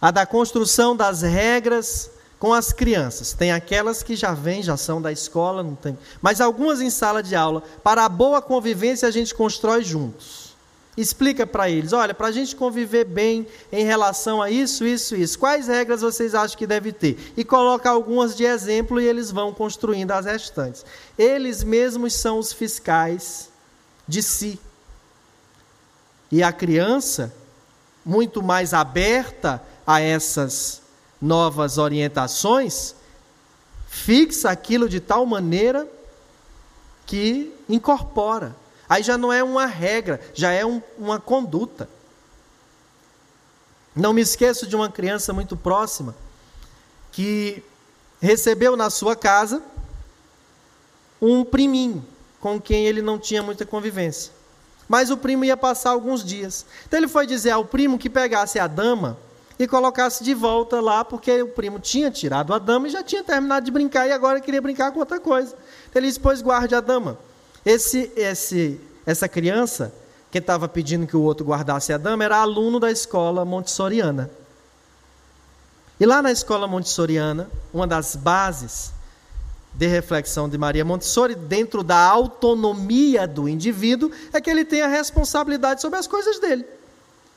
a 0.02 0.10
da 0.10 0.26
construção 0.26 0.96
das 0.96 1.22
regras 1.22 2.10
com 2.42 2.56
as 2.56 2.74
crianças. 2.74 3.34
Tem 3.34 3.52
aquelas 3.52 4.02
que 4.02 4.16
já 4.16 4.34
vêm, 4.34 4.64
já 4.64 4.76
são 4.76 5.00
da 5.00 5.12
escola, 5.12 5.62
não 5.62 5.76
tem. 5.76 5.96
Mas 6.20 6.42
algumas 6.42 6.82
em 6.82 6.90
sala 6.90 7.22
de 7.22 7.36
aula. 7.36 7.62
Para 7.84 8.04
a 8.04 8.10
boa 8.10 8.42
convivência 8.42 9.08
a 9.08 9.12
gente 9.12 9.36
constrói 9.36 9.84
juntos. 9.84 10.56
Explica 10.98 11.46
para 11.46 11.70
eles, 11.70 11.94
olha, 11.94 12.16
para 12.16 12.28
a 12.28 12.32
gente 12.32 12.56
conviver 12.56 13.06
bem 13.06 13.46
em 13.72 13.86
relação 13.86 14.42
a 14.42 14.50
isso, 14.50 14.84
isso, 14.84 15.16
isso, 15.16 15.38
quais 15.38 15.68
regras 15.68 16.02
vocês 16.02 16.34
acham 16.34 16.58
que 16.58 16.66
deve 16.66 16.92
ter? 16.92 17.32
E 17.38 17.46
coloca 17.46 17.90
algumas 17.90 18.36
de 18.36 18.44
exemplo 18.44 19.00
e 19.00 19.08
eles 19.08 19.30
vão 19.30 19.54
construindo 19.54 20.12
as 20.12 20.26
restantes. 20.26 20.84
Eles 21.20 21.64
mesmos 21.64 22.16
são 22.16 22.40
os 22.40 22.52
fiscais 22.52 23.50
de 24.08 24.24
si. 24.24 24.60
E 26.32 26.42
a 26.42 26.52
criança, 26.52 27.32
muito 28.04 28.42
mais 28.42 28.74
aberta 28.74 29.62
a 29.86 30.02
essas 30.02 30.81
novas 31.22 31.78
orientações, 31.78 32.96
fixa 33.88 34.50
aquilo 34.50 34.90
de 34.90 35.00
tal 35.00 35.26
maneira 35.26 35.88
que 37.06 37.54
incorpora. 37.70 38.56
Aí 38.90 39.04
já 39.04 39.18
não 39.18 39.32
é 39.32 39.44
uma 39.44 39.66
regra, 39.66 40.20
já 40.34 40.52
é 40.52 40.66
um, 40.66 40.82
uma 40.98 41.20
conduta. 41.20 41.88
Não 43.96 44.14
me 44.14 44.22
esqueço 44.22 44.66
de 44.66 44.76
uma 44.76 44.90
criança 44.90 45.32
muito 45.34 45.56
próxima 45.56 46.16
que 47.12 47.64
recebeu 48.22 48.76
na 48.76 48.90
sua 48.90 49.16
casa 49.16 49.62
um 51.22 51.44
priminho 51.44 52.06
com 52.40 52.60
quem 52.60 52.86
ele 52.88 53.02
não 53.02 53.20
tinha 53.20 53.44
muita 53.44 53.66
convivência. 53.66 54.32
mas 54.90 55.10
o 55.10 55.16
primo 55.16 55.46
ia 55.46 55.56
passar 55.56 55.92
alguns 55.92 56.22
dias. 56.22 56.66
Então 56.86 57.00
ele 57.00 57.08
foi 57.08 57.26
dizer 57.26 57.52
ao 57.52 57.64
primo 57.64 57.98
que 57.98 58.10
pegasse 58.10 58.60
a 58.60 58.68
dama 58.68 59.18
e 59.64 59.68
colocasse 59.68 60.24
de 60.24 60.34
volta 60.34 60.82
lá, 60.82 61.06
porque 61.06 61.42
o 61.42 61.48
primo 61.50 61.80
tinha 61.80 62.10
tirado 62.10 62.54
a 62.54 62.60
dama 62.60 62.88
e 62.88 62.92
já 62.92 63.04
tinha 63.04 63.24
terminado 63.24 63.64
de 63.64 63.72
brincar 63.72 64.08
e 64.08 64.12
agora 64.12 64.42
queria 64.42 64.62
brincar 64.62 64.92
com 64.92 65.00
outra 65.00 65.20
coisa. 65.20 65.56
Então 65.90 66.00
ele 66.00 66.08
disse: 66.08 66.20
Pois 66.20 66.42
guarde 66.42 66.74
a 66.74 66.82
dama. 66.82 67.18
Esse, 67.64 68.12
esse, 68.16 68.82
essa 69.06 69.28
criança 69.28 69.94
que 70.32 70.40
estava 70.40 70.68
pedindo 70.68 71.06
que 71.06 71.16
o 71.16 71.22
outro 71.22 71.46
guardasse 71.46 71.94
a 71.94 71.98
dama 71.98 72.24
era 72.24 72.38
aluno 72.38 72.80
da 72.80 72.90
escola 72.90 73.46
montessoriana. 73.46 74.32
E 76.00 76.06
lá 76.06 76.22
na 76.22 76.32
escola 76.32 76.68
montessoriana, 76.68 77.48
uma 77.72 77.86
das 77.86 78.16
bases 78.16 78.92
de 79.74 79.86
reflexão 79.86 80.50
de 80.50 80.58
Maria 80.58 80.84
Montessori, 80.84 81.36
dentro 81.36 81.84
da 81.84 81.98
autonomia 81.98 83.28
do 83.28 83.48
indivíduo, 83.48 84.12
é 84.34 84.42
que 84.42 84.50
ele 84.50 84.66
tem 84.66 84.82
a 84.82 84.88
responsabilidade 84.88 85.82
sobre 85.82 86.00
as 86.00 86.08
coisas 86.08 86.40
dele. 86.40 86.66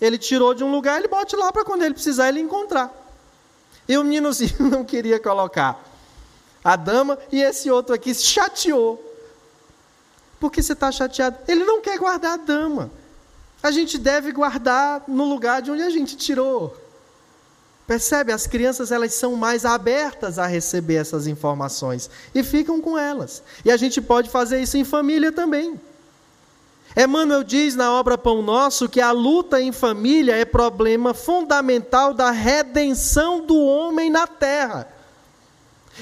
Ele 0.05 0.18
tirou 0.18 0.52
de 0.52 0.62
um 0.62 0.70
lugar, 0.70 0.98
ele 0.98 1.09
bote 1.09 1.34
lá 1.34 1.50
para 1.50 1.64
quando 1.64 1.82
ele 1.82 1.94
precisar 1.94 2.28
ele 2.28 2.40
encontrar. 2.40 2.92
E 3.88 3.96
o 3.96 4.05
meninozinho 4.05 4.55
não 4.68 4.84
queria 4.84 5.18
colocar 5.18 5.82
a 6.62 6.76
dama 6.76 7.18
e 7.32 7.40
esse 7.40 7.70
outro 7.70 7.94
aqui 7.94 8.12
se 8.12 8.24
chateou. 8.24 9.02
Por 10.38 10.52
que 10.52 10.62
você 10.62 10.74
está 10.74 10.92
chateado? 10.92 11.38
Ele 11.48 11.64
não 11.64 11.80
quer 11.80 11.98
guardar 11.98 12.34
a 12.34 12.36
dama. 12.36 12.90
A 13.62 13.70
gente 13.70 13.96
deve 13.96 14.30
guardar 14.30 15.05
no 15.09 15.24
lugar 15.24 15.62
de 15.62 15.70
onde 15.70 15.82
a 15.82 15.88
gente 15.88 16.18
tirou. 16.18 16.76
Percebe? 17.86 18.30
As 18.30 18.46
crianças 18.46 18.92
elas 18.92 19.14
são 19.14 19.36
mais 19.36 19.64
abertas 19.64 20.38
a 20.38 20.46
receber 20.46 20.96
essas 20.96 21.26
informações 21.26 22.11
e 22.34 22.42
ficam 22.42 22.78
com 22.78 22.98
elas. 22.98 23.42
E 23.64 23.70
a 23.70 23.76
gente 23.78 24.02
pode 24.02 24.28
fazer 24.28 24.61
isso 24.61 24.76
em 24.76 24.84
família 24.84 25.32
também. 25.32 25.80
Emmanuel 26.97 27.42
diz 27.42 27.74
na 27.74 27.92
obra 27.92 28.16
Pão 28.16 28.40
Nosso 28.40 28.88
que 28.88 29.01
a 29.01 29.11
luta 29.11 29.61
em 29.61 29.72
família 29.72 30.36
é 30.36 30.45
problema 30.45 31.12
fundamental 31.12 32.14
da 32.14 32.30
redenção 32.30 33.45
do 33.45 33.59
homem 33.59 34.11
na 34.11 34.26
terra. 34.26 34.88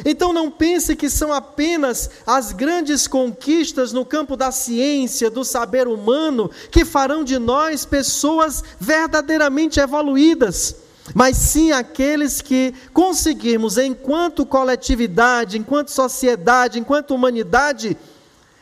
Então 0.05 0.32
não 0.32 0.51
pense 0.51 0.97
que 0.97 1.09
são 1.09 1.32
apenas 1.32 2.11
as 2.26 2.53
grandes 2.53 3.07
conquistas 3.07 3.93
no 3.93 4.05
campo 4.05 4.36
da 4.36 4.51
ciência, 4.51 5.30
do 5.30 5.45
saber 5.45 5.86
humano, 5.86 6.51
que 6.70 6.84
farão 6.84 7.24
de 7.24 7.38
nós 7.38 7.84
pessoas 7.84 8.62
verdadeiramente 8.78 9.80
evoluídas 9.80 10.76
mas 11.14 11.36
sim 11.36 11.72
aqueles 11.72 12.40
que 12.40 12.72
conseguirmos, 12.93 13.76
enquanto 13.76 14.47
coletividade, 14.47 15.59
enquanto 15.59 15.90
sociedade, 15.90 16.78
enquanto 16.78 17.12
humanidade, 17.12 17.97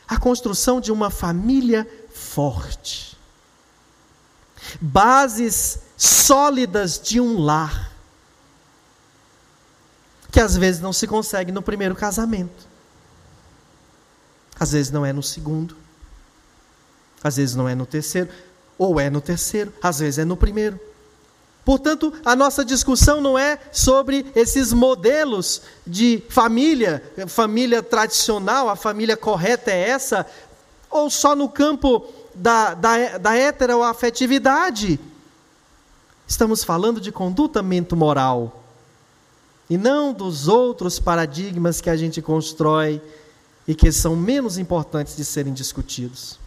a 0.07 0.17
construção 0.17 0.81
de 0.81 0.91
uma 0.91 1.09
família 1.09 1.87
forte. 2.33 3.17
Bases 4.79 5.79
sólidas 5.97 6.99
de 6.99 7.19
um 7.19 7.39
lar. 7.39 7.91
Que 10.31 10.39
às 10.39 10.55
vezes 10.55 10.79
não 10.79 10.93
se 10.93 11.07
consegue 11.07 11.51
no 11.51 11.61
primeiro 11.61 11.93
casamento. 11.93 12.67
Às 14.57 14.71
vezes 14.71 14.91
não 14.91 15.05
é 15.05 15.11
no 15.11 15.21
segundo. 15.21 15.75
Às 17.21 17.35
vezes 17.35 17.53
não 17.55 17.67
é 17.67 17.75
no 17.75 17.85
terceiro. 17.85 18.29
Ou 18.77 18.99
é 18.99 19.09
no 19.09 19.21
terceiro, 19.21 19.73
às 19.81 19.99
vezes 19.99 20.19
é 20.19 20.25
no 20.25 20.37
primeiro. 20.37 20.79
Portanto, 21.63 22.11
a 22.25 22.35
nossa 22.35 22.65
discussão 22.65 23.21
não 23.21 23.37
é 23.37 23.59
sobre 23.71 24.31
esses 24.35 24.73
modelos 24.73 25.61
de 25.85 26.23
família, 26.29 27.03
família 27.27 27.83
tradicional, 27.83 28.67
a 28.69 28.75
família 28.75 29.15
correta 29.15 29.69
é 29.69 29.89
essa, 29.89 30.25
ou 30.89 31.09
só 31.09 31.35
no 31.35 31.47
campo 31.47 32.20
da, 32.33 32.73
da, 32.73 33.17
da 33.17 33.35
heteroafetividade. 33.35 34.99
Estamos 36.27 36.63
falando 36.63 37.01
de 37.01 37.11
condutamento 37.11 37.95
moral, 37.95 38.63
e 39.69 39.77
não 39.77 40.11
dos 40.13 40.49
outros 40.49 40.99
paradigmas 40.99 41.79
que 41.79 41.89
a 41.89 41.95
gente 41.95 42.21
constrói 42.21 43.01
e 43.65 43.73
que 43.73 43.89
são 43.89 44.17
menos 44.17 44.57
importantes 44.57 45.15
de 45.15 45.23
serem 45.23 45.53
discutidos. 45.53 46.37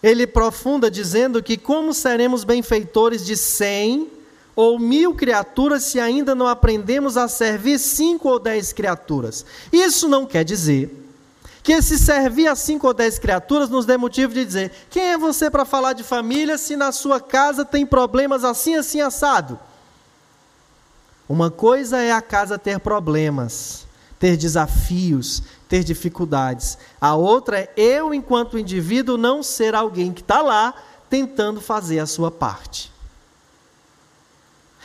Ele 0.00 0.26
profunda 0.26 0.88
dizendo 0.88 1.42
que 1.42 1.56
como 1.56 1.92
seremos 1.92 2.44
benfeitores 2.44 3.26
de 3.26 3.36
cem 3.36 4.08
ou 4.54 4.78
mil 4.78 5.14
criaturas 5.14 5.82
se 5.82 5.98
ainda 5.98 6.34
não 6.34 6.46
aprendemos 6.46 7.16
a 7.16 7.26
servir 7.26 7.78
cinco 7.78 8.28
ou 8.28 8.38
dez 8.38 8.72
criaturas. 8.72 9.44
Isso 9.72 10.08
não 10.08 10.24
quer 10.24 10.44
dizer 10.44 10.99
que 11.62 11.80
se 11.82 11.98
servir 11.98 12.48
a 12.48 12.56
cinco 12.56 12.86
ou 12.86 12.94
dez 12.94 13.18
criaturas 13.18 13.68
nos 13.68 13.84
dê 13.84 13.96
motivo 13.96 14.32
de 14.32 14.44
dizer: 14.44 14.72
quem 14.88 15.10
é 15.10 15.18
você 15.18 15.50
para 15.50 15.64
falar 15.64 15.92
de 15.92 16.02
família 16.02 16.56
se 16.56 16.76
na 16.76 16.92
sua 16.92 17.20
casa 17.20 17.64
tem 17.64 17.84
problemas 17.84 18.44
assim, 18.44 18.74
assim, 18.74 19.00
assado? 19.00 19.58
Uma 21.28 21.50
coisa 21.50 21.98
é 21.98 22.10
a 22.10 22.20
casa 22.20 22.58
ter 22.58 22.80
problemas, 22.80 23.86
ter 24.18 24.36
desafios, 24.36 25.42
ter 25.68 25.84
dificuldades. 25.84 26.76
A 27.00 27.14
outra 27.14 27.60
é 27.60 27.72
eu, 27.76 28.12
enquanto 28.12 28.58
indivíduo, 28.58 29.16
não 29.16 29.42
ser 29.42 29.74
alguém 29.74 30.12
que 30.12 30.22
está 30.22 30.42
lá 30.42 30.74
tentando 31.08 31.60
fazer 31.60 32.00
a 32.00 32.06
sua 32.06 32.30
parte. 32.30 32.90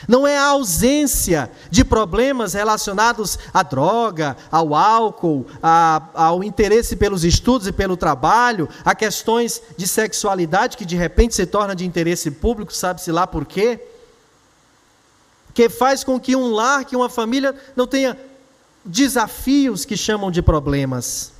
Não 0.07 0.27
é 0.27 0.37
a 0.37 0.47
ausência 0.47 1.49
de 1.71 1.83
problemas 1.83 2.53
relacionados 2.53 3.39
à 3.53 3.63
droga, 3.63 4.35
ao 4.51 4.75
álcool, 4.75 5.47
a, 5.63 6.09
ao 6.13 6.43
interesse 6.43 6.95
pelos 6.97 7.23
estudos 7.23 7.65
e 7.65 7.71
pelo 7.71 7.95
trabalho, 7.95 8.67
a 8.83 8.93
questões 8.93 9.61
de 9.77 9.87
sexualidade 9.87 10.75
que 10.75 10.85
de 10.85 10.95
repente 10.95 11.33
se 11.33 11.45
torna 11.45 11.75
de 11.75 11.85
interesse 11.85 12.29
público, 12.29 12.73
sabe-se 12.73 13.11
lá 13.11 13.25
por 13.25 13.45
quê? 13.45 13.79
Que 15.53 15.69
faz 15.69 16.03
com 16.03 16.19
que 16.19 16.35
um 16.35 16.51
lar, 16.51 16.83
que 16.83 16.95
uma 16.95 17.09
família 17.09 17.55
não 17.75 17.87
tenha 17.87 18.17
desafios 18.83 19.85
que 19.85 19.95
chamam 19.95 20.29
de 20.29 20.41
problemas, 20.41 21.31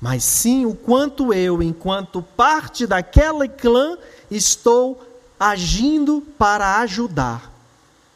mas 0.00 0.24
sim 0.24 0.64
o 0.64 0.74
quanto 0.74 1.32
eu, 1.32 1.62
enquanto 1.62 2.22
parte 2.22 2.86
daquela 2.86 3.46
clã, 3.46 3.96
estou 4.30 5.05
agindo 5.38 6.22
para 6.38 6.78
ajudar, 6.80 7.52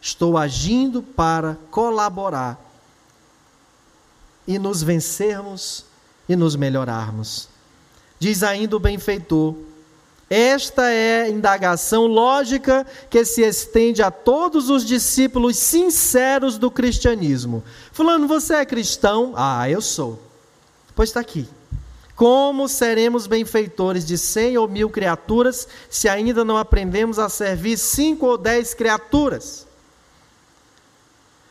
estou 0.00 0.36
agindo 0.36 1.02
para 1.02 1.58
colaborar 1.70 2.58
e 4.46 4.58
nos 4.58 4.82
vencermos 4.82 5.84
e 6.28 6.34
nos 6.34 6.56
melhorarmos. 6.56 7.48
Diz 8.18 8.42
ainda 8.42 8.76
o 8.76 8.80
benfeitor: 8.80 9.54
esta 10.30 10.88
é 10.90 11.22
a 11.22 11.28
indagação 11.28 12.06
lógica 12.06 12.86
que 13.10 13.24
se 13.24 13.42
estende 13.42 14.00
a 14.00 14.12
todos 14.12 14.70
os 14.70 14.86
discípulos 14.86 15.56
sinceros 15.56 16.56
do 16.56 16.70
cristianismo. 16.70 17.64
Fulano, 17.90 18.28
você 18.28 18.54
é 18.54 18.64
cristão? 18.64 19.32
Ah, 19.34 19.68
eu 19.68 19.82
sou. 19.82 20.20
Pois 20.94 21.08
está 21.08 21.18
aqui. 21.18 21.48
Como 22.20 22.68
seremos 22.68 23.26
benfeitores 23.26 24.04
de 24.04 24.18
cem 24.18 24.58
ou 24.58 24.68
mil 24.68 24.90
criaturas 24.90 25.66
se 25.88 26.06
ainda 26.06 26.44
não 26.44 26.58
aprendemos 26.58 27.18
a 27.18 27.30
servir 27.30 27.78
cinco 27.78 28.26
ou 28.26 28.36
dez 28.36 28.74
criaturas? 28.74 29.66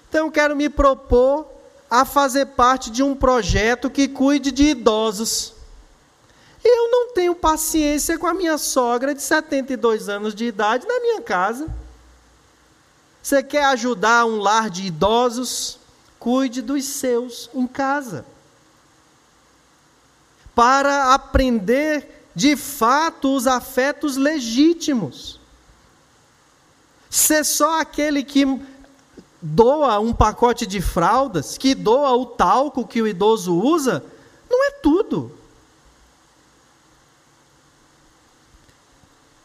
Então, 0.08 0.28
eu 0.28 0.32
quero 0.32 0.56
me 0.56 0.70
propor 0.70 1.48
a 1.90 2.06
fazer 2.06 2.46
parte 2.46 2.92
de 2.92 3.02
um 3.02 3.16
projeto 3.16 3.90
que 3.90 4.08
cuide 4.08 4.52
de 4.52 4.66
idosos. 4.66 5.56
Eu 6.64 6.92
não 6.92 7.14
tenho 7.16 7.34
paciência 7.34 8.20
com 8.20 8.28
a 8.28 8.34
minha 8.36 8.60
sogra 8.60 9.16
de 9.16 9.24
72 9.24 10.08
anos 10.08 10.36
de 10.36 10.46
idade 10.46 10.86
na 10.86 11.00
minha 11.00 11.22
casa. 11.24 11.68
Você 13.24 13.42
quer 13.42 13.66
ajudar 13.66 14.24
um 14.28 14.38
lar 14.38 14.70
de 14.70 14.86
idosos? 14.86 15.80
Cuide 16.20 16.62
dos 16.62 16.86
seus 16.86 17.50
em 17.56 17.66
casa. 17.66 18.24
Para 20.60 21.14
aprender 21.14 22.30
de 22.36 22.58
fato 22.58 23.34
os 23.34 23.48
afetos 23.48 24.18
legítimos. 24.18 25.40
Ser 27.10 27.46
só 27.46 27.80
aquele 27.80 28.26
que 28.26 28.46
doa 29.42 30.02
um 30.02 30.12
pacote 30.12 30.68
de 30.68 30.82
fraldas, 30.82 31.58
que 31.58 31.74
doa 31.74 32.12
o 32.12 32.26
talco 32.26 32.86
que 32.86 33.02
o 33.02 33.08
idoso 33.08 33.58
usa, 33.58 34.04
não 34.50 34.66
é 34.66 34.72
tudo. 34.72 35.32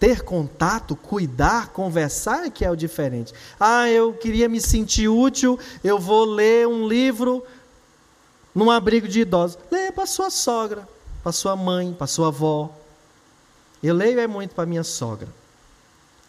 ter 0.01 0.23
contato, 0.23 0.97
cuidar, 0.97 1.69
conversar 1.69 2.47
é 2.47 2.51
que 2.51 2.65
é 2.65 2.71
o 2.71 2.77
diferente. 2.77 3.33
Ah, 3.59 3.89
eu 3.89 4.13
queria 4.15 4.49
me 4.49 4.61
sentir 4.61 5.07
útil, 5.07 5.61
eu 5.85 5.97
vou 5.97 6.25
ler 6.25 6.67
um 6.67 6.89
livro 6.89 7.47
num 8.53 8.69
abrigo 8.69 9.07
de 9.07 9.21
idosos. 9.21 9.57
Leia 9.71 9.93
para 9.93 10.07
sua 10.07 10.29
sogra, 10.29 10.87
para 11.25 11.33
sua 11.33 11.57
mãe, 11.57 11.95
para 11.95 12.07
sua 12.07 12.29
avó. 12.29 12.71
Eu 13.83 13.95
leio 13.95 14.21
é 14.21 14.27
muito 14.27 14.55
para 14.55 14.67
minha 14.67 14.85
sogra. 14.85 15.29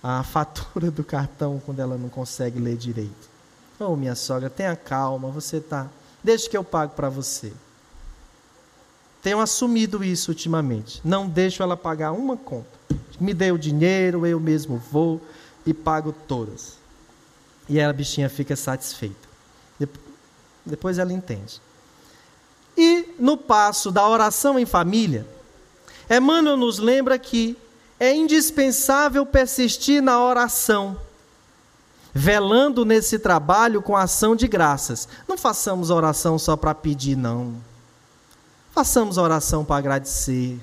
A 0.02 0.24
fatura 0.24 0.90
do 0.90 1.04
cartão 1.04 1.62
quando 1.66 1.82
ela 1.82 1.98
não 1.98 2.08
consegue 2.08 2.60
ler 2.60 2.78
direito. 2.78 3.30
Oh, 3.78 3.98
minha 3.98 4.16
sogra, 4.16 4.50
tenha 4.50 4.74
calma, 4.74 5.30
você 5.30 5.60
tá. 5.60 5.90
Deixa 6.24 6.50
que 6.50 6.56
eu 6.56 6.64
pago 6.64 6.94
para 6.96 7.10
você. 7.10 7.52
Tenho 9.22 9.42
assumido 9.42 10.02
isso 10.02 10.32
ultimamente. 10.32 11.02
Não 11.04 11.28
deixo 11.28 11.62
ela 11.62 11.76
pagar 11.76 12.14
uma 12.14 12.38
conta. 12.38 12.70
Me 13.20 13.34
dê 13.34 13.52
o 13.52 13.58
dinheiro, 13.58 14.26
eu 14.26 14.40
mesmo 14.40 14.78
vou 14.78 15.22
e 15.66 15.74
pago 15.74 16.14
todas. 16.26 16.78
E 17.68 17.82
a 17.82 17.92
bichinha 17.92 18.30
fica 18.30 18.56
satisfeita. 18.56 19.28
Depois 20.66 21.00
ela 21.00 21.12
entende. 21.12 21.60
E 22.78 23.16
no 23.18 23.38
passo 23.38 23.92
da 23.92 24.08
oração 24.08 24.60
em 24.60 24.66
família, 24.66 25.26
Emmanuel 26.10 26.58
nos 26.58 26.78
lembra 26.78 27.18
que 27.18 27.58
é 28.00 28.14
indispensável 28.14 29.26
persistir 29.26 30.02
na 30.02 30.22
oração, 30.22 31.00
velando 32.14 32.84
nesse 32.84 33.18
trabalho 33.18 33.82
com 33.82 33.96
ação 33.96 34.36
de 34.36 34.48
graças. 34.48 35.08
Não 35.28 35.38
façamos 35.38 35.90
oração 35.90 36.38
só 36.38 36.56
para 36.56 36.76
pedir, 36.76 37.16
não. 37.16 37.56
Façamos 38.72 39.18
oração 39.18 39.64
para 39.64 39.78
agradecer. 39.78 40.60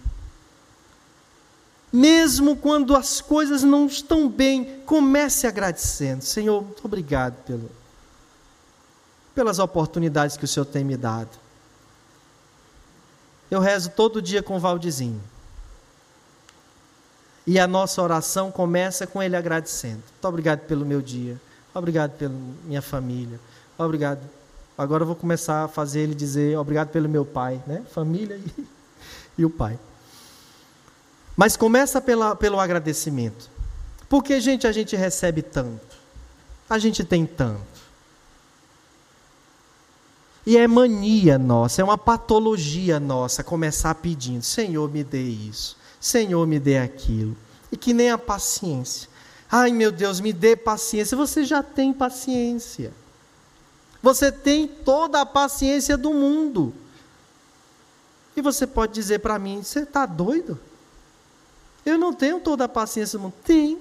Mesmo 1.90 2.56
quando 2.56 2.94
as 2.94 3.20
coisas 3.20 3.62
não 3.62 3.86
estão 3.86 4.28
bem, 4.28 4.80
comece 4.86 5.46
agradecendo. 5.46 6.22
Senhor, 6.22 6.62
muito 6.62 6.84
obrigado 6.84 7.34
pelo, 7.44 7.70
pelas 9.34 9.58
oportunidades 9.58 10.36
que 10.36 10.44
o 10.44 10.48
Senhor 10.48 10.64
tem 10.64 10.84
me 10.84 10.96
dado. 10.96 11.41
Eu 13.52 13.60
rezo 13.60 13.90
todo 13.90 14.22
dia 14.22 14.42
com 14.42 14.56
o 14.56 14.58
Valdizinho. 14.58 15.20
E 17.46 17.60
a 17.60 17.66
nossa 17.66 18.00
oração 18.00 18.50
começa 18.50 19.06
com 19.06 19.22
ele 19.22 19.36
agradecendo. 19.36 20.02
Muito 20.10 20.26
obrigado 20.26 20.60
pelo 20.60 20.86
meu 20.86 21.02
dia. 21.02 21.38
Obrigado 21.74 22.12
pela 22.12 22.32
minha 22.64 22.80
família. 22.80 23.38
Obrigado. 23.76 24.20
Agora 24.76 25.02
eu 25.02 25.06
vou 25.06 25.14
começar 25.14 25.64
a 25.64 25.68
fazer 25.68 26.00
ele 26.00 26.14
dizer 26.14 26.56
obrigado 26.56 26.88
pelo 26.88 27.10
meu 27.10 27.26
pai, 27.26 27.62
né? 27.66 27.84
Família 27.92 28.36
e, 28.36 28.66
e 29.36 29.44
o 29.44 29.50
pai. 29.50 29.78
Mas 31.36 31.54
começa 31.54 32.00
pela, 32.00 32.34
pelo 32.34 32.58
agradecimento. 32.58 33.50
Porque, 34.08 34.40
gente, 34.40 34.66
a 34.66 34.72
gente 34.72 34.96
recebe 34.96 35.42
tanto. 35.42 35.94
A 36.70 36.78
gente 36.78 37.04
tem 37.04 37.26
tanto. 37.26 37.71
E 40.44 40.56
é 40.56 40.66
mania 40.66 41.38
nossa, 41.38 41.80
é 41.80 41.84
uma 41.84 41.96
patologia 41.96 42.98
nossa 42.98 43.44
começar 43.44 43.94
pedindo: 43.94 44.42
Senhor, 44.42 44.90
me 44.90 45.04
dê 45.04 45.22
isso, 45.22 45.76
Senhor, 46.00 46.46
me 46.46 46.58
dê 46.58 46.78
aquilo. 46.78 47.36
E 47.70 47.76
que 47.76 47.92
nem 47.92 48.10
a 48.10 48.18
paciência. 48.18 49.08
Ai, 49.50 49.70
meu 49.70 49.92
Deus, 49.92 50.18
me 50.20 50.32
dê 50.32 50.56
paciência. 50.56 51.16
Você 51.16 51.44
já 51.44 51.62
tem 51.62 51.92
paciência. 51.92 52.92
Você 54.02 54.32
tem 54.32 54.66
toda 54.66 55.20
a 55.20 55.26
paciência 55.26 55.96
do 55.96 56.12
mundo. 56.12 56.74
E 58.36 58.40
você 58.40 58.66
pode 58.66 58.92
dizer 58.94 59.20
para 59.20 59.38
mim: 59.38 59.62
Você 59.62 59.80
está 59.80 60.06
doido? 60.06 60.58
Eu 61.84 61.98
não 61.98 62.12
tenho 62.12 62.40
toda 62.40 62.64
a 62.64 62.68
paciência 62.68 63.18
do 63.18 63.22
mundo. 63.24 63.34
Tem. 63.44 63.78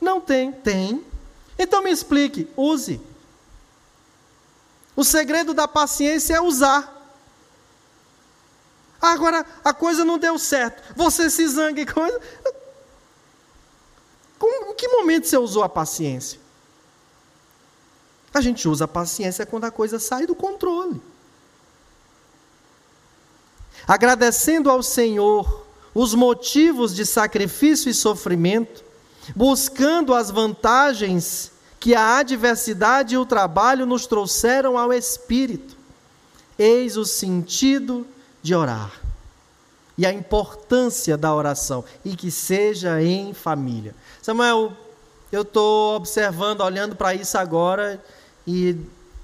Não 0.00 0.20
tem? 0.20 0.52
Tem. 0.52 1.04
Então 1.58 1.82
me 1.82 1.90
explique, 1.90 2.48
use. 2.56 3.00
O 4.96 5.02
segredo 5.02 5.52
da 5.52 5.66
paciência 5.66 6.34
é 6.34 6.40
usar. 6.40 6.92
Agora 9.00 9.44
a 9.64 9.74
coisa 9.74 10.04
não 10.04 10.18
deu 10.18 10.38
certo. 10.38 10.82
Você 10.96 11.28
se 11.28 11.46
zanga 11.46 11.80
e 11.80 11.86
coisa. 11.86 12.20
Com, 14.38 14.70
em 14.70 14.74
que 14.74 14.88
momento 14.88 15.26
você 15.26 15.36
usou 15.36 15.62
a 15.62 15.68
paciência? 15.68 16.40
A 18.32 18.40
gente 18.40 18.68
usa 18.68 18.84
a 18.84 18.88
paciência 18.88 19.46
quando 19.46 19.64
a 19.64 19.70
coisa 19.70 19.98
sai 19.98 20.26
do 20.26 20.34
controle. 20.34 21.00
Agradecendo 23.86 24.70
ao 24.70 24.82
Senhor 24.82 25.66
os 25.94 26.14
motivos 26.14 26.94
de 26.94 27.06
sacrifício 27.06 27.88
e 27.88 27.94
sofrimento, 27.94 28.82
buscando 29.36 30.14
as 30.14 30.30
vantagens 30.30 31.52
que 31.84 31.94
a 31.94 32.16
adversidade 32.16 33.14
e 33.14 33.18
o 33.18 33.26
trabalho 33.26 33.84
nos 33.84 34.06
trouxeram 34.06 34.78
ao 34.78 34.90
espírito. 34.90 35.76
Eis 36.58 36.96
o 36.96 37.04
sentido 37.04 38.06
de 38.42 38.54
orar 38.54 38.90
e 39.98 40.06
a 40.06 40.10
importância 40.10 41.14
da 41.14 41.34
oração 41.34 41.84
e 42.02 42.16
que 42.16 42.30
seja 42.30 43.02
em 43.02 43.34
família. 43.34 43.94
Samuel, 44.22 44.72
eu 45.30 45.42
estou 45.42 45.96
observando, 45.96 46.62
olhando 46.62 46.96
para 46.96 47.14
isso 47.14 47.36
agora 47.36 48.02
e 48.46 48.74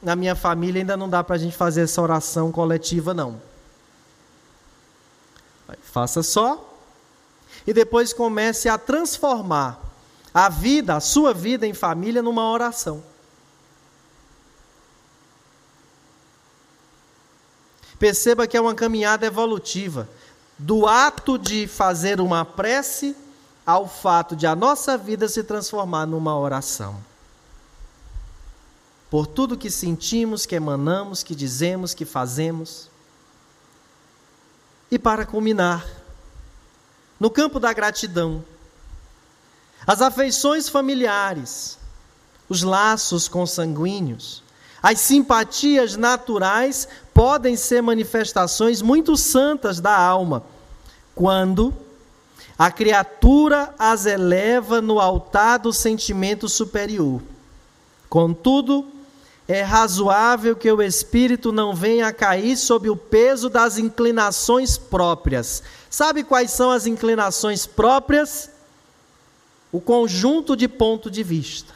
na 0.02 0.14
minha 0.14 0.36
família 0.36 0.82
ainda 0.82 0.98
não 0.98 1.08
dá 1.08 1.24
para 1.24 1.36
a 1.36 1.38
gente 1.38 1.56
fazer 1.56 1.84
essa 1.84 2.02
oração 2.02 2.52
coletiva, 2.52 3.14
não. 3.14 3.40
Faça 5.80 6.22
só 6.22 6.76
e 7.66 7.72
depois 7.72 8.12
comece 8.12 8.68
a 8.68 8.76
transformar 8.76 9.89
a 10.33 10.49
vida, 10.49 10.97
a 10.97 11.01
sua 11.01 11.35
vida 11.35 11.66
em 11.66 11.74
família, 11.74 12.22
numa 12.22 12.51
oração. 12.51 13.03
Perceba 17.99 18.47
que 18.47 18.57
é 18.57 18.61
uma 18.61 18.74
caminhada 18.74 19.26
evolutiva, 19.26 20.09
do 20.59 20.87
ato 20.87 21.39
de 21.39 21.66
fazer 21.66 22.20
uma 22.20 22.45
prece 22.45 23.14
ao 23.66 23.89
fato 23.89 24.35
de 24.35 24.47
a 24.47 24.57
nossa 24.57 24.97
vida 24.97 25.28
se 25.28 25.45
transformar 25.45 26.07
numa 26.07 26.39
oração. 26.39 26.99
Por 29.11 29.26
tudo 29.26 29.57
que 29.57 29.70
sentimos, 29.70 30.47
que 30.47 30.55
emanamos, 30.55 31.22
que 31.22 31.35
dizemos, 31.35 31.93
que 31.93 32.05
fazemos. 32.05 32.89
E 34.91 34.99
para 34.99 35.26
culminar, 35.26 35.87
no 37.18 37.31
campo 37.31 37.61
da 37.61 37.72
gratidão, 37.72 38.45
as 39.87 40.03
afeições 40.03 40.68
familiares, 40.68 41.78
os 42.49 42.62
laços 42.62 43.28
consanguíneos, 43.28 44.43
as 44.83 45.01
simpatias 45.01 45.97
naturais 45.97 46.89
podem 47.12 47.57
ser 47.57 47.83
manifestações 47.83 48.81
muito 48.81 49.16
santas 49.16 49.81
da 49.81 49.97
alma, 49.97 50.43
quando 51.14 51.74
a 52.59 52.70
criatura 52.70 53.74
as 53.78 54.07
eleva 54.07 54.81
no 54.81 55.01
altar 55.01 55.59
do 55.59 55.72
sentimento 55.72 56.49
superior. 56.49 57.22
Contudo, 58.09 58.87
é 59.47 59.62
razoável 59.62 60.55
que 60.55 60.70
o 60.70 60.83
espírito 60.83 61.53
não 61.53 61.74
venha 61.74 62.07
a 62.07 62.12
cair 62.12 62.57
sob 62.57 62.89
o 62.89 62.97
peso 62.97 63.49
das 63.49 63.78
inclinações 63.78 64.78
próprias. 64.78 65.62
Sabe 65.89 66.22
quais 66.22 66.51
são 66.53 66.70
as 66.70 66.87
inclinações 66.87 67.66
próprias? 67.66 68.51
O 69.72 69.80
conjunto 69.80 70.56
de 70.56 70.66
ponto 70.66 71.10
de 71.10 71.22
vista, 71.22 71.74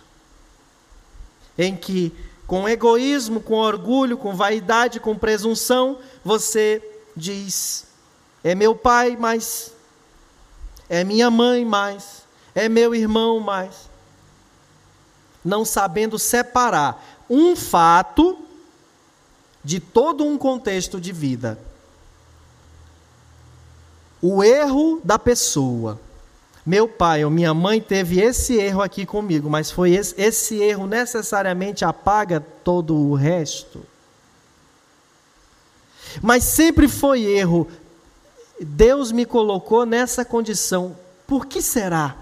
em 1.57 1.77
que, 1.77 2.13
com 2.47 2.69
egoísmo, 2.69 3.41
com 3.41 3.55
orgulho, 3.55 4.19
com 4.19 4.35
vaidade, 4.35 5.01
com 5.01 5.17
presunção, 5.17 5.99
você 6.25 6.83
diz: 7.17 7.87
é 8.43 8.55
meu 8.55 8.75
pai, 8.75 9.17
mas 9.19 9.73
é 10.89 11.05
minha 11.05 11.31
mãe, 11.31 11.65
mais 11.65 12.25
é 12.55 12.69
meu 12.69 12.95
irmão, 12.95 13.41
mais 13.41 13.95
não 15.45 15.65
sabendo 15.65 16.19
separar 16.19 17.05
um 17.29 17.55
fato 17.55 18.39
de 19.63 19.79
todo 19.79 20.25
um 20.25 20.39
contexto 20.39 21.01
de 21.01 21.13
vida. 21.13 21.59
O 24.23 24.43
erro 24.43 25.01
da 25.05 25.19
pessoa 25.19 26.01
meu 26.67 26.89
pai 26.89 27.25
ou 27.25 27.31
minha 27.31 27.53
mãe 27.53 27.81
teve 27.81 28.21
esse 28.21 28.55
erro 28.55 28.81
aqui 28.81 29.05
comigo, 29.05 29.51
mas 29.51 29.71
foi 29.71 29.93
esse, 29.93 30.15
esse 30.17 30.57
erro 30.63 30.87
necessariamente 30.87 31.85
apaga 31.85 32.41
todo 32.41 32.97
o 32.97 33.15
resto. 33.15 33.85
Mas 36.23 36.45
sempre 36.45 36.89
foi 36.89 37.23
erro. 37.23 37.69
Deus 38.61 39.13
me 39.13 39.27
colocou 39.27 39.85
nessa 39.85 40.25
condição. 40.25 40.97
Por 41.27 41.47
que 41.47 41.61
será? 41.61 42.17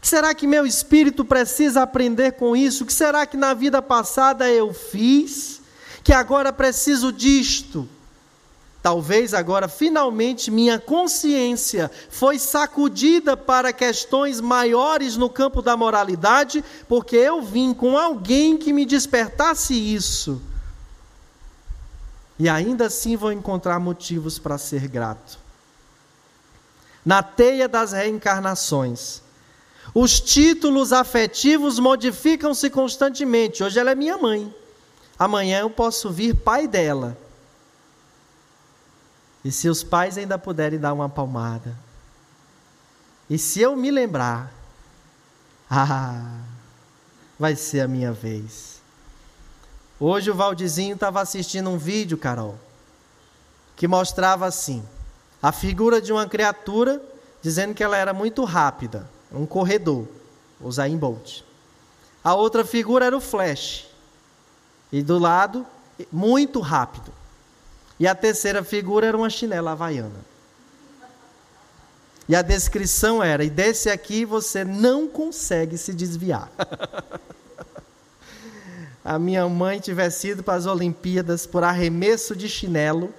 Será 0.00 0.34
que 0.34 0.46
meu 0.46 0.66
espírito 0.66 1.24
precisa 1.24 1.82
aprender 1.82 2.32
com 2.32 2.56
isso? 2.56 2.84
O 2.84 2.86
que 2.86 2.92
será 2.92 3.26
que 3.26 3.36
na 3.36 3.52
vida 3.54 3.82
passada 3.82 4.48
eu 4.48 4.72
fiz? 4.72 5.60
Que 6.02 6.12
agora 6.12 6.52
preciso 6.52 7.12
disto? 7.12 7.88
Talvez 8.84 9.32
agora, 9.32 9.66
finalmente, 9.66 10.50
minha 10.50 10.78
consciência 10.78 11.90
foi 12.10 12.38
sacudida 12.38 13.34
para 13.34 13.72
questões 13.72 14.42
maiores 14.42 15.16
no 15.16 15.30
campo 15.30 15.62
da 15.62 15.74
moralidade, 15.74 16.62
porque 16.86 17.16
eu 17.16 17.40
vim 17.40 17.72
com 17.72 17.96
alguém 17.96 18.58
que 18.58 18.74
me 18.74 18.84
despertasse 18.84 19.72
isso. 19.72 20.38
E 22.38 22.46
ainda 22.46 22.88
assim 22.88 23.16
vou 23.16 23.32
encontrar 23.32 23.80
motivos 23.80 24.38
para 24.38 24.58
ser 24.58 24.86
grato. 24.86 25.38
Na 27.02 27.22
teia 27.22 27.66
das 27.66 27.92
reencarnações, 27.92 29.22
os 29.94 30.20
títulos 30.20 30.92
afetivos 30.92 31.78
modificam-se 31.78 32.68
constantemente. 32.68 33.64
Hoje 33.64 33.78
ela 33.78 33.92
é 33.92 33.94
minha 33.94 34.18
mãe. 34.18 34.54
Amanhã 35.18 35.60
eu 35.60 35.70
posso 35.70 36.10
vir 36.10 36.36
pai 36.36 36.68
dela. 36.68 37.23
E 39.44 39.52
se 39.52 39.68
os 39.68 39.84
pais 39.84 40.16
ainda 40.16 40.38
puderem 40.38 40.78
dar 40.78 40.92
uma 40.92 41.08
palmada. 41.08 41.76
E 43.28 43.38
se 43.38 43.60
eu 43.60 43.76
me 43.76 43.90
lembrar, 43.90 44.50
ah, 45.70 46.38
vai 47.38 47.54
ser 47.54 47.80
a 47.80 47.88
minha 47.88 48.12
vez. 48.12 48.80
Hoje 50.00 50.30
o 50.30 50.34
Valdizinho 50.34 50.94
estava 50.94 51.20
assistindo 51.20 51.70
um 51.70 51.78
vídeo, 51.78 52.16
Carol, 52.16 52.58
que 53.76 53.86
mostrava 53.86 54.46
assim: 54.46 54.82
a 55.42 55.52
figura 55.52 56.00
de 56.00 56.12
uma 56.12 56.26
criatura 56.26 57.02
dizendo 57.42 57.74
que 57.74 57.84
ela 57.84 57.96
era 57.96 58.14
muito 58.14 58.42
rápida, 58.44 59.08
um 59.30 59.44
corredor, 59.44 60.08
o 60.60 60.72
Zayn 60.72 60.96
Bolt. 60.96 61.42
A 62.22 62.34
outra 62.34 62.64
figura 62.64 63.04
era 63.04 63.16
o 63.16 63.20
Flash. 63.20 63.86
E 64.90 65.02
do 65.02 65.18
lado, 65.18 65.66
muito 66.10 66.60
rápido. 66.60 67.12
E 68.04 68.06
a 68.06 68.14
terceira 68.14 68.62
figura 68.62 69.06
era 69.06 69.16
uma 69.16 69.30
chinela 69.30 69.72
havaiana. 69.72 70.20
E 72.28 72.36
a 72.36 72.42
descrição 72.42 73.22
era: 73.22 73.42
e 73.42 73.48
desse 73.48 73.88
aqui 73.88 74.26
você 74.26 74.62
não 74.62 75.08
consegue 75.08 75.78
se 75.78 75.94
desviar. 75.94 76.52
a 79.02 79.18
minha 79.18 79.48
mãe 79.48 79.80
tivesse 79.80 80.28
ido 80.28 80.42
para 80.42 80.52
as 80.52 80.66
Olimpíadas 80.66 81.46
por 81.46 81.64
arremesso 81.64 82.36
de 82.36 82.46
chinelo, 82.46 83.10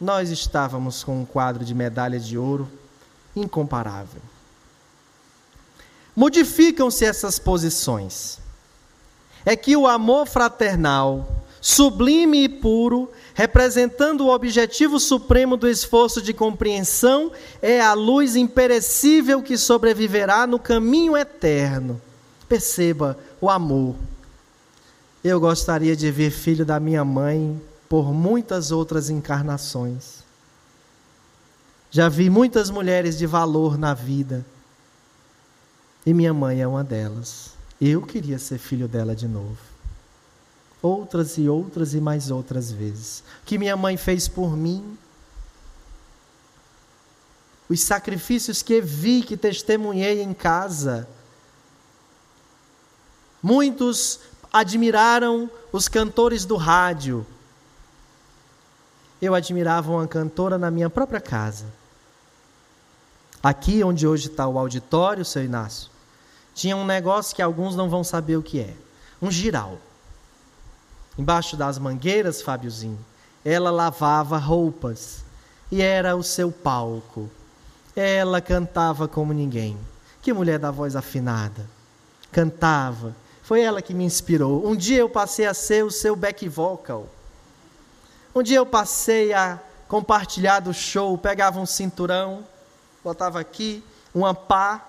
nós 0.00 0.30
estávamos 0.30 1.04
com 1.04 1.20
um 1.20 1.26
quadro 1.26 1.62
de 1.62 1.74
medalha 1.74 2.18
de 2.18 2.38
ouro 2.38 2.66
incomparável. 3.36 4.22
Modificam-se 6.16 7.04
essas 7.04 7.38
posições. 7.38 8.38
É 9.44 9.54
que 9.54 9.76
o 9.76 9.86
amor 9.86 10.26
fraternal, 10.26 11.44
sublime 11.68 12.44
e 12.44 12.48
puro, 12.48 13.12
representando 13.34 14.22
o 14.22 14.34
objetivo 14.34 14.98
supremo 14.98 15.54
do 15.54 15.68
esforço 15.68 16.22
de 16.22 16.32
compreensão, 16.32 17.30
é 17.60 17.78
a 17.78 17.92
luz 17.92 18.36
imperecível 18.36 19.42
que 19.42 19.58
sobreviverá 19.58 20.46
no 20.46 20.58
caminho 20.58 21.14
eterno. 21.14 22.00
Perceba 22.48 23.18
o 23.38 23.50
amor. 23.50 23.94
Eu 25.22 25.38
gostaria 25.38 25.94
de 25.94 26.10
ver 26.10 26.30
filho 26.30 26.64
da 26.64 26.80
minha 26.80 27.04
mãe 27.04 27.60
por 27.86 28.14
muitas 28.14 28.72
outras 28.72 29.10
encarnações. 29.10 30.24
Já 31.90 32.08
vi 32.08 32.30
muitas 32.30 32.70
mulheres 32.70 33.18
de 33.18 33.26
valor 33.26 33.76
na 33.76 33.92
vida. 33.92 34.42
E 36.06 36.14
minha 36.14 36.32
mãe 36.32 36.62
é 36.62 36.66
uma 36.66 36.82
delas. 36.82 37.50
Eu 37.78 38.00
queria 38.00 38.38
ser 38.38 38.56
filho 38.56 38.88
dela 38.88 39.14
de 39.14 39.28
novo. 39.28 39.67
Outras 40.80 41.36
e 41.38 41.48
outras 41.48 41.94
e 41.94 42.00
mais 42.00 42.30
outras 42.30 42.70
vezes. 42.70 43.22
O 43.42 43.46
que 43.46 43.58
minha 43.58 43.76
mãe 43.76 43.96
fez 43.96 44.28
por 44.28 44.56
mim. 44.56 44.96
Os 47.68 47.80
sacrifícios 47.80 48.62
que 48.62 48.80
vi, 48.80 49.22
que 49.22 49.36
testemunhei 49.36 50.22
em 50.22 50.32
casa. 50.32 51.08
Muitos 53.42 54.20
admiraram 54.52 55.50
os 55.72 55.88
cantores 55.88 56.44
do 56.44 56.56
rádio. 56.56 57.26
Eu 59.20 59.34
admirava 59.34 59.90
uma 59.90 60.06
cantora 60.06 60.56
na 60.56 60.70
minha 60.70 60.88
própria 60.88 61.20
casa. 61.20 61.66
Aqui 63.42 63.82
onde 63.84 64.06
hoje 64.06 64.28
está 64.28 64.46
o 64.46 64.58
auditório, 64.58 65.24
seu 65.24 65.44
Inácio, 65.44 65.90
tinha 66.54 66.76
um 66.76 66.84
negócio 66.84 67.34
que 67.34 67.42
alguns 67.42 67.76
não 67.76 67.88
vão 67.88 68.02
saber 68.02 68.36
o 68.36 68.42
que 68.42 68.60
é. 68.60 68.74
Um 69.20 69.30
giral. 69.30 69.78
Embaixo 71.18 71.56
das 71.56 71.78
mangueiras, 71.78 72.40
Fábiozinho, 72.40 72.98
ela 73.44 73.70
lavava 73.70 74.38
roupas. 74.38 75.24
E 75.70 75.82
era 75.82 76.16
o 76.16 76.22
seu 76.22 76.50
palco. 76.50 77.28
Ela 77.94 78.40
cantava 78.40 79.08
como 79.08 79.32
ninguém. 79.32 79.76
Que 80.22 80.32
mulher 80.32 80.58
da 80.58 80.70
voz 80.70 80.94
afinada. 80.96 81.66
Cantava. 82.30 83.14
Foi 83.42 83.60
ela 83.60 83.82
que 83.82 83.92
me 83.92 84.04
inspirou. 84.04 84.66
Um 84.66 84.76
dia 84.76 84.98
eu 84.98 85.10
passei 85.10 85.46
a 85.46 85.52
ser 85.52 85.84
o 85.84 85.90
seu 85.90 86.14
back 86.14 86.48
vocal. 86.48 87.06
Um 88.34 88.42
dia 88.42 88.58
eu 88.58 88.66
passei 88.66 89.32
a 89.32 89.58
compartilhar 89.88 90.60
do 90.60 90.72
show, 90.72 91.18
pegava 91.18 91.58
um 91.58 91.66
cinturão 91.66 92.44
botava 93.02 93.40
aqui 93.40 93.82
uma 94.14 94.34
pá, 94.34 94.84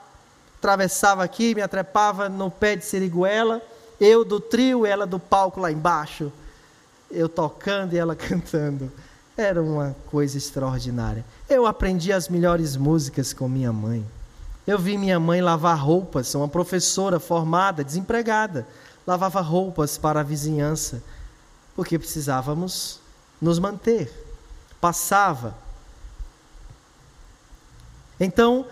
atravessava 0.58 1.24
aqui, 1.24 1.56
me 1.56 1.62
atrepava 1.62 2.28
no 2.28 2.50
pé 2.50 2.76
de 2.76 2.84
Siriguela, 2.84 3.62
eu 4.00 4.24
do 4.24 4.40
trio, 4.40 4.86
ela 4.86 5.06
do 5.06 5.20
palco 5.20 5.60
lá 5.60 5.72
embaixo, 5.72 6.32
eu 7.10 7.28
tocando 7.28 7.94
e 7.94 7.98
ela 7.98 8.16
cantando. 8.18 8.92
Era 9.36 9.62
uma 9.62 9.96
coisa 10.12 10.38
extraordinária. 10.38 11.24
Eu 11.50 11.66
aprendi 11.66 12.12
as 12.12 12.28
melhores 12.28 12.76
músicas 12.76 13.32
com 13.32 13.48
minha 13.48 13.72
mãe. 13.72 14.06
Eu 14.68 14.78
vi 14.78 14.98
minha 14.98 15.20
mãe 15.20 15.42
lavar 15.42 15.78
roupas, 15.78 16.36
uma 16.36 16.48
professora 16.48 17.20
formada, 17.20 17.84
desempregada, 17.84 18.68
lavava 19.08 19.42
roupas 19.42 19.98
para 19.98 20.20
a 20.20 20.24
vizinhança, 20.24 21.02
porque 21.76 21.98
precisávamos 21.98 23.00
nos 23.42 23.58
manter. 23.58 24.12
Passava 24.80 25.56
então, 28.20 28.66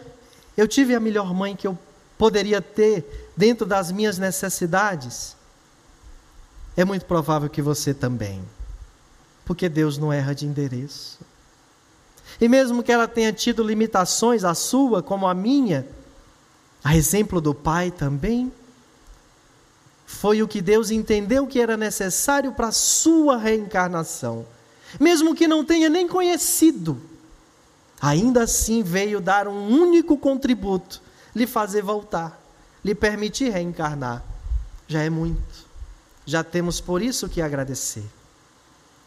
eu 0.57 0.67
tive 0.67 0.93
a 0.93 0.99
melhor 0.99 1.33
mãe 1.33 1.55
que 1.55 1.65
eu 1.65 1.77
poderia 2.17 2.61
ter 2.61 3.26
dentro 3.37 3.65
das 3.65 3.91
minhas 3.91 4.17
necessidades. 4.17 5.37
É 6.75 6.83
muito 6.83 7.05
provável 7.05 7.49
que 7.49 7.61
você 7.61 7.93
também, 7.93 8.43
porque 9.45 9.69
Deus 9.69 9.97
não 9.97 10.11
erra 10.11 10.33
de 10.33 10.45
endereço. 10.45 11.19
E 12.41 12.49
mesmo 12.49 12.83
que 12.83 12.91
ela 12.91 13.07
tenha 13.07 13.31
tido 13.31 13.63
limitações, 13.63 14.43
a 14.43 14.53
sua 14.53 15.01
como 15.01 15.27
a 15.27 15.33
minha, 15.33 15.87
a 16.83 16.97
exemplo 16.97 17.39
do 17.39 17.53
pai 17.53 17.91
também, 17.91 18.51
foi 20.05 20.41
o 20.41 20.47
que 20.47 20.61
Deus 20.61 20.91
entendeu 20.91 21.47
que 21.47 21.59
era 21.59 21.77
necessário 21.77 22.51
para 22.51 22.67
a 22.67 22.71
sua 22.71 23.37
reencarnação, 23.37 24.45
mesmo 24.99 25.35
que 25.35 25.47
não 25.47 25.63
tenha 25.63 25.87
nem 25.87 26.07
conhecido 26.07 26.99
ainda 28.01 28.43
assim 28.43 28.83
veio 28.83 29.19
dar 29.19 29.47
um 29.47 29.67
único 29.67 30.17
contributo, 30.17 31.01
lhe 31.35 31.47
fazer 31.47 31.81
voltar, 31.81 32.39
lhe 32.87 32.95
permitir 32.95 33.49
reencarnar. 33.49 34.23
Já 34.87 35.03
é 35.03 35.09
muito. 35.09 35.67
Já 36.25 36.41
temos 36.41 36.79
por 36.79 37.01
isso 37.01 37.27
que 37.27 37.41
agradecer. 37.41 38.03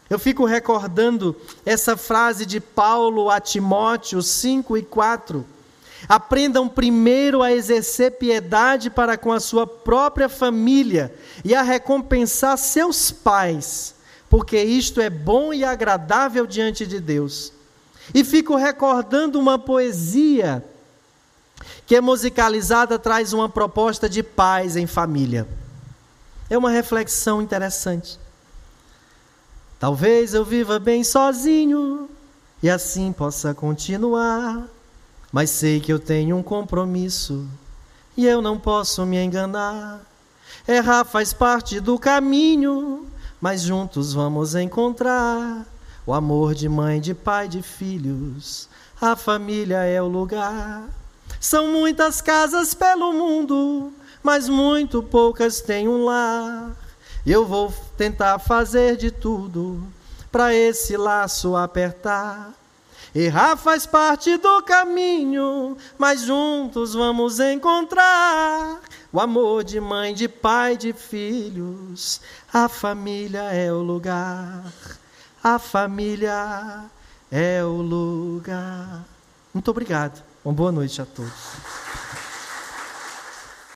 Eu 0.07 0.19
fico 0.19 0.45
recordando 0.45 1.35
essa 1.65 1.97
frase 1.97 2.45
de 2.45 2.59
Paulo 2.59 3.29
a 3.29 3.39
Timóteo 3.39 4.21
5 4.21 4.77
e 4.77 4.83
4. 4.83 5.43
Aprendam 6.07 6.67
primeiro 6.67 7.41
a 7.41 7.51
exercer 7.51 8.11
piedade 8.11 8.89
para 8.91 9.17
com 9.17 9.31
a 9.31 9.39
sua 9.39 9.65
própria 9.65 10.29
família 10.29 11.13
e 11.43 11.55
a 11.55 11.63
recompensar 11.63 12.57
seus 12.57 13.09
pais, 13.09 13.95
porque 14.29 14.61
isto 14.61 15.01
é 15.01 15.09
bom 15.09 15.53
e 15.53 15.63
agradável 15.63 16.45
diante 16.45 16.85
de 16.85 16.99
Deus. 16.99 17.51
E 18.13 18.23
fico 18.23 18.55
recordando 18.55 19.39
uma 19.39 19.57
poesia 19.57 20.63
que 21.85 21.99
musicalizada, 21.99 22.97
traz 22.97 23.33
uma 23.33 23.49
proposta 23.49 24.09
de 24.09 24.23
paz 24.23 24.75
em 24.75 24.87
família. 24.87 25.47
É 26.49 26.57
uma 26.57 26.69
reflexão 26.69 27.41
interessante. 27.41 28.19
Talvez 29.79 30.33
eu 30.33 30.45
viva 30.45 30.79
bem 30.79 31.03
sozinho 31.03 32.09
e 32.61 32.69
assim 32.69 33.11
possa 33.11 33.53
continuar, 33.53 34.67
mas 35.31 35.49
sei 35.49 35.79
que 35.79 35.91
eu 35.91 35.99
tenho 35.99 36.37
um 36.37 36.43
compromisso 36.43 37.47
e 38.15 38.27
eu 38.27 38.41
não 38.41 38.59
posso 38.59 39.05
me 39.05 39.17
enganar. 39.17 40.01
Errar 40.67 41.03
faz 41.03 41.33
parte 41.33 41.79
do 41.79 41.97
caminho, 41.97 43.07
mas 43.39 43.61
juntos 43.61 44.13
vamos 44.13 44.53
encontrar 44.53 45.65
o 46.05 46.13
amor 46.13 46.53
de 46.53 46.67
mãe, 46.67 46.99
de 46.99 47.13
pai, 47.13 47.47
de 47.47 47.61
filhos, 47.61 48.67
a 48.99 49.15
família 49.15 49.83
é 49.83 50.01
o 50.01 50.07
lugar. 50.07 50.83
São 51.41 51.69
muitas 51.69 52.21
casas 52.21 52.75
pelo 52.75 53.11
mundo, 53.11 53.91
mas 54.21 54.47
muito 54.47 55.01
poucas 55.01 55.59
têm 55.59 55.87
um 55.87 56.05
lar. 56.05 56.69
Eu 57.25 57.47
vou 57.47 57.73
tentar 57.97 58.37
fazer 58.37 58.95
de 58.95 59.09
tudo 59.09 59.81
para 60.31 60.53
esse 60.53 60.95
laço 60.95 61.55
apertar. 61.55 62.53
Errar 63.13 63.57
faz 63.57 63.87
parte 63.87 64.37
do 64.37 64.61
caminho, 64.61 65.75
mas 65.97 66.21
juntos 66.21 66.93
vamos 66.93 67.39
encontrar 67.39 68.79
o 69.11 69.19
amor 69.19 69.63
de 69.63 69.81
mãe, 69.81 70.13
de 70.13 70.27
pai, 70.27 70.77
de 70.77 70.93
filhos. 70.93 72.21
A 72.53 72.69
família 72.69 73.51
é 73.51 73.73
o 73.73 73.81
lugar. 73.81 74.71
A 75.43 75.57
família 75.57 76.85
é 77.31 77.63
o 77.63 77.81
lugar. 77.81 79.03
Muito 79.51 79.71
obrigado. 79.71 80.30
Uma 80.43 80.55
boa 80.55 80.71
noite 80.71 80.99
a 80.99 81.05
todos. 81.05 81.90